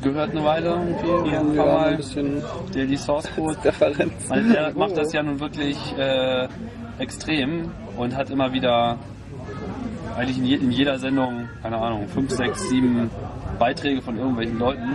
gehört 0.02 0.32
eine 0.32 0.44
Weile 0.44 0.70
irgendwie? 0.70 1.32
Ja, 1.32 1.40
Ein 1.42 1.56
paar 1.56 1.66
Mal. 1.66 1.88
ein 1.90 1.98
bisschen 1.98 2.42
Der 2.74 2.86
die 2.86 2.98
Source 2.98 3.30
Code 3.36 3.58
Referenz. 3.64 4.30
also 4.32 4.50
der 4.54 4.74
macht 4.74 4.98
das 4.98 5.14
ja 5.14 5.22
nun 5.24 5.40
wirklich 5.40 5.78
äh, 5.98 6.48
extrem 7.00 7.72
und 7.98 8.16
hat 8.16 8.30
immer 8.30 8.54
wieder 8.54 8.98
eigentlich 10.18 10.38
in, 10.40 10.46
je, 10.46 10.56
in 10.56 10.72
jeder 10.72 10.98
Sendung, 11.00 11.48
keine 11.62 11.78
Ahnung, 11.78 12.08
fünf, 12.08 12.32
sechs, 12.32 12.70
sieben 12.70 13.10
Beiträge 13.62 14.02
von 14.02 14.18
irgendwelchen 14.18 14.58
Leuten. 14.58 14.90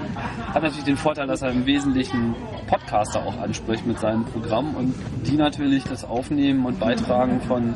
Hat 0.52 0.60
natürlich 0.60 0.84
den 0.84 0.96
Vorteil, 0.96 1.28
dass 1.28 1.40
er 1.40 1.52
im 1.52 1.66
Wesentlichen 1.66 2.34
Podcaster 2.66 3.24
auch 3.24 3.38
anspricht 3.40 3.86
mit 3.86 4.00
seinem 4.00 4.24
Programm 4.24 4.74
und 4.74 4.92
die 5.24 5.36
natürlich 5.36 5.84
das 5.84 6.02
Aufnehmen 6.02 6.66
und 6.66 6.80
Beitragen 6.80 7.40
von 7.42 7.74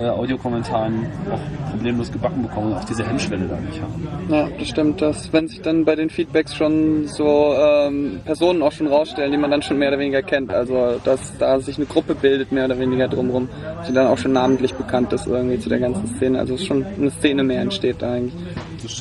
äh, 0.00 0.08
Audiokommentaren 0.08 1.06
auch 1.30 1.70
problemlos 1.70 2.10
gebacken 2.10 2.42
bekommen 2.42 2.68
und 2.68 2.78
auch 2.78 2.84
diese 2.84 3.06
Hemmschwelle 3.06 3.48
da 3.48 3.56
nicht 3.56 3.82
haben. 3.82 4.08
Ja, 4.30 4.48
das 4.58 4.68
stimmt. 4.68 5.02
Dass, 5.02 5.30
wenn 5.30 5.46
sich 5.46 5.60
dann 5.60 5.84
bei 5.84 5.94
den 5.94 6.08
Feedbacks 6.08 6.56
schon 6.56 7.06
so 7.06 7.54
ähm, 7.54 8.20
Personen 8.24 8.62
auch 8.62 8.72
schon 8.72 8.86
rausstellen, 8.86 9.32
die 9.32 9.38
man 9.38 9.50
dann 9.50 9.60
schon 9.60 9.76
mehr 9.76 9.88
oder 9.88 9.98
weniger 9.98 10.22
kennt. 10.22 10.54
Also 10.54 10.98
dass 11.04 11.36
da 11.36 11.60
sich 11.60 11.76
eine 11.76 11.84
Gruppe 11.84 12.14
bildet, 12.14 12.50
mehr 12.50 12.64
oder 12.64 12.78
weniger 12.78 13.08
drumherum, 13.08 13.50
die 13.86 13.92
dann 13.92 14.06
auch 14.06 14.16
schon 14.16 14.32
namentlich 14.32 14.72
bekannt 14.72 15.12
ist 15.12 15.26
irgendwie 15.26 15.58
zu 15.58 15.68
der 15.68 15.80
ganzen 15.80 16.06
Szene. 16.16 16.38
Also 16.38 16.56
schon 16.56 16.86
eine 16.98 17.10
Szene 17.10 17.42
mehr 17.42 17.60
entsteht 17.60 17.96
da 18.00 18.14
eigentlich. 18.14 18.32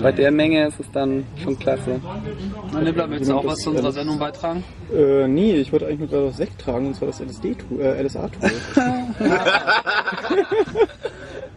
Bei 0.02 0.12
der 0.12 0.32
Menge 0.32 0.68
ist 0.68 0.80
es 0.80 0.92
dann 0.92 1.26
schon 1.44 1.58
klasse. 1.58 2.00
Na, 2.72 2.82
Nibbler, 2.82 3.08
möchtest 3.08 3.32
du 3.32 3.36
auch 3.36 3.46
was 3.46 3.60
zu 3.60 3.72
unserer 3.72 3.92
Sendung 3.92 4.20
beitragen? 4.20 4.64
Äh, 4.94 5.28
nee, 5.28 5.56
ich 5.56 5.72
wollte 5.72 5.88
eigentlich 5.88 6.00
nur 6.00 6.10
gerade 6.10 6.28
das 6.28 6.38
Sekt 6.38 6.62
tragen, 6.62 6.88
und 6.88 6.96
zwar 6.96 7.08
das 7.08 7.20
LSD-Tool, 7.20 7.82
äh, 7.82 8.02
LSA-Tool. 8.02 8.52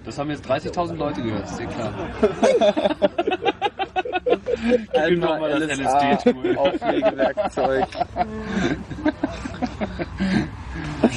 Das 0.05 0.19
haben 0.19 0.31
jetzt 0.31 0.45
30.000 0.51 0.97
Leute 0.97 1.23
gehört, 1.23 1.45
ist 1.45 1.59
dir 1.59 1.67
klar. 1.67 1.93
Einmal 4.95 5.17
noch 5.17 5.41
mal 5.41 5.61
das 5.61 5.79
LSD-Tool. 5.79 6.57
Auflegewerkzeug. 6.57 7.87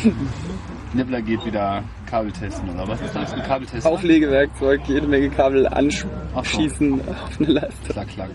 Nibbler 0.93 1.22
geht 1.22 1.45
wieder 1.45 1.84
Kabel 2.16 2.32
testen, 2.32 2.70
oder 2.70 2.88
was 2.88 3.01
ist 3.01 3.13
das? 3.13 3.34
Ein 3.34 3.43
Kabeltest? 3.43 3.86
Auflegewerkzeug, 3.86 4.80
jede 4.88 5.05
Menge 5.05 5.30
Kabel 5.30 5.68
anschießen 5.68 7.01
auf 7.01 7.39
eine 7.41 7.51
Leiste. 7.51 7.91
Klack, 7.91 8.07
klack. 8.07 8.30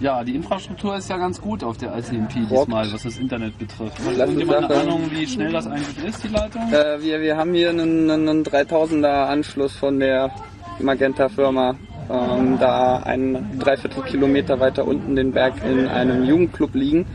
Ja, 0.00 0.24
die 0.24 0.34
Infrastruktur 0.34 0.96
ist 0.96 1.08
ja 1.08 1.18
ganz 1.18 1.40
gut 1.40 1.62
auf 1.62 1.76
der 1.76 1.96
ICMP 1.96 2.48
diesmal, 2.50 2.92
was 2.92 3.04
das 3.04 3.16
Internet 3.18 3.56
betrifft. 3.58 4.00
Hat 4.04 4.16
irgendjemand 4.16 4.72
eine. 4.72 4.80
Ahnung, 4.80 5.08
wie 5.12 5.24
schnell 5.24 5.52
das 5.52 5.68
eigentlich 5.68 6.04
ist, 6.04 6.24
die 6.24 6.28
Leitung? 6.28 6.62
Äh, 6.72 7.00
wir, 7.00 7.20
wir 7.20 7.36
haben 7.36 7.54
hier 7.54 7.70
einen, 7.70 8.10
einen 8.10 8.42
3000er 8.42 9.26
Anschluss 9.28 9.76
von 9.76 10.00
der 10.00 10.32
Magenta-Firma. 10.80 11.76
Ähm, 12.10 12.58
da 12.58 12.98
einen 13.04 13.56
Dreiviertel 13.60 14.02
Kilometer 14.02 14.58
weiter 14.58 14.84
unten 14.84 15.14
den 15.14 15.30
Berg 15.30 15.54
in 15.64 15.86
einem 15.86 16.24
Jugendclub 16.24 16.74
liegen. 16.74 17.06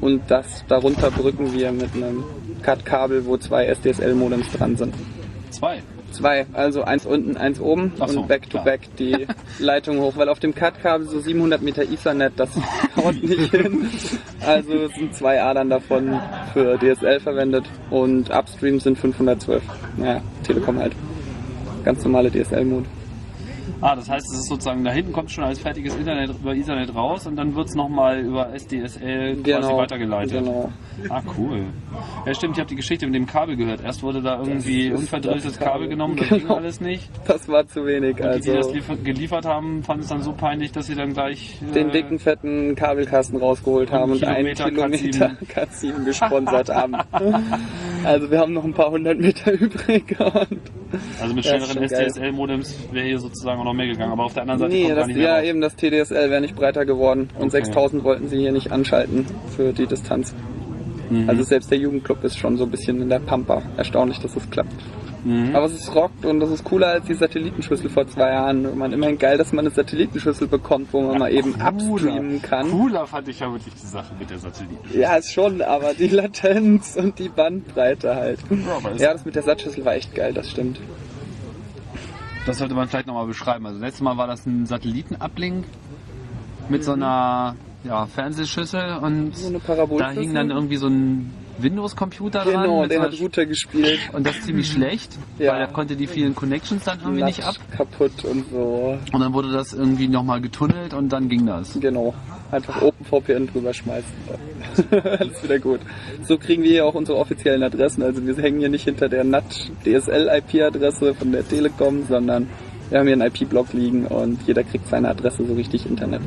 Und 0.00 0.22
das 0.28 0.64
darunter 0.66 1.12
brücken 1.12 1.52
wir 1.52 1.70
mit 1.70 1.94
einem 1.94 2.24
CAT-Kabel, 2.62 3.26
wo 3.26 3.36
zwei 3.36 3.66
SDSL-Modems 3.66 4.50
dran 4.52 4.76
sind. 4.76 4.94
Zwei. 5.50 5.82
Zwei, 6.10 6.46
also 6.54 6.84
eins 6.84 7.04
unten, 7.04 7.36
eins 7.36 7.60
oben 7.60 7.92
so, 7.96 8.04
und 8.04 8.28
back 8.28 8.44
to 8.44 8.50
klar. 8.50 8.64
back 8.64 8.80
die 8.98 9.26
Leitung 9.58 10.00
hoch, 10.00 10.14
weil 10.16 10.28
auf 10.30 10.40
dem 10.40 10.54
CAT-Kabel 10.54 11.06
so 11.06 11.20
700 11.20 11.60
Meter 11.60 11.82
Ethernet, 11.82 12.32
das 12.36 12.48
haut 12.96 13.22
nicht 13.22 13.50
hin. 13.50 13.90
Also 14.40 14.88
sind 14.88 15.14
zwei 15.14 15.42
Adern 15.42 15.68
davon 15.68 16.18
für 16.54 16.78
DSL 16.78 17.20
verwendet 17.20 17.66
und 17.90 18.30
upstream 18.30 18.80
sind 18.80 18.98
512. 18.98 19.62
Naja, 19.98 20.22
Telekom 20.44 20.78
halt. 20.78 20.94
Ganz 21.84 22.02
normale 22.04 22.30
DSL-Mode. 22.30 22.86
Ah, 23.80 23.94
das 23.96 24.08
heißt, 24.08 24.26
es 24.32 24.38
ist 24.40 24.48
sozusagen, 24.48 24.82
da 24.84 24.90
hinten 24.90 25.12
kommt 25.12 25.30
schon 25.30 25.44
als 25.44 25.58
fertiges 25.58 25.94
Internet 25.96 26.30
über 26.30 26.54
Ethernet 26.54 26.94
raus 26.94 27.26
und 27.26 27.36
dann 27.36 27.54
wird 27.54 27.68
es 27.68 27.74
nochmal 27.74 28.20
über 28.20 28.52
SDSL 28.54 29.36
quasi 29.42 29.72
weitergeleitet. 29.72 30.44
Genau. 30.44 30.70
Ah, 31.08 31.22
cool. 31.38 31.64
Ja, 32.26 32.34
stimmt, 32.34 32.54
ich 32.56 32.60
habe 32.60 32.68
die 32.68 32.76
Geschichte 32.76 33.06
mit 33.06 33.14
dem 33.14 33.26
Kabel 33.26 33.56
gehört. 33.56 33.82
Erst 33.84 34.02
wurde 34.02 34.20
da 34.22 34.38
irgendwie 34.38 34.90
unverdrilltes 34.92 35.44
das 35.44 35.58
Kabel. 35.58 35.72
Kabel 35.72 35.88
genommen, 35.88 36.16
das 36.16 36.28
ging 36.28 36.38
Genau. 36.40 36.54
alles 36.56 36.80
nicht. 36.80 37.08
Das 37.26 37.48
war 37.48 37.66
zu 37.66 37.84
wenig. 37.86 38.20
Und 38.20 38.34
die, 38.36 38.40
die 38.40 38.46
das 38.48 38.56
Also 38.66 38.72
liefer- 38.72 38.96
geliefert 38.96 39.44
haben, 39.46 39.82
fanden 39.82 40.02
es 40.02 40.08
dann 40.08 40.22
so 40.22 40.32
peinlich, 40.32 40.72
dass 40.72 40.86
sie 40.86 40.94
dann 40.94 41.12
gleich... 41.12 41.58
äh, 41.62 41.72
den 41.72 41.90
dicken, 41.90 42.18
fetten 42.18 42.74
Kabelkasten 42.74 43.38
rausgeholt 43.38 43.92
haben 43.92 44.12
und 44.12 44.24
einen 44.24 44.54
Kilometer 44.54 45.30
K7 45.54 46.04
gesponsert 46.04 46.68
haben. 46.74 46.96
Also 48.04 48.30
wir 48.30 48.38
haben 48.38 48.52
noch 48.52 48.64
ein 48.64 48.72
paar 48.74 48.90
hundert 48.90 49.18
Meter 49.18 49.52
übrig. 49.60 50.16
Und 50.18 50.60
Also 51.20 51.34
mit 51.34 51.44
schnelleren. 51.44 51.82
SDSL-Modems 51.82 52.76
wäre 52.92 53.06
hier 53.06 53.18
sozusagen 53.18 53.60
auch 53.60 53.64
noch 53.64 53.74
mehr 53.74 53.86
gegangen, 53.86 54.12
aber 54.12 54.24
auf 54.24 54.34
der 54.34 54.42
anderen 54.42 54.60
Seite 54.60 54.72
Nee, 54.72 54.84
kommt 54.84 54.96
das, 54.96 55.16
ja 55.16 55.36
raus. 55.36 55.44
eben 55.44 55.60
das 55.60 55.76
TDSL 55.76 56.30
wäre 56.30 56.40
nicht 56.40 56.56
breiter 56.56 56.84
geworden 56.86 57.28
und 57.38 57.48
Okay. 57.48 57.64
6000 57.64 58.04
wollten 58.04 58.28
sie 58.28 58.38
hier 58.38 58.52
nicht 58.52 58.72
anschalten 58.72 59.26
für 59.56 59.72
die 59.72 59.86
Distanz. 59.86 60.34
Mhm. 61.10 61.28
Also 61.28 61.42
selbst 61.42 61.70
der 61.70 61.78
Jugendclub 61.78 62.22
ist 62.24 62.38
schon 62.38 62.56
so 62.56 62.64
ein 62.64 62.70
bisschen 62.70 63.00
in 63.02 63.08
der 63.08 63.18
Pampa. 63.20 63.62
Erstaunlich, 63.76 64.18
dass 64.20 64.36
es 64.36 64.48
klappt. 64.50 64.72
Mhm. 65.24 65.54
Aber 65.54 65.66
es 65.66 65.72
ist 65.74 65.94
rockt 65.94 66.24
und 66.24 66.40
das 66.40 66.50
ist 66.50 66.64
cooler 66.64 66.88
als 66.88 67.06
die 67.06 67.14
Satellitenschüssel 67.14 67.90
vor 67.90 68.06
zwei 68.06 68.30
Jahren. 68.30 68.78
Man 68.78 68.92
immerhin 68.92 69.18
geil, 69.18 69.36
dass 69.36 69.52
man 69.52 69.66
eine 69.66 69.74
Satellitenschüssel 69.74 70.46
bekommt, 70.46 70.92
wo 70.92 71.00
man 71.02 71.18
mal 71.18 71.32
eben 71.32 71.54
upstreamen 71.60 72.40
kann. 72.40 72.70
Cooler 72.70 73.06
fand 73.06 73.28
ich 73.28 73.40
ja 73.40 73.50
wirklich 73.50 73.74
die 73.74 73.86
Sache 73.86 74.14
mit 74.18 74.30
der 74.30 74.38
Satelliten. 74.38 74.76
Ja, 74.98 75.16
ist 75.16 75.32
schon, 75.32 75.60
aber 75.62 75.94
die 75.94 76.06
Latenz 76.08 76.96
und 76.96 77.18
die 77.18 77.28
Bandbreite 77.28 78.14
halt. 78.14 78.38
ist- 78.50 79.00
Ja, 79.00 79.12
das 79.12 79.24
mit 79.24 79.34
der 79.34 79.42
Satschüssel 79.42 79.84
war 79.84 79.94
echt 79.94 80.14
geil, 80.14 80.32
das 80.32 80.48
stimmt. 80.50 80.78
Das 82.46 82.58
sollte 82.58 82.74
man 82.74 82.88
vielleicht 82.88 83.06
nochmal 83.06 83.26
beschreiben. 83.26 83.66
Also 83.66 83.78
letztes 83.80 84.00
Mal 84.00 84.16
war 84.16 84.26
das 84.26 84.46
ein 84.46 84.64
Satellitenablink 84.66 85.64
mit 86.68 86.84
so 86.84 86.92
einer 86.92 87.56
ja, 87.84 88.06
Fernsehschüssel 88.06 88.96
und 89.02 89.36
So 89.36 89.50
da 89.98 90.10
hing 90.10 90.34
dann 90.34 90.50
irgendwie 90.50 90.76
so 90.76 90.86
ein 90.88 91.32
Windows-Computer 91.62 92.44
dran. 92.44 92.62
Genau, 92.62 92.82
mit 92.82 92.90
der 92.90 93.02
hat 93.02 93.20
Router 93.20 93.46
gespielt. 93.46 93.98
und 94.12 94.26
das 94.26 94.40
ziemlich 94.42 94.70
schlecht, 94.70 95.12
Ja. 95.38 95.52
weil 95.52 95.60
er 95.62 95.66
konnte 95.68 95.96
die 95.96 96.06
vielen 96.06 96.34
Connections 96.34 96.84
dann 96.84 96.98
irgendwie 97.00 97.24
nicht 97.24 97.44
ab. 97.44 97.56
Kaputt 97.76 98.24
und 98.24 98.44
so. 98.50 98.98
Und 99.12 99.20
dann 99.20 99.32
wurde 99.32 99.50
das 99.52 99.72
irgendwie 99.72 100.08
nochmal 100.08 100.40
getunnelt 100.40 100.94
und 100.94 101.08
dann 101.10 101.28
ging 101.28 101.46
das. 101.46 101.78
Genau. 101.80 102.14
Einfach 102.50 102.80
OpenVPN 102.80 103.46
drüber 103.48 103.74
schmeißen. 103.74 104.10
Alles 104.90 105.42
wieder 105.42 105.58
gut. 105.58 105.80
So 106.26 106.38
kriegen 106.38 106.62
wir 106.62 106.70
hier 106.70 106.86
auch 106.86 106.94
unsere 106.94 107.18
offiziellen 107.18 107.62
Adressen. 107.62 108.02
Also 108.02 108.26
wir 108.26 108.34
hängen 108.36 108.60
hier 108.60 108.70
nicht 108.70 108.84
hinter 108.84 109.08
der 109.08 109.24
NAT 109.24 109.70
DSL 109.84 110.30
IP-Adresse 110.32 111.14
von 111.14 111.32
der 111.32 111.46
Telekom, 111.46 112.04
sondern 112.08 112.48
wir 112.90 112.98
haben 113.00 113.06
hier 113.06 113.14
einen 113.20 113.26
IP-Block 113.32 113.72
liegen 113.74 114.06
und 114.06 114.40
jeder 114.46 114.64
kriegt 114.64 114.88
seine 114.88 115.08
Adresse 115.10 115.44
so 115.46 115.52
richtig 115.54 115.84
Internet. 115.84 116.22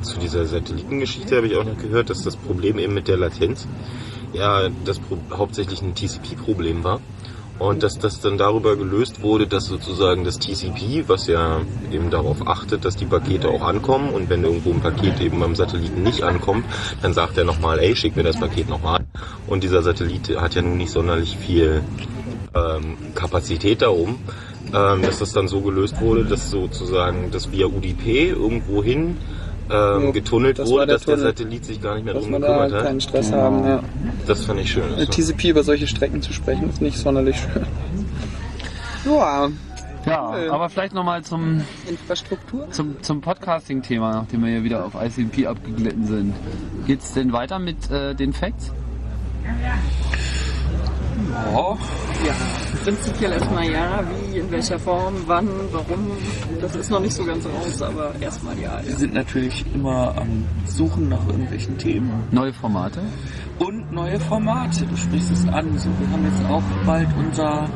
Zu 0.00 0.18
dieser 0.20 0.46
Satellitengeschichte 0.46 1.36
habe 1.36 1.48
ich 1.48 1.56
auch 1.56 1.64
noch 1.64 1.76
gehört, 1.76 2.08
dass 2.08 2.22
das 2.22 2.36
Problem 2.36 2.78
eben 2.78 2.94
mit 2.94 3.08
der 3.08 3.16
Latenz 3.18 3.66
ja 4.32 4.68
das 4.84 5.00
hauptsächlich 5.32 5.82
ein 5.82 5.94
TCP-Problem 5.94 6.84
war. 6.84 7.00
Und 7.58 7.82
dass 7.82 7.98
das 7.98 8.20
dann 8.20 8.38
darüber 8.38 8.76
gelöst 8.76 9.20
wurde, 9.20 9.48
dass 9.48 9.64
sozusagen 9.64 10.22
das 10.22 10.38
TCP, 10.38 11.08
was 11.08 11.26
ja 11.26 11.60
eben 11.90 12.08
darauf 12.08 12.46
achtet, 12.46 12.84
dass 12.84 12.94
die 12.94 13.04
Pakete 13.04 13.48
auch 13.48 13.62
ankommen 13.62 14.10
und 14.10 14.30
wenn 14.30 14.44
irgendwo 14.44 14.70
ein 14.70 14.80
Paket 14.80 15.20
eben 15.20 15.40
beim 15.40 15.56
Satelliten 15.56 16.04
nicht 16.04 16.22
ankommt, 16.22 16.64
dann 17.02 17.14
sagt 17.14 17.36
er 17.36 17.44
nochmal, 17.44 17.80
ey, 17.80 17.96
schick 17.96 18.14
mir 18.14 18.22
das 18.22 18.38
Paket 18.38 18.68
nochmal. 18.68 19.04
Und 19.48 19.64
dieser 19.64 19.82
Satellit 19.82 20.36
hat 20.40 20.54
ja 20.54 20.62
nun 20.62 20.76
nicht 20.76 20.92
sonderlich 20.92 21.36
viel 21.36 21.82
ähm, 22.54 22.96
Kapazität 23.16 23.82
da 23.82 23.88
oben, 23.88 24.20
ähm, 24.72 25.02
dass 25.02 25.18
das 25.18 25.32
dann 25.32 25.48
so 25.48 25.60
gelöst 25.60 26.00
wurde, 26.00 26.24
dass 26.26 26.50
sozusagen 26.50 27.32
das 27.32 27.50
via 27.50 27.66
UDP 27.66 28.28
irgendwo 28.28 28.84
hin 28.84 29.16
ähm, 29.70 30.04
Ja, 30.04 30.10
getunnelt 30.10 30.58
das 30.58 30.68
wurde, 30.70 30.86
der 30.86 30.96
dass 30.96 31.04
der 31.04 31.14
Tunnel. 31.16 31.28
Satellit 31.30 31.64
sich 31.64 31.80
gar 31.82 31.94
nicht 31.94 32.04
mehr 32.04 32.14
Dass 32.14 32.22
drum 32.24 32.32
da 32.32 32.38
gekümmert 32.38 32.82
keinen 32.84 32.96
hat. 32.96 33.02
Stress 33.02 33.32
haben. 33.32 33.64
Ja. 33.66 33.80
Das 34.26 34.44
fand 34.44 34.60
ich 34.60 34.70
schön. 34.70 34.96
Mit 34.96 35.10
TCP 35.10 35.48
über 35.50 35.62
solche 35.62 35.86
Strecken 35.86 36.22
zu 36.22 36.32
sprechen, 36.32 36.68
ist 36.68 36.80
nicht 36.82 36.98
sonderlich 36.98 37.36
schön. 37.36 37.64
Ja, 39.04 39.48
Ja, 40.06 40.30
Cool. 40.30 40.50
aber 40.50 40.68
vielleicht 40.68 40.92
nochmal 40.94 41.22
zum, 41.22 41.62
Infrastruktur. 41.88 42.70
zum, 42.70 43.00
zum 43.02 43.20
Podcasting-Thema, 43.20 44.12
nachdem 44.12 44.42
wir 44.44 44.50
hier 44.50 44.64
wieder 44.64 44.84
auf 44.84 44.92
ICMP 44.94 45.46
abgeglitten 45.46 46.06
sind. 46.06 46.34
Geht's 46.86 47.12
denn 47.14 47.32
weiter 47.32 47.58
mit 47.58 47.90
äh, 47.90 48.14
den 48.14 48.32
Facts? 48.32 48.72
Ja, 49.44 49.78
prinzipiell 52.84 53.32
erstmal 53.32 53.70
ja. 53.70 54.02
Wie, 54.08 54.38
in 54.38 54.50
welcher 54.50 54.78
Form, 54.78 55.14
wann, 55.26 55.48
warum, 55.72 56.10
das 56.60 56.74
ist 56.76 56.90
noch 56.90 57.00
nicht 57.00 57.14
so 57.14 57.24
ganz 57.24 57.44
raus, 57.46 57.82
aber 57.82 58.14
erstmal 58.20 58.58
ja. 58.58 58.80
Wir 58.82 58.96
sind 58.96 59.14
natürlich 59.14 59.64
immer 59.74 60.16
am 60.16 60.44
Suchen 60.66 61.08
nach 61.08 61.26
irgendwelchen 61.26 61.76
Themen 61.78 62.24
Neue 62.30 62.52
Formate? 62.52 63.00
und 63.58 63.92
neue 63.92 64.18
Formate. 64.20 64.86
Du 64.86 64.96
sprichst 64.96 65.32
es 65.32 65.46
an. 65.48 65.78
So, 65.78 65.90
wir 65.98 66.10
haben 66.10 66.24
jetzt 66.24 66.44
auch 66.48 66.62
bald 66.86 67.08
unser 67.18 67.68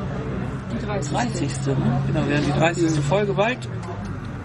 30. 0.81 1.67
Ne? 1.67 2.03
Genau, 2.07 2.27
wir 2.27 2.37
haben 2.37 2.45
die 2.47 2.53
30. 2.53 3.01
Folge 3.01 3.35
bald. 3.35 3.69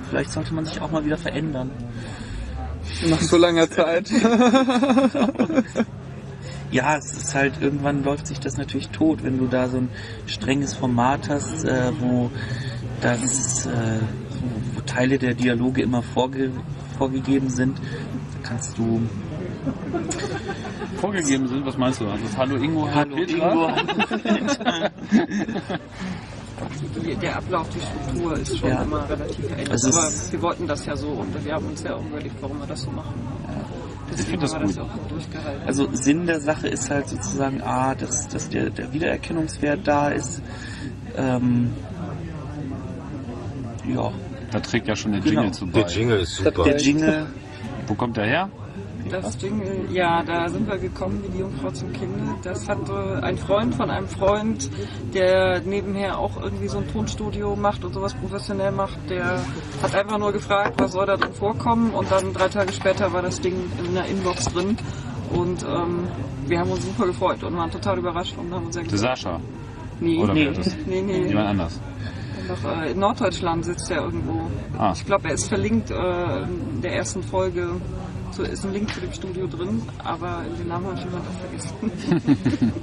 Vielleicht 0.09 0.31
sollte 0.31 0.53
man 0.53 0.65
sich 0.65 0.81
auch 0.81 0.91
mal 0.91 1.05
wieder 1.05 1.17
verändern. 1.17 1.71
Nach 3.09 3.21
so 3.21 3.37
langer 3.37 3.69
Zeit. 3.69 4.09
Ja, 6.71 6.97
es 6.97 7.11
ist 7.13 7.33
halt, 7.33 7.61
irgendwann 7.61 8.03
läuft 8.03 8.27
sich 8.27 8.39
das 8.39 8.57
natürlich 8.57 8.89
tot, 8.89 9.23
wenn 9.23 9.37
du 9.37 9.47
da 9.47 9.67
so 9.69 9.77
ein 9.77 9.89
strenges 10.25 10.73
Format 10.75 11.29
hast, 11.29 11.63
äh, 11.63 11.91
wo 11.99 12.29
das, 13.01 13.65
äh, 13.67 13.99
wo, 14.41 14.75
wo 14.77 14.81
Teile 14.81 15.17
der 15.17 15.33
Dialoge 15.33 15.81
immer 15.81 16.01
vorge 16.03 16.51
vorgegeben 16.97 17.49
sind. 17.49 17.77
Da 17.79 18.49
kannst 18.49 18.77
du 18.77 19.01
Vorgegeben 20.97 21.47
sind, 21.47 21.65
was 21.65 21.77
meinst 21.77 22.01
du? 22.01 22.07
Also 22.07 22.23
das 22.23 22.37
Hallo 22.37 22.55
Ingo, 22.55 22.87
Hallo 22.93 23.15
Petra? 23.17 23.51
Ingo. 23.51 23.71
Der 27.21 27.35
Ablauf, 27.37 27.67
die 27.69 27.79
Struktur 27.79 28.37
ist 28.37 28.57
schon 28.57 28.69
Ja. 28.69 28.81
immer 28.83 29.07
relativ 29.09 29.45
ähnlich. 29.51 29.71
Also 29.71 29.89
aber 29.89 30.09
wir 30.31 30.41
wollten 30.41 30.67
das 30.67 30.85
ja 30.85 30.95
so 30.95 31.09
und 31.09 31.45
wir 31.45 31.53
haben 31.53 31.65
uns 31.67 31.83
ja 31.83 31.95
auch 31.95 32.05
überlegt, 32.05 32.35
warum 32.41 32.59
wir 32.59 32.67
das 32.67 32.81
so 32.81 32.91
machen. 32.91 33.13
Deswegen 34.17 34.41
find 34.41 34.43
das 34.43 34.59
gut. 34.59 34.79
Also 35.65 35.87
Sinn 35.93 36.25
der 36.25 36.39
Sache 36.39 36.67
ist 36.67 36.89
halt 36.89 37.07
sozusagen, 37.09 37.61
A, 37.61 37.93
dass, 37.95 38.27
dass 38.27 38.49
der, 38.49 38.69
der 38.69 38.91
Wiedererkennungswert 38.93 39.87
da 39.87 40.09
ist. 40.09 40.41
Ähm, 41.15 41.71
ja, 43.87 44.11
Da 44.51 44.59
trägt 44.59 44.87
ja 44.87 44.95
schon 44.95 45.11
der 45.13 45.21
Jingle 45.21 45.43
Genau. 45.43 45.53
zu 45.53 45.67
bei. 45.67 45.81
Der 45.83 45.89
Jingle 45.91 46.19
ist 46.19 46.35
super. 46.35 46.63
der 46.63 46.77
Jingle, 46.77 47.27
Wo 47.87 47.93
kommt 47.95 48.17
der 48.17 48.25
her? 48.25 48.49
Das 49.09 49.41
Jingle, 49.41 49.87
ja, 49.91 50.23
da 50.23 50.49
sind 50.49 50.67
wir 50.67 50.77
gekommen 50.77 51.23
wie 51.23 51.29
die 51.29 51.39
Jungfrau 51.39 51.71
zum 51.71 51.91
Kinde. 51.93 52.35
Das 52.43 52.67
hatte 52.67 53.19
ein 53.23 53.37
Freund 53.37 53.75
von 53.75 53.89
einem 53.89 54.07
Freund, 54.07 54.69
der 55.13 55.61
nebenher 55.61 56.17
auch 56.19 56.41
irgendwie 56.41 56.67
so 56.67 56.79
ein 56.79 56.87
Tonstudio 56.91 57.55
macht 57.55 57.83
und 57.83 57.93
sowas 57.93 58.13
professionell 58.15 58.71
macht. 58.71 58.97
Der 59.09 59.39
hat 59.81 59.95
einfach 59.95 60.17
nur 60.17 60.33
gefragt, 60.33 60.75
was 60.79 60.91
soll 60.91 61.05
da 61.05 61.17
drin 61.17 61.33
vorkommen 61.33 61.91
und 61.91 62.11
dann 62.11 62.33
drei 62.33 62.47
Tage 62.49 62.71
später 62.73 63.11
war 63.13 63.21
das 63.21 63.39
Ding 63.41 63.55
in 63.85 63.93
der 63.93 64.05
Inbox 64.05 64.45
drin 64.45 64.77
und 65.31 65.63
ähm, 65.63 66.07
wir 66.47 66.59
haben 66.59 66.71
uns 66.71 66.85
super 66.85 67.05
gefreut 67.07 67.43
und 67.43 67.55
waren 67.57 67.71
total 67.71 67.97
überrascht 67.97 68.35
und 68.37 68.53
haben 68.53 68.65
uns 68.65 68.75
sehr 68.75 68.83
Der 68.83 68.91
gefreut. 68.91 69.17
Sascha. 69.17 69.39
Nee, 69.99 70.17
Oder 70.19 70.33
nee, 70.33 70.51
nee, 70.85 71.01
nee. 71.01 71.27
Jemand 71.27 71.49
anders. 71.49 71.81
Äh, 72.65 72.91
in 72.91 72.99
Norddeutschland 72.99 73.65
sitzt 73.65 73.91
er 73.91 74.03
irgendwo. 74.03 74.41
Ah. 74.77 74.93
Ich 74.95 75.05
glaube, 75.05 75.27
er 75.27 75.33
ist 75.33 75.49
verlinkt 75.49 75.91
äh, 75.91 76.43
in 76.43 76.81
der 76.81 76.95
ersten 76.95 77.23
Folge. 77.23 77.69
So 78.31 78.43
ist 78.43 78.65
ein 78.65 78.73
Link 78.73 78.93
zu 78.93 79.01
dem 79.01 79.11
Studio 79.13 79.47
drin, 79.47 79.81
aber 80.03 80.43
den 80.59 80.67
Namen 80.67 80.85
habe 80.87 80.99
ich 80.99 81.05
immer 81.05 81.17
noch 81.17 81.39
vergessen. 81.39 82.73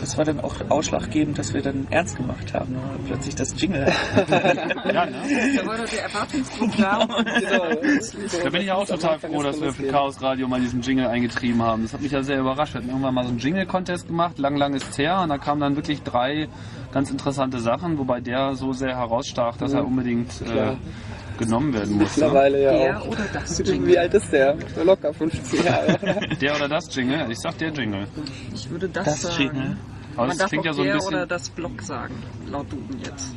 Das 0.00 0.16
war 0.16 0.24
dann 0.24 0.40
auch 0.40 0.54
ausschlaggebend, 0.68 1.38
dass 1.38 1.52
wir 1.52 1.62
dann 1.62 1.86
ernst 1.90 2.16
gemacht 2.16 2.54
haben. 2.54 2.72
ne? 2.72 2.80
Plötzlich 3.06 3.34
das 3.34 3.60
Jingle. 3.60 3.86
Ja, 4.28 5.06
ne? 5.06 5.14
da 5.56 5.66
war 5.66 5.76
doch 5.76 5.88
der 5.88 6.02
Erwartungsdruck 6.04 6.76
da. 6.76 7.06
Genau. 7.06 8.42
Da 8.44 8.50
bin 8.50 8.62
ich 8.62 8.72
auch 8.72 8.86
total 8.86 9.18
froh, 9.18 9.42
dass 9.42 9.60
wir 9.60 9.72
für 9.72 9.88
Chaos 9.88 10.22
Radio 10.22 10.48
mal 10.48 10.60
diesen 10.60 10.80
Jingle 10.80 11.06
eingetrieben 11.06 11.62
haben. 11.62 11.82
Das 11.82 11.92
hat 11.92 12.02
mich 12.02 12.12
ja 12.12 12.22
sehr 12.22 12.38
überrascht. 12.40 12.74
Wir 12.74 12.80
hatten 12.80 12.90
irgendwann 12.90 13.14
mal 13.14 13.24
so 13.24 13.30
einen 13.30 13.38
Jingle-Contest 13.38 14.06
gemacht, 14.06 14.38
lang, 14.38 14.56
lang 14.56 14.74
ist 14.74 14.88
es 14.90 14.98
her. 14.98 15.20
Und 15.22 15.28
da 15.30 15.38
kamen 15.38 15.60
dann 15.60 15.76
wirklich 15.76 16.02
drei 16.02 16.48
ganz 16.92 17.10
interessante 17.10 17.58
Sachen, 17.58 17.98
wobei 17.98 18.20
der 18.20 18.54
so 18.54 18.72
sehr 18.72 18.96
herausstach, 18.96 19.56
dass 19.56 19.72
er 19.72 19.84
unbedingt 19.86 20.40
äh, 20.42 20.76
genommen 21.38 21.74
werden 21.74 21.98
musste. 21.98 22.20
Mittlerweile 22.20 22.62
ja 22.62 22.72
der 22.72 23.00
auch. 23.02 23.08
oder 23.08 23.24
das 23.32 23.58
Wie 23.58 23.62
Jingle? 23.64 23.98
alt 23.98 24.14
ist 24.14 24.32
der? 24.32 24.45
Locker 24.84 25.12
15 25.14 25.64
Jahre. 25.64 25.98
Der 26.40 26.54
oder 26.56 26.68
das 26.68 26.94
Jingle? 26.94 27.30
Ich 27.30 27.38
sag 27.38 27.56
der 27.58 27.70
Jingle. 27.72 28.06
Ich 28.54 28.68
würde 28.70 28.88
das, 28.88 29.04
Das 29.04 29.22
sagen. 29.22 29.36
Jingle. 29.42 29.76
Aber 30.14 30.20
Man 30.22 30.28
das 30.30 30.38
darf 30.38 30.48
klingt 30.48 30.62
auch 30.62 30.66
ja 30.66 30.72
so 30.72 30.82
ein 30.82 30.86
der 30.88 30.96
oder 30.96 31.06
bisschen. 31.10 31.28
das 31.28 31.48
Blog 31.50 31.82
sagen, 31.82 32.14
laut 32.50 32.72
Duden 32.72 32.98
jetzt. 33.04 33.34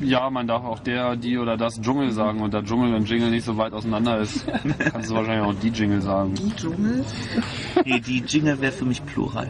Ja, 0.00 0.30
man 0.30 0.46
darf 0.46 0.64
auch 0.64 0.78
der, 0.80 1.14
die 1.16 1.36
oder 1.36 1.56
das 1.58 1.78
Dschungel 1.80 2.10
sagen. 2.10 2.40
Und 2.40 2.54
da 2.54 2.62
Dschungel 2.62 2.94
und 2.94 3.08
Jingle 3.08 3.30
nicht 3.30 3.44
so 3.44 3.56
weit 3.58 3.72
auseinander 3.74 4.18
ist, 4.18 4.46
kannst 4.92 5.10
du 5.10 5.14
wahrscheinlich 5.14 5.46
auch 5.46 5.60
die 5.60 5.68
Jingle 5.68 6.00
sagen. 6.00 6.34
Die 6.34 6.50
Dschungel? 6.56 7.04
Nee, 7.84 8.00
die 8.00 8.20
Jingle 8.26 8.58
wäre 8.60 8.72
für 8.72 8.86
mich 8.86 9.04
plural. 9.04 9.48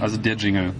Also 0.00 0.16
der 0.18 0.34
Jingle. 0.36 0.72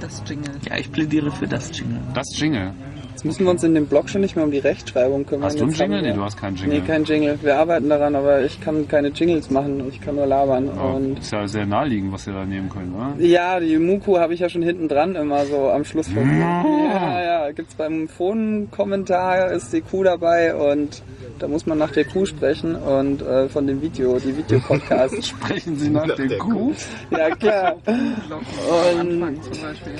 Das 0.00 0.22
Jingle. 0.28 0.52
Ja, 0.68 0.76
ich 0.76 0.90
plädiere 0.92 1.30
für 1.30 1.46
das 1.48 1.76
Jingle. 1.76 2.00
Das 2.14 2.26
Jingle. 2.38 2.72
Jetzt 3.16 3.24
müssen 3.24 3.44
wir 3.44 3.50
uns 3.50 3.64
in 3.64 3.74
dem 3.74 3.86
Blog 3.86 4.10
schon 4.10 4.20
nicht 4.20 4.36
mehr 4.36 4.44
um 4.44 4.50
die 4.50 4.58
Rechtschreibung 4.58 5.24
kümmern. 5.24 5.44
Hast 5.46 5.58
du 5.58 5.62
einen 5.62 5.70
Jetzt 5.70 5.80
Jingle? 5.80 6.02
wir- 6.02 6.10
Nee, 6.10 6.14
du 6.16 6.22
hast 6.22 6.36
keinen 6.36 6.54
Jingle. 6.54 6.80
Nee, 6.80 6.86
kein 6.86 7.02
Jingle. 7.04 7.38
Wir 7.40 7.56
arbeiten 7.56 7.88
daran, 7.88 8.14
aber 8.14 8.42
ich 8.44 8.60
kann 8.60 8.86
keine 8.88 9.08
Jingles 9.08 9.50
machen. 9.50 9.82
Ich 9.88 10.02
kann 10.02 10.16
nur 10.16 10.26
labern. 10.26 10.68
Oh, 10.78 10.96
Und 10.96 11.20
ist 11.20 11.32
ja 11.32 11.48
sehr 11.48 11.64
naheliegend, 11.64 12.12
was 12.12 12.26
wir 12.26 12.34
da 12.34 12.44
nehmen 12.44 12.68
können, 12.68 12.94
oder? 12.94 13.14
ja, 13.24 13.58
die 13.58 13.78
Muku 13.78 14.18
habe 14.18 14.34
ich 14.34 14.40
ja 14.40 14.50
schon 14.50 14.60
hinten 14.60 14.86
dran 14.88 15.14
immer 15.16 15.46
so 15.46 15.70
am 15.70 15.84
Schluss 15.86 16.08
von. 16.08 16.22
Ja, 16.40 17.22
ja, 17.24 17.35
gibt's 17.52 17.74
beim 17.74 18.08
Phone-Kommentar 18.08 19.50
ist 19.52 19.72
die 19.72 19.80
Kuh 19.80 20.04
dabei 20.04 20.54
und 20.54 21.02
da 21.38 21.48
muss 21.48 21.66
man 21.66 21.76
nach 21.78 21.90
der 21.90 22.04
Kuh 22.04 22.24
sprechen 22.24 22.74
und 22.76 23.20
äh, 23.22 23.48
von 23.48 23.66
dem 23.66 23.82
Video, 23.82 24.18
die 24.18 24.36
Videopodcasts. 24.36 25.28
Sprechen 25.28 25.76
Sie 25.76 25.90
nach, 25.90 26.06
Nach 26.06 26.16
der, 26.16 26.26
der 26.26 26.38
Kuh? 26.38 26.72
ja, 27.10 27.30
klar. 27.36 27.76
Und 27.86 29.38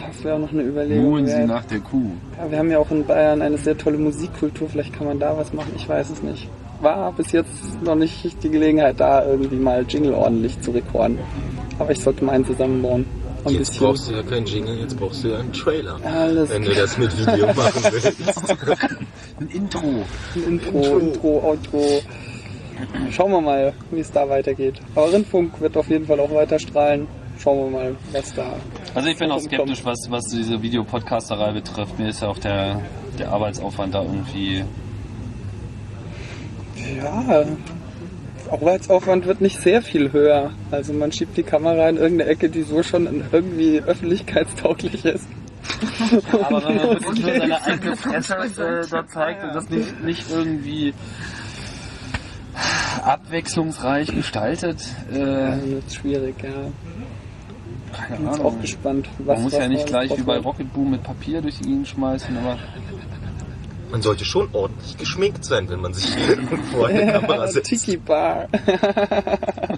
das 0.08 0.24
wäre 0.24 0.36
auch 0.36 0.40
noch 0.40 0.52
eine 0.52 0.62
Überlegung. 0.62 1.04
Muhen 1.04 1.26
Sie 1.26 1.44
nach 1.44 1.64
der 1.66 1.80
Kuh. 1.80 2.10
Ja, 2.38 2.50
wir 2.50 2.58
haben 2.58 2.70
ja 2.70 2.78
auch 2.78 2.90
in 2.90 3.04
Bayern 3.04 3.42
eine 3.42 3.58
sehr 3.58 3.76
tolle 3.76 3.98
Musikkultur. 3.98 4.68
Vielleicht 4.68 4.92
kann 4.94 5.06
man 5.06 5.18
da 5.18 5.36
was 5.36 5.52
machen. 5.52 5.72
Ich 5.76 5.88
weiß 5.88 6.10
es 6.10 6.22
nicht. 6.22 6.48
War 6.80 7.12
bis 7.12 7.32
jetzt 7.32 7.82
noch 7.82 7.94
nicht 7.96 8.42
die 8.42 8.50
Gelegenheit, 8.50 8.98
da 8.98 9.26
irgendwie 9.26 9.56
mal 9.56 9.84
Jingle 9.88 10.14
ordentlich 10.14 10.60
zu 10.60 10.70
rekorden. 10.70 11.18
Aber 11.78 11.90
ich 11.90 12.00
sollte 12.00 12.24
meinen 12.24 12.44
zusammenbauen. 12.44 13.06
Ein 13.46 13.52
Jetzt 13.54 13.70
bisschen. 13.70 13.86
brauchst 13.86 14.10
du 14.10 14.14
ja 14.14 14.22
keinen 14.22 14.46
Jingle, 14.46 14.78
jetzt 14.80 14.96
brauchst 14.98 15.22
du 15.22 15.28
ja 15.28 15.38
einen 15.38 15.52
Trailer. 15.52 16.00
Alles 16.04 16.50
Wenn 16.50 16.62
du 16.62 16.74
das 16.74 16.98
mit 16.98 17.16
Video 17.16 17.46
machen 17.46 17.82
willst. 17.92 18.12
Ein 19.40 19.48
Intro. 19.48 19.78
ein 20.34 20.42
Intro, 20.46 20.98
Intro, 20.98 21.28
Outro. 21.50 22.02
Schauen 23.10 23.30
wir 23.32 23.40
mal, 23.40 23.72
wie 23.90 24.00
es 24.00 24.10
da 24.10 24.28
weitergeht. 24.28 24.80
Aber 24.94 25.12
Rindfunk 25.12 25.60
wird 25.60 25.76
auf 25.76 25.88
jeden 25.88 26.06
Fall 26.06 26.18
auch 26.20 26.32
weiter 26.32 26.58
strahlen. 26.58 27.06
Schauen 27.38 27.70
wir 27.70 27.78
mal, 27.78 27.96
was 28.12 28.32
da. 28.34 28.54
Also 28.94 29.08
ich 29.08 29.18
bin 29.18 29.30
auch 29.30 29.36
Kommt. 29.36 29.46
skeptisch, 29.52 29.84
was, 29.84 30.06
was 30.10 30.24
diese 30.24 30.60
Videopodcasterei 30.62 31.52
betrifft. 31.52 31.98
Mir 31.98 32.08
ist 32.08 32.22
ja 32.22 32.28
auch 32.28 32.38
der, 32.38 32.80
der 33.18 33.30
Arbeitsaufwand 33.30 33.94
da 33.94 34.02
irgendwie... 34.02 34.64
Ja, 36.96 37.44
Arbeitsaufwand 38.52 39.26
wird 39.26 39.40
nicht 39.40 39.60
sehr 39.60 39.82
viel 39.82 40.12
höher. 40.12 40.50
Also 40.70 40.92
man 40.92 41.12
schiebt 41.12 41.36
die 41.36 41.42
Kamera 41.42 41.88
in 41.88 41.96
irgendeine 41.96 42.30
Ecke, 42.30 42.48
die 42.48 42.62
so 42.62 42.82
schon 42.82 43.24
irgendwie 43.32 43.80
öffentlichkeitstauglich 43.80 45.04
ist. 45.04 45.26
Aber 46.32 46.64
wenn 46.68 46.76
man 46.76 46.90
wirklich 46.90 47.24
nur 47.24 47.32
seine 47.34 47.62
eigene 47.66 47.96
Fresse 47.96 48.34
äh, 48.36 48.86
da 48.90 49.06
zeigt 49.06 49.44
und 49.44 49.54
das 49.54 49.68
nicht, 49.68 50.04
nicht 50.04 50.30
irgendwie 50.30 50.94
abwechslungsreich 53.04 54.08
gestaltet, 54.14 54.82
äh, 55.12 55.18
Dann 55.18 55.70
wird's 55.70 55.94
schwierig, 55.94 56.34
ja. 56.42 56.50
keine 57.92 58.16
Bin 58.16 58.28
Ahnung. 58.28 58.46
auch 58.46 58.60
gespannt, 58.60 59.08
was 59.18 59.36
Man 59.36 59.42
muss 59.42 59.52
ja 59.52 59.68
nicht 59.68 59.86
gleich 59.86 60.16
wie 60.16 60.22
bei 60.22 60.34
wird. 60.34 60.44
Rocket 60.46 60.72
Boom 60.72 60.90
mit 60.92 61.02
Papier 61.02 61.42
durch 61.42 61.58
die 61.58 61.64
Gegend 61.64 61.88
schmeißen, 61.88 62.36
aber 62.38 62.58
Man 63.90 64.02
sollte 64.02 64.24
schon 64.24 64.48
ordentlich 64.52 64.96
geschminkt 64.96 65.44
sein, 65.44 65.68
wenn 65.68 65.80
man 65.80 65.94
sich 65.94 66.10
vor 66.72 66.88
der 66.88 67.20
Kamera 67.20 67.46
setzt. 67.48 67.70
Tiki 67.70 67.96
Bar. 67.96 68.48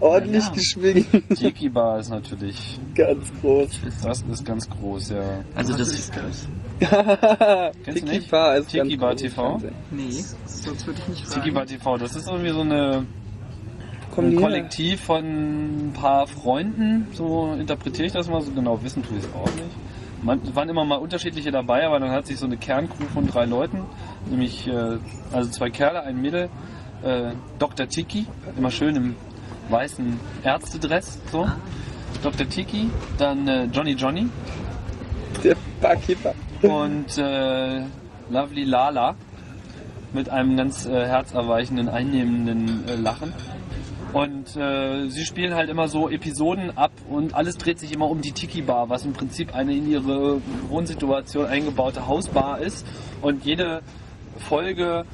Ordentlich 0.00 0.50
geschwingt. 0.52 1.06
Tiki 1.36 1.68
Bar 1.68 2.00
ist 2.00 2.08
natürlich, 2.08 2.80
Ganz 2.94 3.30
groß. 3.40 3.68
das 4.02 4.22
ist 4.22 4.44
ganz 4.44 4.68
groß, 4.68 5.10
ja. 5.10 5.44
Also 5.54 5.76
das 5.76 5.88
ist 5.92 6.12
das. 6.16 6.48
Kennst 7.84 7.86
du 7.86 7.92
Tiki 7.92 8.18
nicht? 8.18 8.30
Bar 8.30 8.56
ist 8.56 8.70
Tiki 8.70 8.88
ganz 8.96 9.00
Bar 9.00 9.16
TV? 9.16 9.60
Nee, 9.90 10.24
sonst 10.46 10.86
würde 10.86 11.00
ich 11.02 11.08
nicht 11.08 11.24
Tiki 11.24 11.34
fragen. 11.40 11.54
Bar 11.54 11.66
TV, 11.66 11.96
das 11.98 12.16
ist 12.16 12.28
irgendwie 12.28 12.50
so 12.50 12.60
eine 12.60 13.06
ein? 14.16 14.36
Kollektiv 14.36 15.00
von 15.00 15.24
ein 15.24 15.92
paar 15.94 16.26
Freunden, 16.26 17.08
so 17.12 17.54
interpretiere 17.58 18.06
ich 18.06 18.12
das 18.12 18.28
mal, 18.28 18.42
so 18.42 18.50
genau 18.52 18.82
wissen 18.82 19.02
tue 19.02 19.18
ich 19.18 19.24
es 19.24 19.30
auch 19.34 19.46
nicht. 19.54 19.70
Man, 20.22 20.40
es 20.44 20.54
waren 20.54 20.68
immer 20.68 20.84
mal 20.84 20.96
unterschiedliche 20.96 21.50
dabei, 21.50 21.84
aber 21.84 21.98
dann 21.98 22.10
hat 22.10 22.26
sich 22.26 22.38
so 22.38 22.46
eine 22.46 22.56
Kerncrew 22.56 23.06
von 23.12 23.26
drei 23.26 23.44
Leuten, 23.44 23.84
nämlich 24.30 24.68
äh, 24.68 24.98
also 25.32 25.50
zwei 25.50 25.68
Kerle, 25.70 26.02
ein 26.04 26.20
Mädel, 26.20 26.48
äh, 27.02 27.32
Dr. 27.58 27.88
Tiki, 27.88 28.26
immer 28.56 28.70
schön 28.70 28.94
im 28.94 29.16
weißen 29.68 30.20
Ärztedress, 30.44 31.18
so. 31.30 31.48
Dr. 32.22 32.48
Tiki, 32.48 32.88
dann 33.18 33.48
äh, 33.48 33.64
Johnny 33.64 33.92
Johnny 33.92 34.28
Der 35.42 35.56
Barkeeper. 35.80 36.34
und 36.62 37.18
äh, 37.18 37.82
Lovely 38.30 38.64
Lala 38.64 39.16
mit 40.12 40.28
einem 40.28 40.56
ganz 40.56 40.86
äh, 40.86 41.06
herzerweichenden, 41.06 41.88
einnehmenden 41.88 42.86
äh, 42.86 42.94
Lachen. 42.94 43.32
Und 44.12 44.56
äh, 44.56 45.08
sie 45.08 45.24
spielen 45.24 45.54
halt 45.54 45.70
immer 45.70 45.88
so 45.88 46.10
Episoden 46.10 46.76
ab 46.76 46.92
und 47.08 47.34
alles 47.34 47.56
dreht 47.56 47.78
sich 47.78 47.92
immer 47.92 48.10
um 48.10 48.20
die 48.20 48.32
Tiki 48.32 48.60
Bar, 48.60 48.90
was 48.90 49.06
im 49.06 49.14
Prinzip 49.14 49.54
eine 49.54 49.74
in 49.74 49.90
ihre 49.90 50.42
Wohnsituation 50.68 51.46
eingebaute 51.46 52.06
Hausbar 52.06 52.60
ist. 52.60 52.86
Und 53.22 53.44
jede 53.44 53.80
Folge 54.36 55.04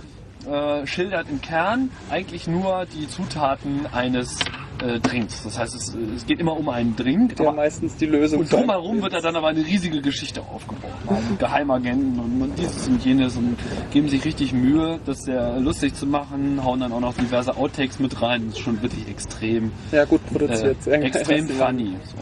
äh, 0.51 0.87
schildert 0.87 1.29
im 1.31 1.41
Kern 1.41 1.91
eigentlich 2.11 2.49
nur 2.49 2.87
die 2.87 3.09
Zutaten 3.09 3.87
eines 3.93 4.41
äh, 4.83 5.01
Drinks. 5.01 5.43
Das 5.43 5.59
heißt, 5.59 5.75
es, 5.75 5.95
es 6.17 6.27
geht 6.27 6.41
immer 6.41 6.57
um 6.57 6.69
einen 6.69 6.97
Drink, 6.97 7.37
Der 7.37 7.47
aber 7.47 7.57
meistens 7.57 7.97
die 7.97 8.07
Lösung 8.07 8.41
und 8.41 8.53
drumherum 8.53 9.03
wird 9.03 9.13
da 9.13 9.21
dann 9.21 9.37
aber 9.37 9.49
eine 9.49 9.65
riesige 9.65 10.01
Geschichte 10.01 10.41
aufgebaut. 10.43 10.91
Geheimagenten 11.39 12.19
und, 12.19 12.43
und 12.43 12.59
dieses 12.59 12.89
und 12.89 13.05
jenes 13.05 13.37
und 13.37 13.57
geben 13.91 14.09
sich 14.09 14.25
richtig 14.25 14.53
Mühe, 14.53 15.01
das 15.05 15.23
sehr 15.23 15.59
lustig 15.61 15.95
zu 15.95 16.07
machen, 16.07 16.63
hauen 16.65 16.81
dann 16.81 16.93
auch 16.93 17.01
noch 17.01 17.15
diverse 17.15 17.57
Outtakes 17.57 17.99
mit 17.99 18.21
rein. 18.23 18.47
Das 18.47 18.59
ist 18.59 18.61
schon 18.61 18.81
wirklich 18.83 19.09
extrem, 19.09 19.73
Ja, 19.93 20.05
gut 20.05 20.21
äh, 20.27 20.39
produziert. 20.39 20.83
Sehr 20.83 20.99
geil, 20.99 21.07
extrem 21.07 21.49
funny. 21.49 21.97
So. 22.05 22.17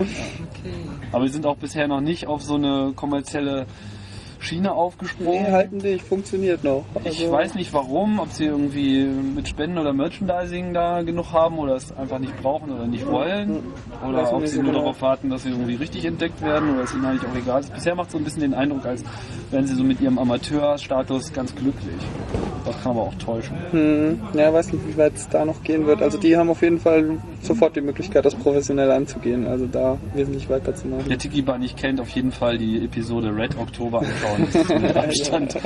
Okay. 0.00 0.74
Aber 1.12 1.24
wir 1.24 1.30
sind 1.30 1.46
auch 1.46 1.56
bisher 1.56 1.86
noch 1.86 2.00
nicht 2.00 2.26
auf 2.26 2.42
so 2.42 2.54
eine 2.54 2.92
kommerzielle 2.94 3.66
Schiene 4.42 4.72
aufgesprungen. 4.72 5.44
Nee, 5.44 5.52
halten 5.52 5.78
die, 5.78 5.98
funktioniert 5.98 6.64
noch. 6.64 6.84
Ich 7.04 7.22
Also, 7.22 7.32
weiß 7.32 7.54
nicht 7.54 7.72
warum, 7.72 8.18
ob 8.18 8.30
sie 8.32 8.46
irgendwie 8.46 9.04
mit 9.04 9.48
Spenden 9.48 9.78
oder 9.78 9.92
Merchandising 9.92 10.74
da 10.74 11.02
genug 11.02 11.32
haben 11.32 11.58
oder 11.58 11.76
es 11.76 11.96
einfach 11.96 12.18
nicht 12.18 12.36
brauchen 12.42 12.72
oder 12.72 12.86
nicht 12.86 13.06
wollen. 13.06 13.60
Weiß 14.00 14.08
Oder 14.08 14.22
ich 14.22 14.28
ob 14.32 14.46
sie 14.46 14.56
nur 14.56 14.66
genau. 14.72 14.78
darauf 14.80 15.00
warten, 15.00 15.30
dass 15.30 15.44
sie 15.44 15.50
irgendwie 15.50 15.76
richtig 15.76 16.04
entdeckt 16.04 16.42
werden 16.42 16.74
oder 16.74 16.82
es 16.82 16.92
ihnen 16.92 17.04
eigentlich 17.04 17.22
auch 17.30 17.36
egal 17.36 17.60
ist. 17.60 17.72
Bisher 17.72 17.94
macht 17.94 18.08
es 18.08 18.12
so 18.12 18.18
ein 18.18 18.24
bisschen 18.24 18.42
den 18.42 18.54
Eindruck, 18.54 18.84
als 18.84 19.04
wären 19.50 19.66
sie 19.66 19.74
so 19.74 19.84
mit 19.84 20.00
ihrem 20.00 20.18
Amateurstatus 20.18 21.32
ganz 21.32 21.54
glücklich. 21.54 21.94
Das 22.64 22.80
kann 22.82 22.92
aber 22.92 23.02
auch 23.02 23.14
täuschen. 23.14 23.56
Hm, 23.72 24.20
ja, 24.34 24.52
weiß 24.52 24.72
nicht, 24.72 24.86
wie 24.86 24.96
weit 24.96 25.14
es 25.16 25.28
da 25.28 25.44
noch 25.44 25.62
gehen 25.62 25.86
wird. 25.86 26.00
Also 26.02 26.18
die 26.18 26.36
haben 26.36 26.48
auf 26.50 26.62
jeden 26.62 26.78
Fall 26.78 27.18
sofort 27.42 27.74
die 27.76 27.80
Möglichkeit, 27.80 28.24
das 28.24 28.34
professionell 28.36 28.90
anzugehen, 28.90 29.46
also 29.46 29.66
da 29.66 29.98
wesentlich 30.14 30.48
weiterzumachen. 30.48 31.04
Wer 31.08 31.18
Tiki-Bar 31.18 31.58
nicht 31.58 31.76
kennt, 31.76 32.00
auf 32.00 32.08
jeden 32.10 32.30
Fall 32.30 32.58
die 32.58 32.84
Episode 32.84 33.34
Red 33.34 33.58
Oktober 33.58 33.98
anschauen. 34.02 34.31
Das 34.38 34.54
ist 34.54 34.68
mit 34.80 34.96
Abstand, 34.96 35.56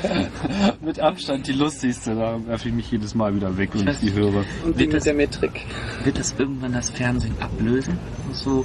mit 0.83 1.01
Abstand 1.01 1.47
die 1.47 1.53
lustigste. 1.53 2.15
Da 2.15 2.39
werfe 2.47 2.69
ich 2.69 2.75
mich 2.75 2.91
jedes 2.91 3.15
Mal 3.15 3.35
wieder 3.35 3.57
weg, 3.57 3.71
wenn 3.75 3.89
ich 3.89 3.99
die 3.99 4.13
höre. 4.13 4.45
Und 4.65 4.65
Wird 4.65 4.77
mit 4.79 4.95
das- 4.95 5.05
der 5.05 5.15
Metrik. 5.15 5.63
Wird 6.05 6.19
das 6.19 6.35
irgendwann 6.39 6.73
das 6.73 6.91
Fernsehen 6.91 7.35
ablösen? 7.41 7.99
So, 8.33 8.65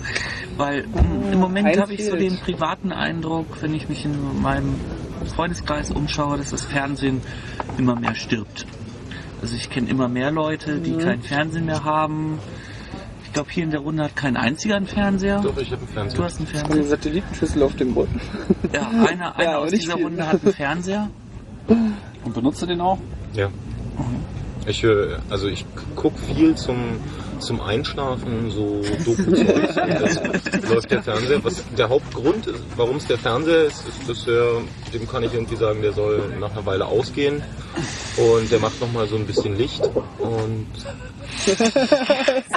weil 0.58 0.84
mm, 0.88 1.34
im 1.34 1.40
Moment 1.40 1.80
habe 1.80 1.94
ich 1.94 2.06
so 2.06 2.16
den 2.16 2.38
privaten 2.38 2.92
Eindruck, 2.92 3.46
wenn 3.62 3.74
ich 3.74 3.88
mich 3.90 4.06
in 4.06 4.42
meinem 4.42 4.76
Freundeskreis 5.36 5.92
umschaue, 5.92 6.38
dass 6.38 6.50
das 6.52 6.66
Fernsehen 6.66 7.22
immer 7.78 7.96
mehr 7.96 8.16
stirbt. 8.16 8.66
Also 9.42 9.56
ich 9.56 9.70
kenne 9.70 9.90
immer 9.90 10.08
mehr 10.08 10.32
Leute, 10.32 10.80
die 10.80 10.96
kein 10.98 11.22
Fernsehen 11.22 11.66
mehr 11.66 11.84
haben. 11.84 12.38
Ich 13.32 13.36
glaube, 13.36 13.50
hier 13.50 13.64
in 13.64 13.72
der 13.72 13.80
Runde 13.80 14.04
hat 14.04 14.14
kein 14.18 14.36
einziger 14.36 14.76
einen 14.76 14.88
Fernseher. 14.88 15.40
Doch, 15.40 15.56
ich 15.56 15.72
habe 15.72 15.78
einen 15.84 15.88
Du 15.88 15.94
Fernseher. 15.94 16.24
hast 16.26 16.40
einen 16.40 16.48
Eine 16.50 16.60
Fernseher. 16.60 16.84
Satellitenschüssel 16.84 17.64
auf 17.64 17.76
dem 17.78 17.94
Boden. 17.94 18.20
Ja, 18.74 18.90
einer, 19.08 19.36
einer 19.38 19.44
Ja, 19.52 19.58
aus 19.60 19.72
dieser 19.72 19.94
viel. 19.96 20.04
Runde 20.04 20.28
hat 20.28 20.44
einen 20.44 20.54
Fernseher. 20.58 21.10
Und 22.26 22.34
benutzt 22.34 22.62
du 22.62 22.66
den 22.66 22.82
auch? 22.82 22.98
Ja. 23.34 23.48
Ich 24.66 24.84
höre, 24.84 25.20
also 25.30 25.48
ich 25.48 25.66
gucke 25.96 26.20
viel 26.20 26.56
zum, 26.56 26.76
zum 27.42 27.62
Einschlafen, 27.62 28.50
so 28.52 28.82
Doku-Zeug. 29.06 29.70
Das 30.52 30.70
läuft 30.70 30.92
der 30.92 31.04
Fernseher. 31.04 31.44
Was 31.44 31.64
der 31.78 31.90
Hauptgrund 31.90 32.48
ist, 32.48 32.64
warum 32.76 32.98
es 32.98 33.06
der 33.08 33.18
Fernseher 33.18 33.66
ist, 33.66 33.88
ist, 33.88 34.10
dass 34.10 34.28
er, 34.28 34.62
dem 34.94 35.08
kann 35.08 35.24
ich 35.24 35.34
irgendwie 35.34 35.56
sagen, 35.56 35.82
der 35.82 35.94
soll 35.94 36.22
nach 36.40 36.52
einer 36.52 36.66
Weile 36.66 36.86
ausgehen. 36.86 37.42
Und 38.18 38.52
der 38.52 38.60
macht 38.60 38.80
nochmal 38.80 39.08
so 39.08 39.16
ein 39.16 39.26
bisschen 39.26 39.58
Licht. 39.58 39.84
Und 40.20 40.68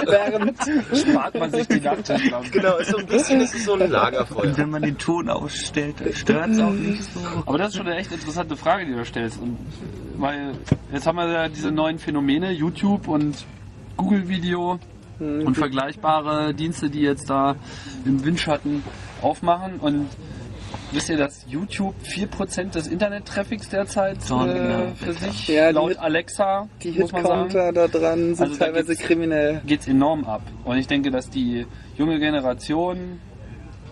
Während 0.05 0.57
Spart 0.93 1.35
man 1.35 1.51
sich 1.51 1.67
die 1.67 1.79
Nachttischlampe. 1.79 2.49
genau, 2.51 2.77
ist 2.77 2.91
so 2.91 2.97
ein 2.97 3.05
bisschen, 3.05 3.39
das 3.39 3.53
ist 3.53 3.65
so 3.65 3.73
ein 3.73 3.89
Lagerfeuer. 3.89 4.43
Und 4.43 4.57
wenn 4.57 4.69
man 4.69 4.81
den 4.81 4.97
Ton 4.97 5.29
ausstellt, 5.29 5.95
dann 5.99 6.13
stört 6.13 6.49
es 6.49 6.59
auch 6.59 6.71
nicht 6.71 7.03
so. 7.03 7.19
Aber 7.45 7.57
das 7.57 7.69
ist 7.69 7.77
schon 7.77 7.87
eine 7.87 7.97
echt 7.97 8.11
interessante 8.11 8.55
Frage, 8.55 8.85
die 8.85 8.93
du 8.93 9.05
stellst. 9.05 9.39
Und 9.39 9.57
weil 10.17 10.53
jetzt 10.91 11.07
haben 11.07 11.15
wir 11.17 11.31
ja 11.31 11.49
diese 11.49 11.71
neuen 11.71 11.99
Phänomene, 11.99 12.51
YouTube 12.51 13.07
und 13.07 13.45
Google 13.97 14.27
Video 14.27 14.79
und 15.19 15.55
vergleichbare 15.55 16.53
Dienste, 16.53 16.89
die 16.89 17.01
jetzt 17.01 17.29
da 17.29 17.55
im 18.05 18.25
Windschatten 18.25 18.83
aufmachen. 19.21 19.79
Und 19.79 20.07
wisst 20.91 21.09
ihr, 21.09 21.17
dass 21.17 21.45
YouTube 21.47 21.95
4% 22.03 22.71
des 22.73 22.87
Internet-Traffics 22.87 23.69
derzeit 23.69 24.17
äh, 24.29 24.87
für 24.95 25.13
sich 25.13 25.47
Ja, 25.47 25.69
laut 25.69 25.89
Hit- 25.91 25.99
Alexa, 25.99 26.67
die 26.83 26.91
muss 26.99 27.11
man 27.13 27.25
sagen, 27.25 27.73
da 27.73 27.87
dran 27.87 28.35
sind 28.35 28.41
Also 28.41 28.59
da 28.59 28.65
teilweise 28.65 28.87
geht's- 28.87 29.01
kriminell. 29.01 29.61
geht's 29.65 29.87
enorm 29.87 30.25
ab. 30.25 30.41
Und 30.65 30.77
ich 30.77 30.87
denke, 30.87 31.11
dass 31.11 31.29
die 31.29 31.65
junge 31.97 32.19
Generation 32.19 33.19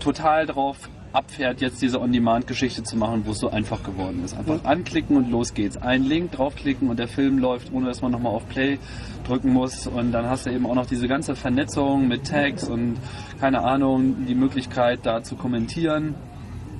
total 0.02 0.46
drauf 0.46 0.78
abfährt, 1.14 1.62
jetzt 1.62 1.82
diese 1.82 2.02
On-Demand-Geschichte 2.02 2.84
zu 2.84 2.98
machen, 2.98 3.24
wo 3.26 3.32
es 3.32 3.40
so 3.40 3.50
einfach 3.50 3.84
geworden 3.84 4.24
ist. 4.26 4.36
Einfach 4.36 4.64
anklicken 4.66 5.16
und 5.16 5.30
los 5.30 5.54
geht's. 5.54 5.78
Ein 5.78 6.04
Link 6.04 6.32
draufklicken 6.32 6.90
und 6.90 6.98
der 6.98 7.08
Film 7.08 7.38
läuft, 7.38 7.72
ohne 7.72 7.86
dass 7.86 8.02
man 8.02 8.12
nochmal 8.12 8.34
auf 8.34 8.48
Play 8.50 8.80
drücken 9.26 9.54
muss. 9.54 9.88
Und 9.88 10.12
dann 10.12 10.26
hast 10.28 10.46
du 10.46 10.52
eben 10.52 10.66
auch 10.66 10.76
noch 10.76 10.88
diese 10.88 11.08
ganze 11.08 11.36
Vernetzung 11.36 12.08
mit 12.08 12.28
Tags 12.28 12.68
und 12.68 12.98
keine 13.40 13.64
Ahnung, 13.64 14.26
die 14.28 14.36
Möglichkeit 14.36 15.02
da 15.04 15.24
zu 15.24 15.36
kommentieren. 15.36 16.16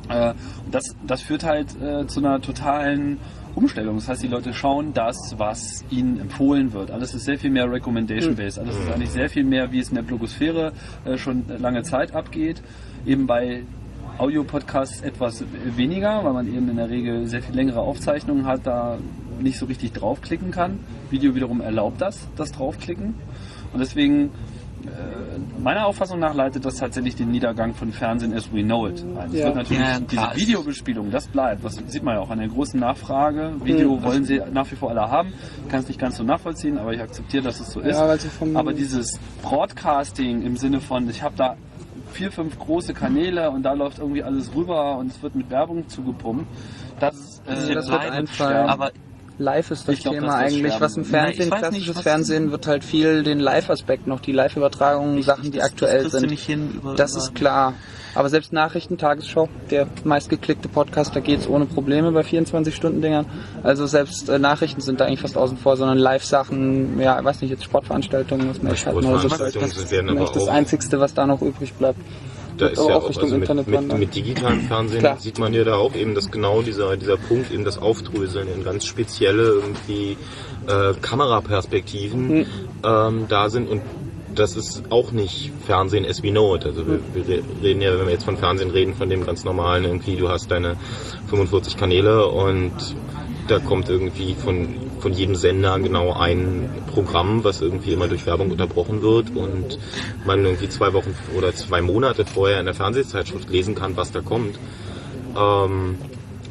Äh, 0.10 0.34
und 0.66 0.74
das, 0.74 0.96
das 1.06 1.22
führt 1.22 1.44
halt 1.44 1.80
äh, 1.82 2.08
zu 2.08 2.20
einer 2.20 2.42
totalen 2.42 3.20
Umstellung. 3.56 3.96
Das 3.96 4.10
heißt, 4.10 4.24
die 4.24 4.28
Leute 4.28 4.54
schauen 4.54 4.94
das, 4.94 5.36
was 5.38 5.86
ihnen 5.92 6.20
empfohlen 6.20 6.74
wird. 6.74 6.90
Alles 6.90 7.14
ist 7.14 7.26
sehr 7.26 7.38
viel 7.38 7.52
mehr 7.52 7.72
Recommendation-based. 7.72 8.58
Alles 8.58 8.78
ist 8.78 8.92
eigentlich 8.92 9.12
sehr 9.12 9.30
viel 9.30 9.44
mehr, 9.44 9.72
wie 9.72 9.80
es 9.80 9.90
in 9.90 9.96
der 9.96 10.02
Blogosphäre 10.02 10.74
äh, 11.06 11.18
schon 11.18 11.46
lange 11.60 11.84
Zeit 11.84 12.16
abgeht. 12.16 12.64
Eben 13.06 13.28
bei 13.28 13.64
Audio-Podcasts 14.18 15.02
etwas 15.02 15.44
weniger, 15.76 16.24
weil 16.24 16.34
man 16.34 16.48
eben 16.48 16.70
in 16.70 16.76
der 16.78 16.90
Regel 16.90 17.28
sehr 17.28 17.42
viel 17.42 17.56
längere 17.56 17.80
Aufzeichnungen 17.82 18.46
hat, 18.46 18.62
da 18.66 18.98
nicht 19.40 19.58
so 19.58 19.66
richtig 19.66 19.94
draufklicken 19.94 20.52
kann. 20.52 20.80
Video 21.10 21.36
wiederum 21.36 21.62
erlaubt 21.62 22.02
das, 22.02 22.28
das 22.36 22.52
draufklicken. 22.52 23.16
Und 23.74 23.80
deswegen 23.80 24.26
äh, 24.86 25.62
meiner 25.62 25.86
Auffassung 25.88 26.20
nach 26.20 26.36
leitet 26.36 26.64
das 26.66 26.76
tatsächlich 26.76 27.16
den 27.16 27.32
Niedergang 27.32 27.74
von 27.74 27.92
Fernsehen 27.92 28.34
as 28.34 28.52
we 28.54 28.62
know 28.64 28.88
it 28.88 29.04
ein. 29.18 29.30
Es 29.32 29.40
Ja. 29.40 29.46
wird 29.46 29.56
natürlich 29.56 29.82
Ja, 29.84 30.00
diese. 30.00 30.36
Videobespielung, 30.36 31.10
das 31.10 31.28
bleibt. 31.28 31.64
Das 31.66 31.80
sieht 31.88 32.04
man 32.04 32.16
ja 32.16 32.22
auch 32.22 32.30
an 32.30 32.40
der 32.40 32.50
großen 32.50 32.80
Nachfrage. 32.80 33.54
Video 33.64 33.96
Mhm. 33.96 34.04
wollen 34.04 34.26
sie 34.26 34.42
nach 34.54 34.70
wie 34.72 34.76
vor 34.76 34.92
alle 34.92 35.10
haben. 35.10 35.34
Ich 35.66 35.70
kann 35.72 35.80
es 35.80 35.88
nicht 35.88 36.00
ganz 36.00 36.18
so 36.18 36.24
nachvollziehen, 36.24 36.78
aber 36.78 36.94
ich 36.94 37.02
akzeptiere, 37.02 37.44
dass 37.44 37.60
es 37.60 37.72
so 37.72 37.80
ist. 37.80 37.98
Ja, 37.98 38.04
aber 38.54 38.74
dieses 38.74 39.20
Broadcasting 39.42 40.44
im 40.44 40.58
Sinne 40.58 40.82
von, 40.82 41.10
ich 41.10 41.24
habe 41.24 41.36
da 41.38 41.56
vier, 42.14 42.32
fünf 42.32 42.58
große 42.60 42.94
Kanäle 42.94 43.50
und 43.50 43.64
da 43.64 43.74
läuft 43.74 44.00
irgendwie 44.00 44.24
alles 44.24 44.54
rüber 44.56 44.98
und 44.98 45.08
es 45.12 45.22
wird 45.22 45.36
mit 45.36 45.50
Werbung 45.50 45.88
zugepumpt, 45.90 46.46
das, 47.00 47.42
äh, 47.48 47.74
das 47.74 47.90
wird 47.90 48.02
einfallen. 48.02 48.70
Aber 48.70 48.92
Live 49.40 49.72
ist 49.72 49.88
das 49.88 50.00
glaub, 50.00 50.14
Thema 50.14 50.28
das 50.28 50.36
eigentlich. 50.54 50.74
Was 50.80 50.96
im. 50.96 51.02
Nein, 51.04 51.10
Fernsehen, 51.12 51.50
nicht, 51.50 51.58
klassisches 51.58 51.96
was- 51.96 52.04
Fernsehen 52.04 52.52
wird 52.52 52.68
halt 52.68 52.84
viel 52.84 53.24
den 53.24 53.40
Live-Aspekt 53.40 54.06
noch, 54.08 54.20
die 54.20 54.32
Live-Übertragungen, 54.32 55.22
Sachen, 55.24 55.52
die 55.52 55.58
das, 55.58 55.66
aktuell 55.72 56.10
sind. 56.10 56.30
nicht 56.30 56.46
hin 56.46 56.72
über, 56.76 56.94
Das 56.96 57.14
über 57.14 57.24
ist 57.24 57.36
klar. 57.36 57.74
Aber 58.16 58.30
selbst 58.30 58.54
Nachrichten, 58.54 58.98
Tagesschau, 58.98 59.50
der 59.72 59.88
meistgeklickte 60.04 60.68
Podcast, 60.70 61.16
da 61.16 61.20
geht's 61.20 61.48
ohne 61.48 61.66
Probleme 61.66 62.12
bei 62.12 62.22
24-Stunden-Dingern. 62.22 63.26
Also 63.64 63.86
selbst 63.88 64.30
äh, 64.30 64.38
Nachrichten 64.40 64.82
sind 64.82 65.00
da 65.00 65.06
eigentlich 65.06 65.22
fast 65.22 65.36
außen 65.38 65.58
vor, 65.58 65.78
sondern 65.78 65.98
Live-Sachen, 65.98 67.00
ja, 67.00 67.18
ich 67.20 67.26
weiß 67.26 67.42
nicht, 67.42 67.52
jetzt 67.52 67.64
Sportveranstaltungen, 67.64 68.50
was 68.50 68.62
man 68.62 68.74
halt 68.74 68.86
nur 68.86 69.02
so 69.20 69.30
Sportveranstaltungen 69.30 69.70
das 69.70 69.78
ist 69.78 69.90
vielleicht 69.90 70.36
das 70.36 70.44
auch- 70.48 70.54
Einzigste, 70.54 71.00
was 71.00 71.14
da 71.14 71.26
noch 71.26 71.42
übrig 71.42 71.74
bleibt. 71.74 72.00
Da 72.56 72.68
ist 72.68 72.78
ja 72.88 72.96
auch 72.98 73.10
Richtung 73.10 73.24
also 73.24 73.38
mit, 73.40 73.50
Internet 73.50 73.68
mit, 73.68 73.98
mit 73.98 74.16
digitalem 74.16 74.62
Fernsehen 74.62 75.00
Klar. 75.00 75.18
sieht 75.18 75.40
man 75.40 75.56
ja 75.56 75.64
da 75.64 75.74
auch 75.78 75.96
eben, 75.96 76.14
dass 76.14 76.30
genau 76.30 76.62
dieser, 76.62 76.96
dieser 76.98 77.18
Punkt, 77.18 77.52
eben 77.52 77.64
das 77.66 77.80
Aufdröseln 77.80 78.48
in 78.56 78.64
ganz 78.64 78.86
spezielle 78.86 79.42
irgendwie 79.42 80.18
äh, 80.68 80.94
Kameraperspektiven 81.02 82.30
Hm. 82.30 82.46
ähm, 82.84 83.26
da 83.28 83.50
sind 83.50 83.70
und 83.70 83.82
das 84.36 84.56
ist 84.56 84.84
auch 84.92 85.12
nicht 85.12 85.52
Fernsehen 85.66 86.06
as 86.06 86.24
we 86.24 86.32
know 86.32 86.56
it. 86.56 86.66
Also 86.66 86.86
wir, 86.88 87.00
wir 87.14 87.28
re- 87.28 87.44
reden 87.62 87.82
ja, 87.82 87.98
wenn 87.98 88.06
wir 88.08 88.14
jetzt 88.14 88.26
von 88.26 88.38
Fernsehen 88.38 88.72
reden, 88.72 88.94
von 88.94 89.10
dem 89.10 89.26
ganz 89.26 89.44
normalen 89.44 89.84
irgendwie, 89.86 90.16
du 90.16 90.30
hast 90.30 90.50
deine 90.52 90.76
45 91.30 91.78
Kanäle 91.78 92.28
und 92.28 92.72
da 93.48 93.60
kommt 93.60 93.90
irgendwie 93.90 94.36
von, 94.36 94.76
von 95.00 95.12
jedem 95.14 95.36
Sender 95.36 95.78
genau 95.80 96.14
ein 96.14 96.70
Programm, 96.94 97.44
was 97.44 97.62
irgendwie 97.62 97.92
immer 97.92 98.08
durch 98.08 98.26
Werbung 98.26 98.52
unterbrochen 98.52 99.02
wird 99.02 99.36
und 99.36 99.78
man 100.26 100.46
irgendwie 100.46 100.70
zwei 100.70 100.94
Wochen 100.94 101.14
oder 101.38 101.54
zwei 101.54 101.82
Monate 101.82 102.26
vorher 102.26 102.60
in 102.60 102.66
der 102.66 102.74
Fernsehzeitschrift 102.76 103.50
lesen 103.50 103.76
kann, 103.76 103.98
was 103.98 104.12
da 104.12 104.22
kommt. 104.22 104.58
Ähm, 105.38 105.96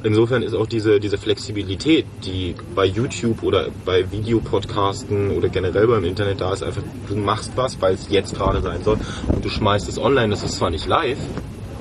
insofern 0.04 0.42
ist 0.42 0.54
auch 0.54 0.66
diese, 0.66 1.00
diese 1.00 1.18
Flexibilität, 1.18 2.06
die 2.24 2.54
bei 2.74 2.84
YouTube 2.84 3.42
oder 3.42 3.68
bei 3.84 4.10
Videopodcasten 4.10 5.30
oder 5.30 5.48
generell 5.48 5.86
beim 5.86 6.04
Internet 6.04 6.40
da 6.40 6.52
ist, 6.52 6.62
einfach, 6.62 6.82
du 7.08 7.16
machst 7.16 7.52
was, 7.56 7.80
weil 7.80 7.94
es 7.94 8.08
jetzt 8.10 8.34
gerade 8.34 8.62
sein 8.62 8.82
soll 8.82 8.98
und 9.28 9.44
du 9.44 9.48
schmeißt 9.48 9.88
es 9.88 9.98
online. 9.98 10.30
Das 10.30 10.42
ist 10.42 10.56
zwar 10.56 10.70
nicht 10.70 10.86
live 10.86 11.18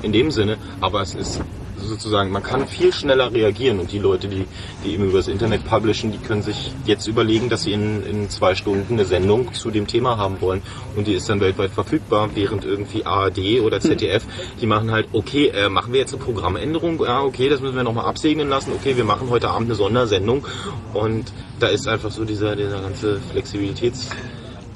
in 0.01 0.11
dem 0.11 0.32
Sinne, 0.32 0.57
aber 0.80 1.01
es 1.01 1.15
ist 1.15 1.41
sozusagen, 1.86 2.32
man 2.32 2.43
kann 2.43 2.67
viel 2.67 2.93
schneller 2.93 3.34
reagieren 3.34 3.79
und 3.79 3.91
die 3.91 3.99
Leute, 3.99 4.27
die, 4.27 4.45
die 4.84 4.93
eben 4.93 5.05
über 5.05 5.17
das 5.17 5.27
Internet 5.27 5.65
publishen, 5.65 6.11
die 6.11 6.17
können 6.17 6.41
sich 6.41 6.73
jetzt 6.86 7.07
überlegen, 7.07 7.49
dass 7.49 7.63
sie 7.63 7.73
in, 7.73 8.05
in 8.05 8.29
zwei 8.29 8.55
Stunden 8.55 8.93
eine 8.93 9.05
Sendung 9.05 9.53
zu 9.53 9.71
dem 9.71 9.88
Thema 9.88 10.17
haben 10.17 10.41
wollen 10.41 10.61
und 10.95 11.07
die 11.07 11.13
ist 11.13 11.29
dann 11.29 11.39
weltweit 11.39 11.71
verfügbar, 11.71 12.29
während 12.34 12.65
irgendwie 12.65 13.05
ARD 13.05 13.61
oder 13.61 13.79
ZDF, 13.79 14.23
die 14.59 14.65
machen 14.65 14.91
halt, 14.91 15.07
okay, 15.13 15.47
äh, 15.47 15.69
machen 15.69 15.93
wir 15.93 15.99
jetzt 15.99 16.13
eine 16.13 16.23
Programmänderung, 16.23 17.03
ja, 17.03 17.21
okay, 17.21 17.49
das 17.49 17.61
müssen 17.61 17.75
wir 17.75 17.84
nochmal 17.84 18.05
absegnen 18.05 18.49
lassen, 18.49 18.71
okay, 18.73 18.97
wir 18.97 19.03
machen 19.03 19.29
heute 19.29 19.49
Abend 19.49 19.67
eine 19.67 19.75
Sondersendung. 19.75 20.45
Und 20.93 21.32
da 21.59 21.67
ist 21.67 21.88
einfach 21.88 22.11
so 22.11 22.25
dieser, 22.25 22.55
dieser 22.55 22.82
ganze 22.82 23.19
Flexibilitäts... 23.32 24.09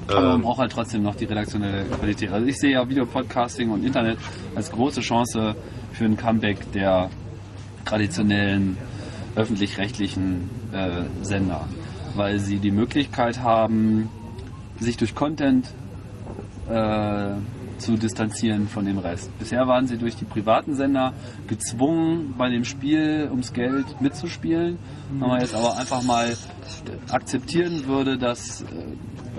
Aber 0.08 0.20
man 0.20 0.34
ähm, 0.36 0.42
braucht 0.42 0.58
halt 0.60 0.70
trotzdem 0.70 1.02
noch 1.02 1.16
die 1.16 1.24
redaktionelle 1.24 1.84
Qualität. 1.86 2.30
Also 2.30 2.46
ich 2.46 2.58
sehe 2.58 2.72
ja 2.72 2.88
Videopodcasting 2.88 3.70
und 3.70 3.84
Internet 3.84 4.18
als 4.54 4.70
große 4.70 5.00
Chance 5.00 5.56
für 5.96 6.04
ein 6.04 6.16
Comeback 6.16 6.72
der 6.72 7.10
traditionellen 7.84 8.76
öffentlich-rechtlichen 9.34 10.50
äh, 10.72 11.24
Sender, 11.24 11.66
weil 12.14 12.38
sie 12.38 12.58
die 12.58 12.70
Möglichkeit 12.70 13.40
haben, 13.40 14.08
sich 14.78 14.96
durch 14.96 15.14
Content 15.14 15.68
äh, 16.68 17.34
zu 17.78 17.96
distanzieren 17.96 18.68
von 18.68 18.84
dem 18.84 18.98
Rest. 18.98 19.30
Bisher 19.38 19.66
waren 19.66 19.86
sie 19.86 19.98
durch 19.98 20.16
die 20.16 20.24
privaten 20.24 20.74
Sender 20.74 21.12
gezwungen, 21.46 22.34
bei 22.36 22.48
dem 22.48 22.64
Spiel 22.64 23.28
ums 23.30 23.52
Geld 23.52 24.00
mitzuspielen. 24.00 24.78
Wenn 25.10 25.28
man 25.28 25.40
jetzt 25.40 25.54
aber 25.54 25.76
einfach 25.76 26.02
mal 26.02 26.36
akzeptieren 27.10 27.86
würde, 27.86 28.18
dass 28.18 28.62
äh, 28.62 28.66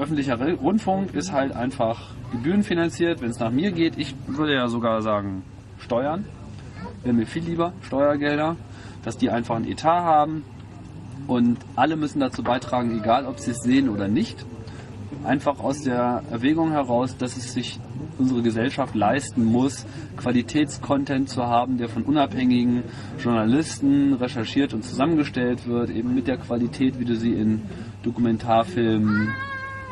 öffentlicher 0.01 0.39
Rundfunk 0.39 1.13
ist 1.13 1.31
halt 1.31 1.55
einfach 1.55 2.11
gebührenfinanziert, 2.31 3.21
wenn 3.21 3.29
es 3.29 3.39
nach 3.39 3.51
mir 3.51 3.71
geht. 3.71 3.97
Ich 3.97 4.15
würde 4.27 4.53
ja 4.53 4.67
sogar 4.67 5.01
sagen, 5.01 5.43
Steuern. 5.79 6.25
Wäre 7.07 7.15
mir 7.15 7.25
viel 7.25 7.45
lieber, 7.45 7.71
Steuergelder, 7.83 8.57
dass 9.05 9.17
die 9.17 9.29
einfach 9.29 9.55
einen 9.55 9.65
Etat 9.65 10.03
haben 10.03 10.43
und 11.25 11.57
alle 11.77 11.95
müssen 11.95 12.19
dazu 12.19 12.43
beitragen, 12.43 12.99
egal 12.99 13.25
ob 13.25 13.39
sie 13.39 13.51
es 13.51 13.63
sehen 13.63 13.87
oder 13.87 14.09
nicht. 14.09 14.45
einfach 15.23 15.61
aus 15.61 15.83
der 15.83 16.21
Erwägung 16.29 16.71
heraus, 16.71 17.15
dass 17.15 17.37
es 17.37 17.53
sich 17.53 17.79
unsere 18.17 18.41
Gesellschaft 18.41 18.93
leisten 18.93 19.45
muss, 19.45 19.85
Qualitätscontent 20.17 21.29
zu 21.29 21.43
haben, 21.47 21.77
der 21.77 21.87
von 21.87 22.03
unabhängigen 22.03 22.83
Journalisten 23.17 24.15
recherchiert 24.15 24.73
und 24.73 24.83
zusammengestellt 24.83 25.65
wird, 25.65 25.89
eben 25.89 26.13
mit 26.13 26.27
der 26.27 26.35
Qualität, 26.35 26.99
wie 26.99 27.05
du 27.05 27.15
sie 27.15 27.31
in 27.31 27.61
Dokumentarfilmen, 28.03 29.29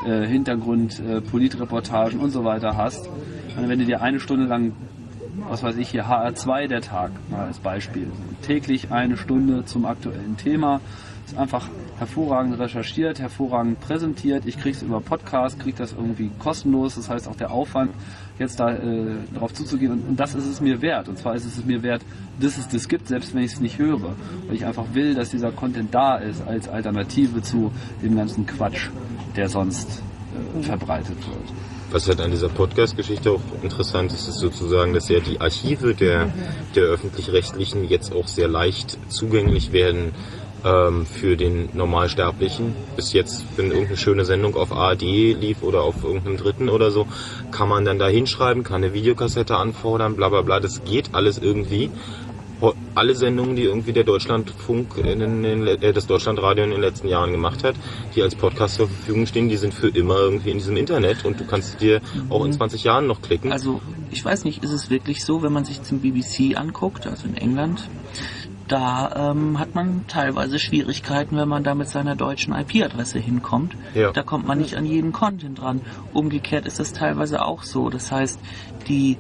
äh, 0.05 0.28
Hintergrund, 0.28 0.99
äh, 0.99 1.22
Politreportagen 1.22 2.20
und 2.20 2.32
so 2.32 2.43
weiter 2.43 2.76
hast. 2.76 3.07
Und 3.55 3.70
wenn 3.70 3.80
du 3.80 3.86
dir 3.86 4.01
eine 4.01 4.20
Stunde 4.20 4.47
lang, 4.47 4.74
was 5.49 5.63
weiß 5.63 5.77
ich 5.77 5.89
hier, 5.89 6.05
HR2 6.05 6.67
der 6.67 6.81
Tag, 6.81 7.11
mal 7.29 7.45
als 7.45 7.59
Beispiel, 7.59 8.07
täglich 8.41 8.91
eine 8.91 9.17
Stunde 9.17 9.65
zum 9.65 9.86
aktuellen 9.86 10.38
Thema, 10.38 10.81
ist 11.25 11.38
einfach 11.38 11.69
hervorragend 11.97 12.59
recherchiert, 12.59 13.19
hervorragend 13.19 13.79
präsentiert. 13.79 14.45
Ich 14.45 14.59
kriege 14.59 14.75
es 14.75 14.83
über 14.83 15.01
Podcast, 15.01 15.59
kriege 15.59 15.77
das 15.77 15.93
irgendwie 15.93 16.29
kostenlos. 16.39 16.95
Das 16.95 17.09
heißt 17.09 17.27
auch 17.27 17.36
der 17.36 17.51
Aufwand, 17.51 17.91
jetzt 18.38 18.59
da 18.59 18.73
äh, 18.73 19.15
darauf 19.33 19.53
zuzugehen. 19.53 19.91
Und, 19.91 20.07
und 20.09 20.19
das 20.19 20.36
ist 20.36 20.45
es 20.45 20.61
mir 20.61 20.81
wert. 20.81 21.09
Und 21.09 21.17
zwar 21.17 21.36
ist 21.36 21.45
es 21.45 21.65
mir 21.65 21.81
wert, 21.81 22.03
dass 22.39 22.57
es 22.57 22.67
das 22.67 22.88
gibt, 22.88 23.07
selbst 23.07 23.33
wenn 23.33 23.43
ich 23.43 23.53
es 23.53 23.59
nicht 23.59 23.79
höre. 23.79 24.15
Weil 24.47 24.55
ich 24.55 24.65
einfach 24.65 24.86
will, 24.93 25.15
dass 25.15 25.31
dieser 25.31 25.51
Content 25.51 25.93
da 25.93 26.17
ist 26.17 26.45
als 26.47 26.69
Alternative 26.69 27.41
zu 27.41 27.71
dem 28.03 28.15
ganzen 28.15 28.45
Quatsch, 28.45 28.89
der 29.36 29.49
sonst 29.49 30.03
äh, 30.59 30.63
verbreitet 30.63 31.17
wird. 31.27 31.74
Was 31.91 32.07
halt 32.07 32.19
an 32.19 32.31
dieser 32.31 32.49
Podcast-Geschichte 32.49 33.31
auch 33.31 33.41
interessant 33.61 34.11
ist, 34.11 34.27
ist 34.27 34.39
sozusagen, 34.39 34.93
dass 34.93 35.07
ja 35.07 35.19
die 35.19 35.39
Archive 35.39 35.93
der, 35.93 36.33
der 36.75 36.83
öffentlich-rechtlichen 36.83 37.88
jetzt 37.88 38.13
auch 38.13 38.27
sehr 38.27 38.47
leicht 38.47 38.97
zugänglich 39.07 39.71
werden 39.71 40.11
ähm, 40.65 41.05
für 41.05 41.38
den 41.38 41.69
Normalsterblichen. 41.73 42.75
Bis 42.95 43.13
jetzt, 43.13 43.45
wenn 43.55 43.67
irgendeine 43.67 43.97
schöne 43.97 44.25
Sendung 44.25 44.55
auf 44.55 44.71
ARD 44.71 45.03
lief 45.03 45.61
oder 45.61 45.83
auf 45.83 46.03
irgendeinem 46.03 46.38
Dritten 46.38 46.69
oder 46.69 46.91
so, 46.91 47.07
kann 47.51 47.69
man 47.69 47.86
dann 47.86 47.99
da 47.99 48.07
hinschreiben, 48.07 48.63
kann 48.63 48.83
eine 48.83 48.93
Videokassette 48.93 49.55
anfordern, 49.55 50.15
bla 50.15 50.29
bla 50.29 50.41
bla. 50.41 50.59
Das 50.59 50.83
geht 50.83 51.13
alles 51.13 51.38
irgendwie. 51.38 51.91
Alle 52.95 53.16
Sendungen, 53.16 53.56
die 53.56 53.64
irgendwie 53.64 53.91
der 53.91 54.03
Deutschlandfunk, 54.03 54.97
in 54.97 55.20
den, 55.20 55.43
in, 55.43 55.68
äh, 55.68 55.93
das 55.93 56.08
Deutschlandradio 56.08 56.64
in 56.64 56.72
den 56.72 56.82
letzten 56.82 57.08
Jahren 57.08 57.32
gemacht 57.32 57.64
hat, 57.64 57.76
die 58.16 58.22
als 58.22 58.36
Podcast 58.36 58.76
zur 58.76 58.88
Verfügung 58.88 59.26
stehen, 59.26 59.49
die 59.49 59.58
sind 59.58 59.74
für 59.74 59.89
immer 59.89 60.18
irgendwie 60.18 60.51
in 60.51 60.58
diesem 60.58 60.78
Internet 60.78 61.26
und 61.26 61.39
du 61.39 61.45
kannst 61.45 61.82
dir 61.82 62.01
auch 62.30 62.45
in 62.45 62.53
20 62.53 62.84
Jahren 62.84 63.08
noch 63.08 63.22
klicken. 63.22 63.51
Also, 63.51 63.82
ich 64.12 64.24
weiß 64.24 64.45
nicht, 64.45 64.64
ist 64.64 64.72
es 64.72 64.89
wirklich 64.89 65.26
so, 65.26 65.43
wenn 65.43 65.51
man 65.51 65.66
sich 65.66 65.84
zum 65.84 65.99
BBC 65.99 66.58
anguckt, 66.58 67.08
also 67.08 67.28
in 67.28 67.36
England, 67.36 67.89
da 68.68 69.32
ähm, 69.32 69.60
hat 69.60 69.76
man 69.76 70.08
teilweise 70.08 70.58
Schwierigkeiten, 70.58 71.38
wenn 71.38 71.47
man 71.47 71.64
da 71.64 71.76
mit 71.76 71.88
seiner 71.88 72.16
deutschen 72.16 72.53
IP-Adresse 72.53 73.20
hinkommt. 73.20 73.76
Ja. 73.93 74.12
Da 74.12 74.24
kommt 74.24 74.47
man 74.47 74.58
nicht 74.58 74.76
an 74.76 74.86
jeden 74.86 75.12
Content 75.12 75.60
dran. 75.62 75.82
Umgekehrt 76.14 76.66
ist 76.66 76.80
das 76.80 76.91
teilweise 76.93 77.45
auch 77.45 77.62
so. 77.62 77.89
Das 77.89 78.12
heißt, 78.12 78.39
die 78.88 79.18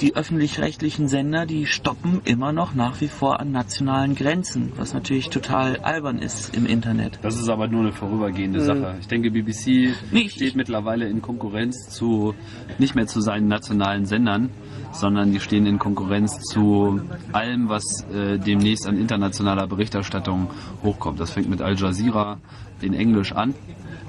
die 0.00 0.16
öffentlich-rechtlichen 0.16 1.08
Sender, 1.08 1.46
die 1.46 1.66
stoppen 1.66 2.20
immer 2.24 2.52
noch 2.52 2.74
nach 2.74 3.00
wie 3.00 3.08
vor 3.08 3.40
an 3.40 3.52
nationalen 3.52 4.14
Grenzen, 4.14 4.72
was 4.76 4.92
natürlich 4.92 5.30
total 5.30 5.78
albern 5.78 6.18
ist 6.18 6.56
im 6.56 6.66
Internet. 6.66 7.18
Das 7.22 7.38
ist 7.38 7.48
aber 7.48 7.68
nur 7.68 7.80
eine 7.82 7.92
vorübergehende 7.92 8.60
Sache. 8.60 8.96
Ich 9.00 9.06
denke, 9.08 9.30
BBC 9.30 9.94
Nee, 10.10 10.22
ich- 10.22 10.32
steht 10.32 10.56
mittlerweile 10.56 11.08
in 11.08 11.22
Konkurrenz 11.22 11.88
zu, 11.90 12.34
nicht 12.78 12.94
mehr 12.94 13.06
zu 13.06 13.20
seinen 13.20 13.48
nationalen 13.48 14.04
Sendern, 14.06 14.50
sondern 14.92 15.32
die 15.32 15.40
stehen 15.40 15.66
in 15.66 15.78
Konkurrenz 15.78 16.40
zu 16.42 17.00
allem, 17.32 17.68
was 17.68 18.04
äh, 18.12 18.38
demnächst 18.38 18.86
an 18.86 18.98
internationaler 18.98 19.66
Berichterstattung 19.66 20.50
hochkommt. 20.82 21.18
Das 21.20 21.30
fängt 21.30 21.48
mit 21.48 21.62
Al 21.62 21.76
Jazeera 21.76 22.38
in 22.80 22.94
Englisch 22.94 23.32
an, 23.32 23.54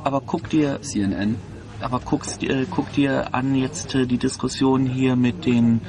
Aber 0.04 0.22
guck 0.22 0.50
dir 0.50 0.82
CNN. 0.82 1.36
Aber 1.86 2.00
guckst, 2.00 2.42
äh, 2.42 2.66
guck 2.68 2.92
dir 2.94 3.36
an 3.36 3.54
jetzt 3.54 3.94
äh, 3.94 4.08
die 4.08 4.18
Diskussion 4.18 4.88
hier 4.88 5.16
mit 5.16 5.46
den 5.46 5.82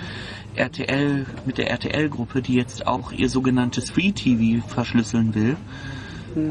RTL, 0.55 1.25
mit 1.47 1.57
der 1.57 1.71
RTL-Gruppe, 1.71 2.43
die 2.43 2.53
jetzt 2.53 2.87
auch 2.87 3.13
ihr 3.13 3.31
sogenanntes 3.31 3.89
Free 3.89 4.13
TV 4.13 4.63
verschlüsseln 4.69 5.35
will. 5.35 5.57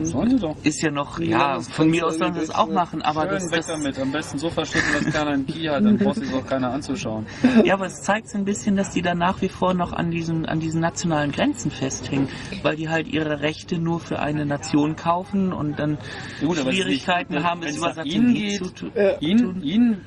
Sollen 0.03 0.31
sie 0.31 0.39
doch. 0.39 0.55
Ist 0.63 0.81
ja 0.81 0.89
noch, 0.89 1.19
ja, 1.19 1.57
ist 1.57 1.71
von 1.71 1.89
mir 1.89 2.07
aus 2.07 2.17
sollen 2.17 2.33
sie 2.33 2.39
das 2.39 2.49
irgendwie 2.49 2.61
auch 2.71 2.73
machen, 2.73 3.01
aber 3.03 3.21
Schön 3.21 3.29
das, 3.33 3.51
weg 3.51 3.57
das, 3.57 3.67
damit. 3.67 3.99
Am 3.99 4.11
besten 4.11 4.37
so 4.39 4.49
verschlüsseln, 4.49 5.03
dass 5.05 5.13
keiner 5.13 5.31
einen 5.31 5.45
Key 5.45 5.65
hat, 5.67 5.85
dann 5.85 5.97
braucht 5.97 6.15
sich 6.15 6.33
auch 6.33 6.45
keiner 6.45 6.71
anzuschauen. 6.71 7.27
ja, 7.63 7.75
aber 7.75 7.85
es 7.85 8.01
zeigt 8.01 8.27
so 8.29 8.37
ein 8.39 8.45
bisschen, 8.45 8.75
dass 8.75 8.89
die 8.91 9.03
da 9.03 9.13
nach 9.13 9.41
wie 9.43 9.49
vor 9.49 9.75
noch 9.75 9.93
an 9.93 10.09
diesen, 10.09 10.47
an 10.47 10.59
diesen 10.59 10.81
nationalen 10.81 11.31
Grenzen 11.31 11.69
festhängen, 11.69 12.29
weil 12.63 12.75
die 12.75 12.89
halt 12.89 13.07
ihre 13.07 13.41
Rechte 13.41 13.77
nur 13.77 13.99
für 13.99 14.19
eine 14.19 14.45
Nation 14.45 14.95
kaufen 14.95 15.53
und 15.53 15.77
dann 15.77 15.99
Ja 16.41 16.47
gut, 16.47 16.57
es 16.57 16.63
Schwierigkeiten 16.63 17.33
nicht- 17.35 17.43
haben, 17.43 17.61
wenn 17.61 17.67
es 17.69 17.75
es 17.75 17.81
über 17.81 17.93
Satellit 17.93 18.35
geht, 18.35 18.57
zu 18.57 18.69
tun. 18.73 18.91
Ihnen, 19.19 19.61
ihnen, 19.61 20.01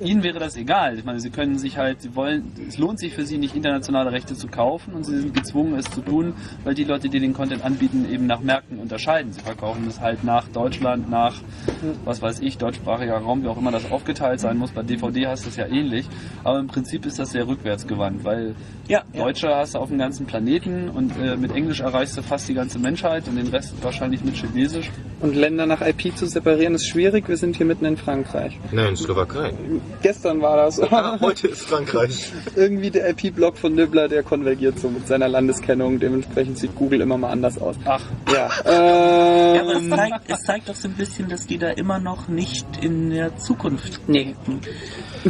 ihnen 0.00 0.22
wäre 0.22 0.38
das 0.38 0.56
egal. 0.56 0.98
Ich 0.98 1.04
meine, 1.04 1.20
sie 1.20 1.30
können 1.30 1.58
sich 1.58 1.78
halt, 1.78 2.00
sie 2.02 2.14
wollen, 2.14 2.52
es 2.68 2.78
lohnt 2.78 2.98
sich 2.98 3.14
für 3.14 3.24
sie 3.24 3.38
nicht 3.38 3.54
internationale 3.54 4.12
Rechte 4.12 4.34
zu 4.34 4.48
kaufen 4.48 4.94
und 4.94 5.04
sie 5.04 5.18
sind 5.18 5.34
gezwungen, 5.34 5.74
es 5.74 5.90
zu 5.90 6.00
tun, 6.00 6.34
weil 6.64 6.74
die 6.74 6.84
Leute, 6.84 7.08
die 7.08 7.20
den 7.20 7.32
Content 7.34 7.64
anbieten, 7.64 8.06
eben 8.10 8.26
nach 8.26 8.40
Märkten 8.40 8.78
unterscheiden. 8.78 9.32
Sie 9.32 9.40
verkaufen 9.40 9.86
es 9.88 10.00
halt 10.00 10.24
nach 10.24 10.48
Deutschland, 10.48 11.10
nach, 11.10 11.34
was 12.04 12.22
weiß 12.22 12.40
ich, 12.40 12.58
deutschsprachiger 12.58 13.18
Raum, 13.18 13.42
wie 13.42 13.48
auch 13.48 13.58
immer 13.58 13.72
das 13.72 13.90
aufgeteilt 13.90 14.40
sein 14.40 14.56
muss. 14.56 14.70
Bei 14.70 14.82
DVD 14.82 15.26
hast 15.26 15.44
du 15.44 15.50
es 15.50 15.56
ja 15.56 15.66
ähnlich. 15.66 16.06
Aber 16.44 16.58
im 16.58 16.66
Prinzip 16.68 17.06
ist 17.06 17.18
das 17.18 17.30
sehr 17.30 17.46
rückwärtsgewandt, 17.46 18.24
weil 18.24 18.54
Ja, 18.88 19.02
ja. 19.12 19.22
Deutsche 19.24 19.54
hast 19.54 19.74
du 19.74 19.78
auf 19.78 19.88
dem 19.88 19.98
ganzen 19.98 20.26
Planeten 20.26 20.88
und 20.90 21.12
äh, 21.22 21.36
mit 21.36 21.54
Englisch 21.54 21.80
erreichst 21.80 22.16
du 22.16 22.22
fast 22.22 22.48
die 22.48 22.54
ganze 22.54 22.78
Menschheit 22.78 23.26
und 23.28 23.36
den 23.36 23.48
Rest 23.48 23.74
wahrscheinlich 23.82 24.22
mit 24.24 24.34
Chinesisch. 24.36 24.90
Und 25.20 25.34
Länder 25.36 25.66
nach 25.66 25.80
IP 25.80 26.16
zu 26.16 26.26
separieren 26.26 26.74
ist 26.74 26.86
schwierig. 26.86 27.28
Wir 27.28 27.36
sind 27.36 27.56
hier 27.56 27.66
mitten 27.66 27.84
in 27.84 27.96
Frankreich. 27.96 28.58
Nein, 28.72 28.96
Slowakei. 28.96 29.52
Gestern 30.02 30.40
war 30.40 30.56
das. 30.56 30.80
Heute 31.20 31.48
ist 31.48 31.62
Frankreich. 31.62 32.32
Irgendwie 32.56 32.90
der 32.90 33.10
IP-Block 33.10 33.58
von 33.58 33.74
Nibbler, 33.74 34.08
der 34.08 34.22
konvergiert 34.22 34.78
so 34.78 34.88
mit 34.88 35.06
seiner 35.06 35.28
Landeskennung. 35.28 36.00
Dementsprechend 36.00 36.56
sieht 36.58 36.74
Google 36.74 37.02
immer 37.02 37.18
mal 37.18 37.30
anders 37.30 37.58
aus. 37.58 37.76
Ach, 37.84 38.00
Ja. 38.32 38.48
Ja, 38.64 39.60
aber 39.62 39.72
es 39.76 39.82
Ähm, 39.82 39.90
zeigt, 39.90 40.20
es 40.28 40.42
zeigt 40.44 40.68
doch 40.68 40.74
so 40.74 40.88
ein 40.88 40.94
bisschen, 40.94 41.28
dass 41.28 41.46
die 41.46 41.58
da 41.58 41.70
immer 41.70 41.98
noch 41.98 42.28
nicht 42.28 42.66
in 42.82 43.10
der 43.10 43.36
Zukunft 43.36 44.00
denken. 44.08 44.60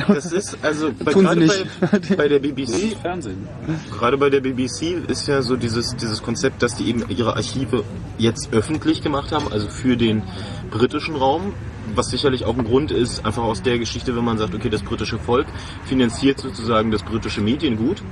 Das 0.07 0.31
ist 0.31 0.57
also 0.63 0.93
bei, 1.05 1.13
gerade 1.13 1.41
nicht. 1.41 1.67
bei, 1.81 2.17
bei 2.17 2.29
der 2.29 2.39
BBC 2.39 2.97
Fernsehen. 3.03 3.49
Gerade 3.91 4.19
bei 4.19 4.31
der 4.31 4.41
BBC 4.41 5.09
ist 5.09 5.27
ja 5.27 5.43
so 5.43 5.57
dieses, 5.57 5.97
dieses 5.97 6.23
Konzept, 6.23 6.63
dass 6.63 6.77
die 6.77 6.89
eben 6.89 7.05
ihre 7.09 7.35
Archive 7.35 7.83
jetzt 8.19 8.51
öffentlich 8.53 9.03
gemacht 9.03 9.33
haben, 9.33 9.51
also 9.53 9.69
für 9.69 9.97
den 9.97 10.23
britischen 10.71 11.17
Raum, 11.17 11.55
was 11.95 12.11
sicherlich 12.11 12.45
auch 12.45 12.57
ein 12.57 12.65
Grund 12.65 12.91
ist, 12.91 13.25
einfach 13.25 13.43
aus 13.43 13.63
der 13.63 13.79
Geschichte, 13.79 14.17
wenn 14.17 14.25
man 14.25 14.39
sagt, 14.39 14.55
okay, 14.55 14.71
das 14.71 14.83
britische 14.83 15.19
Volk 15.19 15.47
finanziert 15.85 16.39
sozusagen 16.39 16.91
das 16.91 17.03
britische 17.03 17.41
Mediengut, 17.41 18.03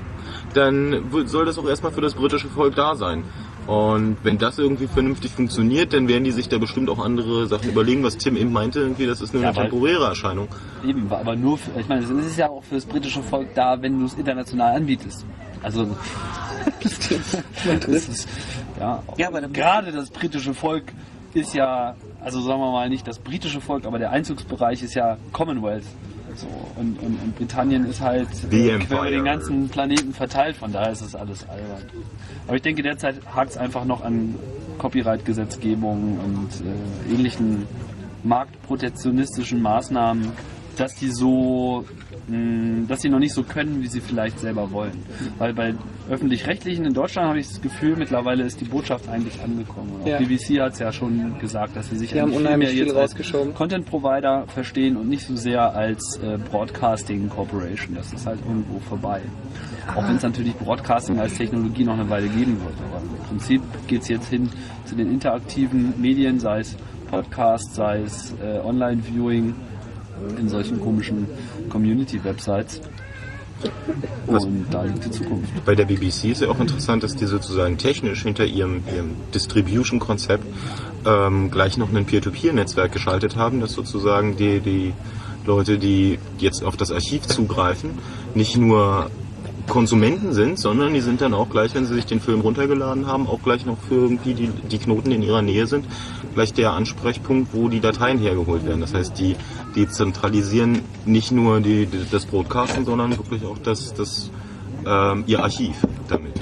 dann 0.55 1.11
soll 1.27 1.45
das 1.45 1.59
auch 1.59 1.69
erstmal 1.69 1.93
für 1.93 2.01
das 2.01 2.15
britische 2.15 2.49
Volk 2.49 2.75
da 2.75 2.95
sein. 2.95 3.25
Und 3.67 4.17
wenn 4.23 4.39
das 4.39 4.59
irgendwie 4.59 4.87
vernünftig 4.87 5.33
funktioniert, 5.33 5.93
dann 5.93 6.09
werden 6.09 6.25
die 6.25 6.31
sich 6.31 6.49
da 6.49 6.57
bestimmt 6.57 6.89
auch 6.89 6.99
andere 6.99 7.47
Sachen 7.47 7.69
überlegen, 7.69 8.03
was 8.03 8.17
Tim 8.17 8.35
eben 8.37 8.51
meinte, 8.51 8.81
irgendwie, 8.81 9.07
das 9.07 9.21
ist 9.21 9.35
nur 9.35 9.43
Ja, 9.43 9.51
eine 9.51 9.59
temporäre 9.59 10.07
Erscheinung. 10.07 10.49
Eben, 10.87 11.13
aber 11.13 11.37
nur 11.37 11.59
für, 11.59 11.79
ich 11.79 11.87
meine, 11.87 12.03
es 12.03 12.09
ist 12.09 12.39
ja 12.39 12.49
auch 12.49 12.65
für 12.65 12.77
das 12.77 12.87
britische 12.87 13.23
Volk 13.23 13.49
da, 13.55 13.81
wenn 13.83 13.99
du 13.99 14.07
es 14.07 14.15
international 14.15 14.75
anbietest. 14.75 15.27
Also, 15.63 15.85
das 17.87 18.09
ist, 18.09 18.29
ja, 18.81 19.03
Ja, 19.19 19.29
aber 19.29 19.43
gerade 19.43 19.93
das 19.93 20.09
britische 20.09 20.55
Volk 20.55 20.85
ist 21.35 21.55
ja, 21.55 21.95
also 22.21 22.41
sagen 22.41 22.61
wir 22.61 22.71
mal 22.73 22.89
nicht 22.89 23.07
das 23.07 23.19
britische 23.19 23.61
Volk, 23.61 23.87
aber 23.87 23.99
der 23.99 24.11
Einzugsbereich 24.11 24.83
ist 24.83 24.95
ja 24.95 25.17
Commonwealth. 25.33 25.85
So, 26.35 26.47
und, 26.77 27.01
und, 27.01 27.21
und 27.21 27.37
Britannien 27.37 27.85
ist 27.85 28.01
halt 28.01 28.29
äh, 28.53 28.79
quer 28.79 28.99
über 28.99 29.11
den 29.11 29.25
ganzen 29.25 29.69
Planeten 29.69 30.13
verteilt, 30.13 30.57
von 30.57 30.71
daher 30.71 30.93
ist 30.93 31.01
es 31.01 31.17
alles 31.17 31.49
albern. 31.49 31.83
Aber 32.47 32.57
ich 32.57 32.63
denke, 32.63 32.83
derzeit 32.83 33.17
hakt 33.35 33.51
es 33.51 33.57
einfach 33.57 33.85
noch 33.85 34.05
an 34.05 34.37
Copyright-Gesetzgebung 34.79 36.19
und 36.19 36.49
äh, 36.65 37.13
ähnlichen 37.13 37.67
marktprotektionistischen 38.23 39.61
Maßnahmen, 39.61 40.33
dass 40.79 40.95
die 40.95 41.11
so, 41.11 41.85
mh, 42.29 42.87
dass 42.89 43.01
die 43.01 43.09
noch 43.09 43.19
nicht 43.19 43.35
so 43.35 43.43
können, 43.43 43.83
wie 43.83 43.87
sie 43.89 44.01
vielleicht 44.01 44.39
selber 44.41 44.71
wollen. 44.71 45.03
Weil 45.39 45.53
bei 45.55 45.75
öffentlich-rechtlichen 46.09 46.85
in 46.85 46.95
Deutschland 46.95 47.29
habe 47.29 47.39
ich 47.41 47.49
das 47.49 47.61
Gefühl, 47.61 47.97
mittlerweile 47.97 48.45
ist 48.45 48.61
die 48.61 48.65
Botschaft 48.65 49.09
eigentlich 49.09 49.41
angekommen. 49.43 49.93
Und 49.97 50.03
auch 50.03 50.07
Ja. 50.07 50.19
BBC 50.19 50.61
hat 50.61 50.73
es 50.73 50.79
ja 50.79 50.93
schon 50.93 51.39
gesagt, 51.39 51.77
dass 51.77 51.91
sie 51.91 51.97
sich 51.97 52.13
Die 52.13 52.21
haben 52.21 52.33
viel 52.33 52.43
mehr 52.43 52.69
viel 52.69 52.79
jetzt 52.87 52.97
als 52.97 53.11
rausgeschoben. 53.13 53.55
Content 53.55 53.87
Provider 53.87 54.47
verstehen 54.49 54.97
und 54.97 55.09
nicht 55.09 55.27
so 55.27 55.37
sehr 55.37 55.75
als 55.75 56.19
äh, 56.23 56.39
Broadcasting 56.51 57.29
Corporation. 57.29 57.95
Das 57.95 58.13
ist 58.13 58.27
halt 58.27 58.41
irgendwo 58.47 58.79
vorbei. 58.81 59.21
Auch 59.95 60.07
wenn 60.07 60.17
es 60.17 60.23
natürlich 60.23 60.55
Broadcasting 60.55 61.19
als 61.19 61.35
Technologie 61.37 61.85
noch 61.85 61.95
eine 61.95 62.09
Weile 62.11 62.29
geben 62.29 62.59
wird. 62.61 62.75
Aber 62.91 63.03
im 63.03 63.25
Prinzip 63.29 63.63
geht 63.87 64.03
es 64.03 64.09
jetzt 64.09 64.29
hin 64.29 64.49
zu 64.85 64.95
den 64.95 65.11
interaktiven 65.11 65.95
Medien, 66.01 66.39
sei 66.41 66.61
es 66.61 66.77
Podcast, 67.11 67.75
sei 67.75 68.03
es 68.03 68.35
äh, 68.43 68.59
Online-Viewing 68.61 69.55
in 70.39 70.49
solchen 70.49 70.81
komischen 70.81 71.27
Community-Websites. 71.71 72.81
Was- 74.27 74.45
Und 74.45 74.67
da 74.71 74.85
liegt 74.85 75.05
die 75.05 75.11
Zukunft. 75.11 75.51
Bei 75.65 75.75
der 75.75 75.85
BBC 75.85 76.27
ist 76.31 76.43
ja 76.43 76.49
auch 76.49 76.61
interessant, 76.61 77.03
dass 77.03 77.17
die 77.17 77.27
sozusagen 77.27 77.77
technisch 77.77 78.23
hinter 78.23 78.45
ihrem, 78.45 78.83
ihrem 78.95 79.11
Distribution-Konzept 79.35 80.45
ähm, 81.05 81.51
gleich 81.51 81.77
noch 81.77 81.93
ein 81.93 82.05
Peer-to-Peer-Netzwerk 82.05 82.93
geschaltet 82.93 83.35
haben, 83.37 83.61
dass 83.61 83.73
sozusagen 83.73 84.37
die, 84.37 84.61
die 84.61 84.93
Leute, 85.45 85.79
die 85.79 86.19
jetzt 86.39 86.63
auf 86.63 86.77
das 86.77 86.93
Archiv 86.93 87.23
zugreifen, 87.27 87.91
nicht 88.35 88.57
nur 88.57 89.11
Konsumenten 89.69 90.33
sind, 90.33 90.59
sondern 90.59 90.95
die 90.95 91.01
sind 91.01 91.21
dann 91.21 91.35
auch 91.35 91.49
gleich, 91.49 91.75
wenn 91.75 91.87
sie 91.87 91.95
sich 91.95 92.07
den 92.07 92.21
Film 92.21 92.41
runtergeladen 92.41 93.07
haben, 93.07 93.27
auch 93.27 93.43
gleich 93.43 93.67
noch 93.67 93.79
für 93.79 93.95
irgendwie 93.95 94.35
die, 94.35 94.49
die 94.49 94.79
Knoten 94.79 95.13
in 95.13 95.23
ihrer 95.23 95.43
Nähe 95.43 95.67
sind, 95.67 95.87
gleich 96.35 96.53
der 96.53 96.73
Ansprechpunkt, 96.73 97.53
wo 97.53 97.69
die 97.69 97.81
Dateien 97.81 98.19
hergeholt 98.19 98.67
werden. 98.67 98.81
Das 98.81 98.95
heißt, 98.95 99.19
die, 99.19 99.37
die 99.75 99.89
zentralisieren 99.89 100.81
nicht 101.05 101.31
nur 101.31 101.61
die, 101.61 101.87
die, 101.87 102.07
das 102.11 102.27
Broadcasten, 102.27 102.85
sondern 102.85 103.17
wirklich 103.17 103.45
auch 103.45 103.59
das, 103.59 103.95
das, 103.95 104.31
ähm, 104.87 105.25
ihr 105.27 105.43
Archiv 105.43 105.77
damit. 106.09 106.35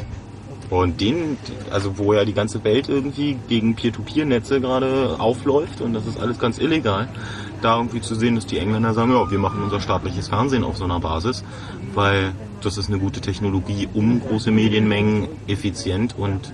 Und 0.69 1.01
den, 1.01 1.37
also 1.71 1.97
wo 1.97 2.13
ja 2.13 2.25
die 2.25 2.33
ganze 2.33 2.65
Welt 2.65 2.89
irgendwie 2.89 3.39
gegen 3.49 3.77
Peer-to-Peer-Netze 3.77 4.61
gerade 4.61 5.17
aufläuft 5.19 5.81
und 5.81 5.95
das 5.95 6.07
ist 6.07 6.19
alles 6.19 6.39
ganz 6.39 6.59
illegal, 6.59 7.09
da 7.63 7.77
irgendwie 7.77 8.01
zu 8.01 8.15
sehen, 8.15 8.35
dass 8.35 8.47
die 8.47 8.59
Engländer 8.59 8.95
sagen, 8.95 9.13
ja, 9.13 9.31
wir 9.31 9.39
machen 9.39 9.63
unser 9.63 9.81
staatliches 9.81 10.29
Fernsehen 10.29 10.65
auf 10.65 10.77
so 10.77 10.85
einer 10.85 11.01
Basis, 11.01 11.45
weil 11.95 12.33
das 12.63 12.79
ist 12.79 12.89
eine 12.89 12.99
gute 12.99 13.21
Technologie, 13.21 13.89
um 13.95 14.21
große 14.21 14.51
Medienmengen 14.51 15.29
effizient 15.47 16.17
und 16.17 16.53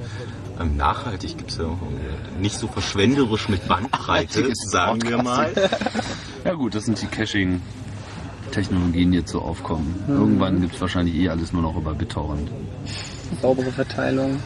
ähm, 0.60 0.76
nachhaltig 0.76 1.38
gibt's 1.38 1.56
ja 1.56 1.64
auch 1.64 1.70
äh, 1.70 2.40
nicht 2.40 2.58
so 2.58 2.66
verschwenderisch 2.68 3.48
mit 3.48 3.66
Bandbreite, 3.68 4.54
sagen 4.54 5.02
wir 5.02 5.22
mal. 5.22 5.52
Ja 6.44 6.54
gut, 6.54 6.74
das 6.74 6.86
sind 6.86 7.00
die 7.00 7.06
Caching-Technologien, 7.06 9.12
die 9.12 9.18
jetzt 9.18 9.30
so 9.30 9.40
aufkommen. 9.40 9.94
Irgendwann 10.08 10.60
gibt 10.60 10.74
es 10.74 10.80
wahrscheinlich 10.80 11.14
eh 11.14 11.28
alles 11.28 11.52
nur 11.52 11.62
noch 11.62 11.76
über 11.76 11.94
BitTorrent. 11.94 12.50
Saubere 13.40 13.70
Verteilung. 13.70 14.40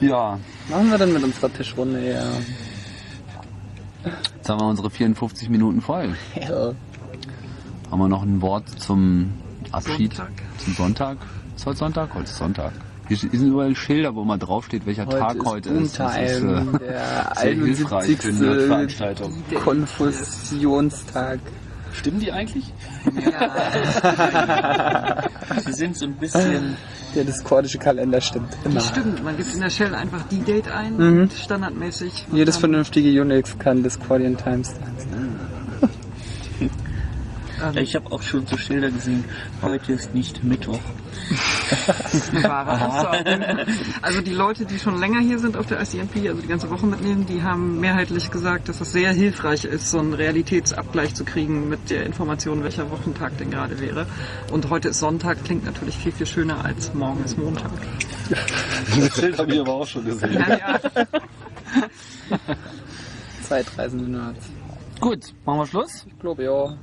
Ja, 0.00 0.38
Was 0.68 0.76
machen 0.78 0.90
wir 0.90 0.98
denn 0.98 1.12
mit 1.12 1.22
unserer 1.22 1.52
Tischrunde 1.52 2.00
hier? 2.00 2.24
Jetzt 4.36 4.48
haben 4.48 4.60
wir 4.60 4.66
unsere 4.68 4.90
54 4.90 5.48
Minuten 5.48 5.80
voll. 5.80 6.14
Hell. 6.32 6.74
Haben 7.90 7.98
wir 7.98 8.08
noch 8.08 8.22
ein 8.22 8.40
Wort 8.40 8.68
zum 8.80 9.32
Abschied? 9.70 10.14
Sonntag. 10.14 10.32
Zum 10.58 10.74
Sonntag? 10.74 11.18
Ist 11.56 11.66
heute 11.66 11.78
Sonntag? 11.78 12.14
Heute 12.14 12.24
ist 12.24 12.36
Sonntag. 12.36 12.72
Hier 13.08 13.16
sind 13.16 13.34
überall 13.34 13.76
Schilder, 13.76 14.14
wo 14.14 14.24
mal 14.24 14.38
draufsteht, 14.38 14.86
welcher 14.86 15.08
Tag 15.08 15.36
heute 15.44 15.68
ist. 15.70 15.98
Das 15.98 16.16
ist 16.16 16.42
äh, 16.42 16.64
der 16.78 17.32
sehr 17.36 17.54
hilfreich 17.54 18.16
für 18.16 18.28
eine 18.28 18.38
71. 18.38 18.66
Veranstaltung. 18.66 19.32
Konfusionstag. 19.62 21.40
Stimmen 21.92 22.20
die 22.20 22.32
eigentlich? 22.32 22.64
Sie 25.64 25.72
sind 25.72 25.96
so 25.96 26.06
ein 26.06 26.14
bisschen 26.14 26.76
Der 27.14 27.24
diskordische 27.24 27.78
Kalender 27.78 28.20
stimmt 28.20 28.56
immer. 28.64 28.76
Das 28.76 28.88
stimmt, 28.88 29.22
man 29.22 29.36
gibt 29.36 29.52
in 29.54 29.60
der 29.60 29.70
Shell 29.70 29.94
einfach 29.94 30.22
die 30.30 30.38
Date 30.40 30.68
ein, 30.70 30.96
Mhm. 30.96 31.20
und 31.22 31.32
standardmäßig. 31.32 32.26
Jedes 32.32 32.56
vernünftige 32.56 33.20
Unix 33.20 33.58
kann 33.58 33.82
Discordian 33.82 34.36
Timestamps. 34.36 35.06
Ja, 37.62 37.80
ich 37.80 37.94
habe 37.94 38.10
auch 38.10 38.22
schon 38.22 38.46
so 38.46 38.56
Schilder 38.56 38.90
gesehen, 38.90 39.24
heute 39.62 39.92
ist 39.92 40.14
nicht 40.14 40.42
Mittwoch. 40.42 40.80
wahre 42.42 42.86
Aussage. 42.86 43.66
Also 44.02 44.20
die 44.20 44.32
Leute, 44.32 44.64
die 44.64 44.78
schon 44.78 44.98
länger 44.98 45.20
hier 45.20 45.38
sind 45.38 45.56
auf 45.56 45.66
der 45.66 45.80
ICMP, 45.80 46.28
also 46.28 46.42
die 46.42 46.48
ganze 46.48 46.70
Woche 46.70 46.86
mitnehmen, 46.86 47.26
die 47.26 47.42
haben 47.42 47.78
mehrheitlich 47.80 48.30
gesagt, 48.30 48.68
dass 48.68 48.80
es 48.80 48.92
sehr 48.92 49.12
hilfreich 49.12 49.64
ist, 49.64 49.90
so 49.90 50.00
einen 50.00 50.14
Realitätsabgleich 50.14 51.14
zu 51.14 51.24
kriegen 51.24 51.68
mit 51.68 51.90
der 51.90 52.04
Information, 52.04 52.64
welcher 52.64 52.90
Wochentag 52.90 53.38
denn 53.38 53.50
gerade 53.50 53.80
wäre. 53.80 54.06
Und 54.50 54.68
heute 54.70 54.88
ist 54.88 54.98
Sonntag, 54.98 55.44
klingt 55.44 55.64
natürlich 55.64 55.96
viel, 55.96 56.12
viel 56.12 56.26
schöner 56.26 56.64
als 56.64 56.92
morgen 56.94 57.24
ist 57.24 57.38
Montag. 57.38 57.70
Das 58.98 59.16
Schild 59.16 59.38
habe 59.38 59.52
ich 59.52 59.60
aber 59.60 59.72
auch 59.72 59.86
schon 59.86 60.04
gesehen. 60.04 60.32
Ja, 60.34 60.58
ja. 60.58 60.80
Zeitreisende 63.42 64.10
Nerds. 64.10 64.46
Gut, 65.00 65.34
machen 65.44 65.58
wir 65.58 65.66
Schluss? 65.66 66.06
Ich 66.06 66.18
glaube, 66.20 66.44
ja. 66.44 66.76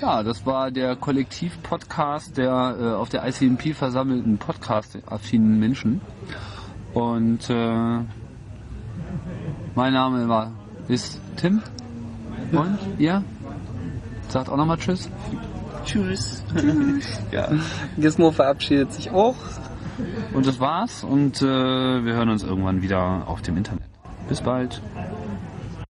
Ja, 0.00 0.22
das 0.22 0.46
war 0.46 0.70
der 0.70 0.96
Kollektiv-Podcast 0.96 2.38
der 2.38 2.76
äh, 2.80 2.94
auf 2.94 3.10
der 3.10 3.26
ICMP 3.28 3.74
versammelten 3.74 4.38
Podcast-affinen 4.38 5.58
Menschen. 5.58 6.00
Und 6.94 7.50
äh, 7.50 7.98
mein 9.74 9.92
Name 9.92 10.26
war 10.28 10.52
ist 10.88 11.20
Tim. 11.36 11.62
Und 12.52 12.78
ihr? 12.98 13.22
Sagt 14.28 14.48
auch 14.48 14.56
nochmal 14.56 14.78
Tschüss. 14.78 15.10
Tschüss. 15.84 16.42
Ja. 17.30 17.48
Gizmo 17.98 18.30
verabschiedet 18.30 18.92
sich 18.92 19.10
auch. 19.10 19.36
Und 20.32 20.46
das 20.46 20.60
war's. 20.60 21.04
Und 21.04 21.42
äh, 21.42 21.44
wir 21.44 22.14
hören 22.14 22.30
uns 22.30 22.42
irgendwann 22.42 22.80
wieder 22.80 23.24
auf 23.26 23.42
dem 23.42 23.58
Internet. 23.58 23.84
Bis 24.28 24.40
bald. 24.40 24.80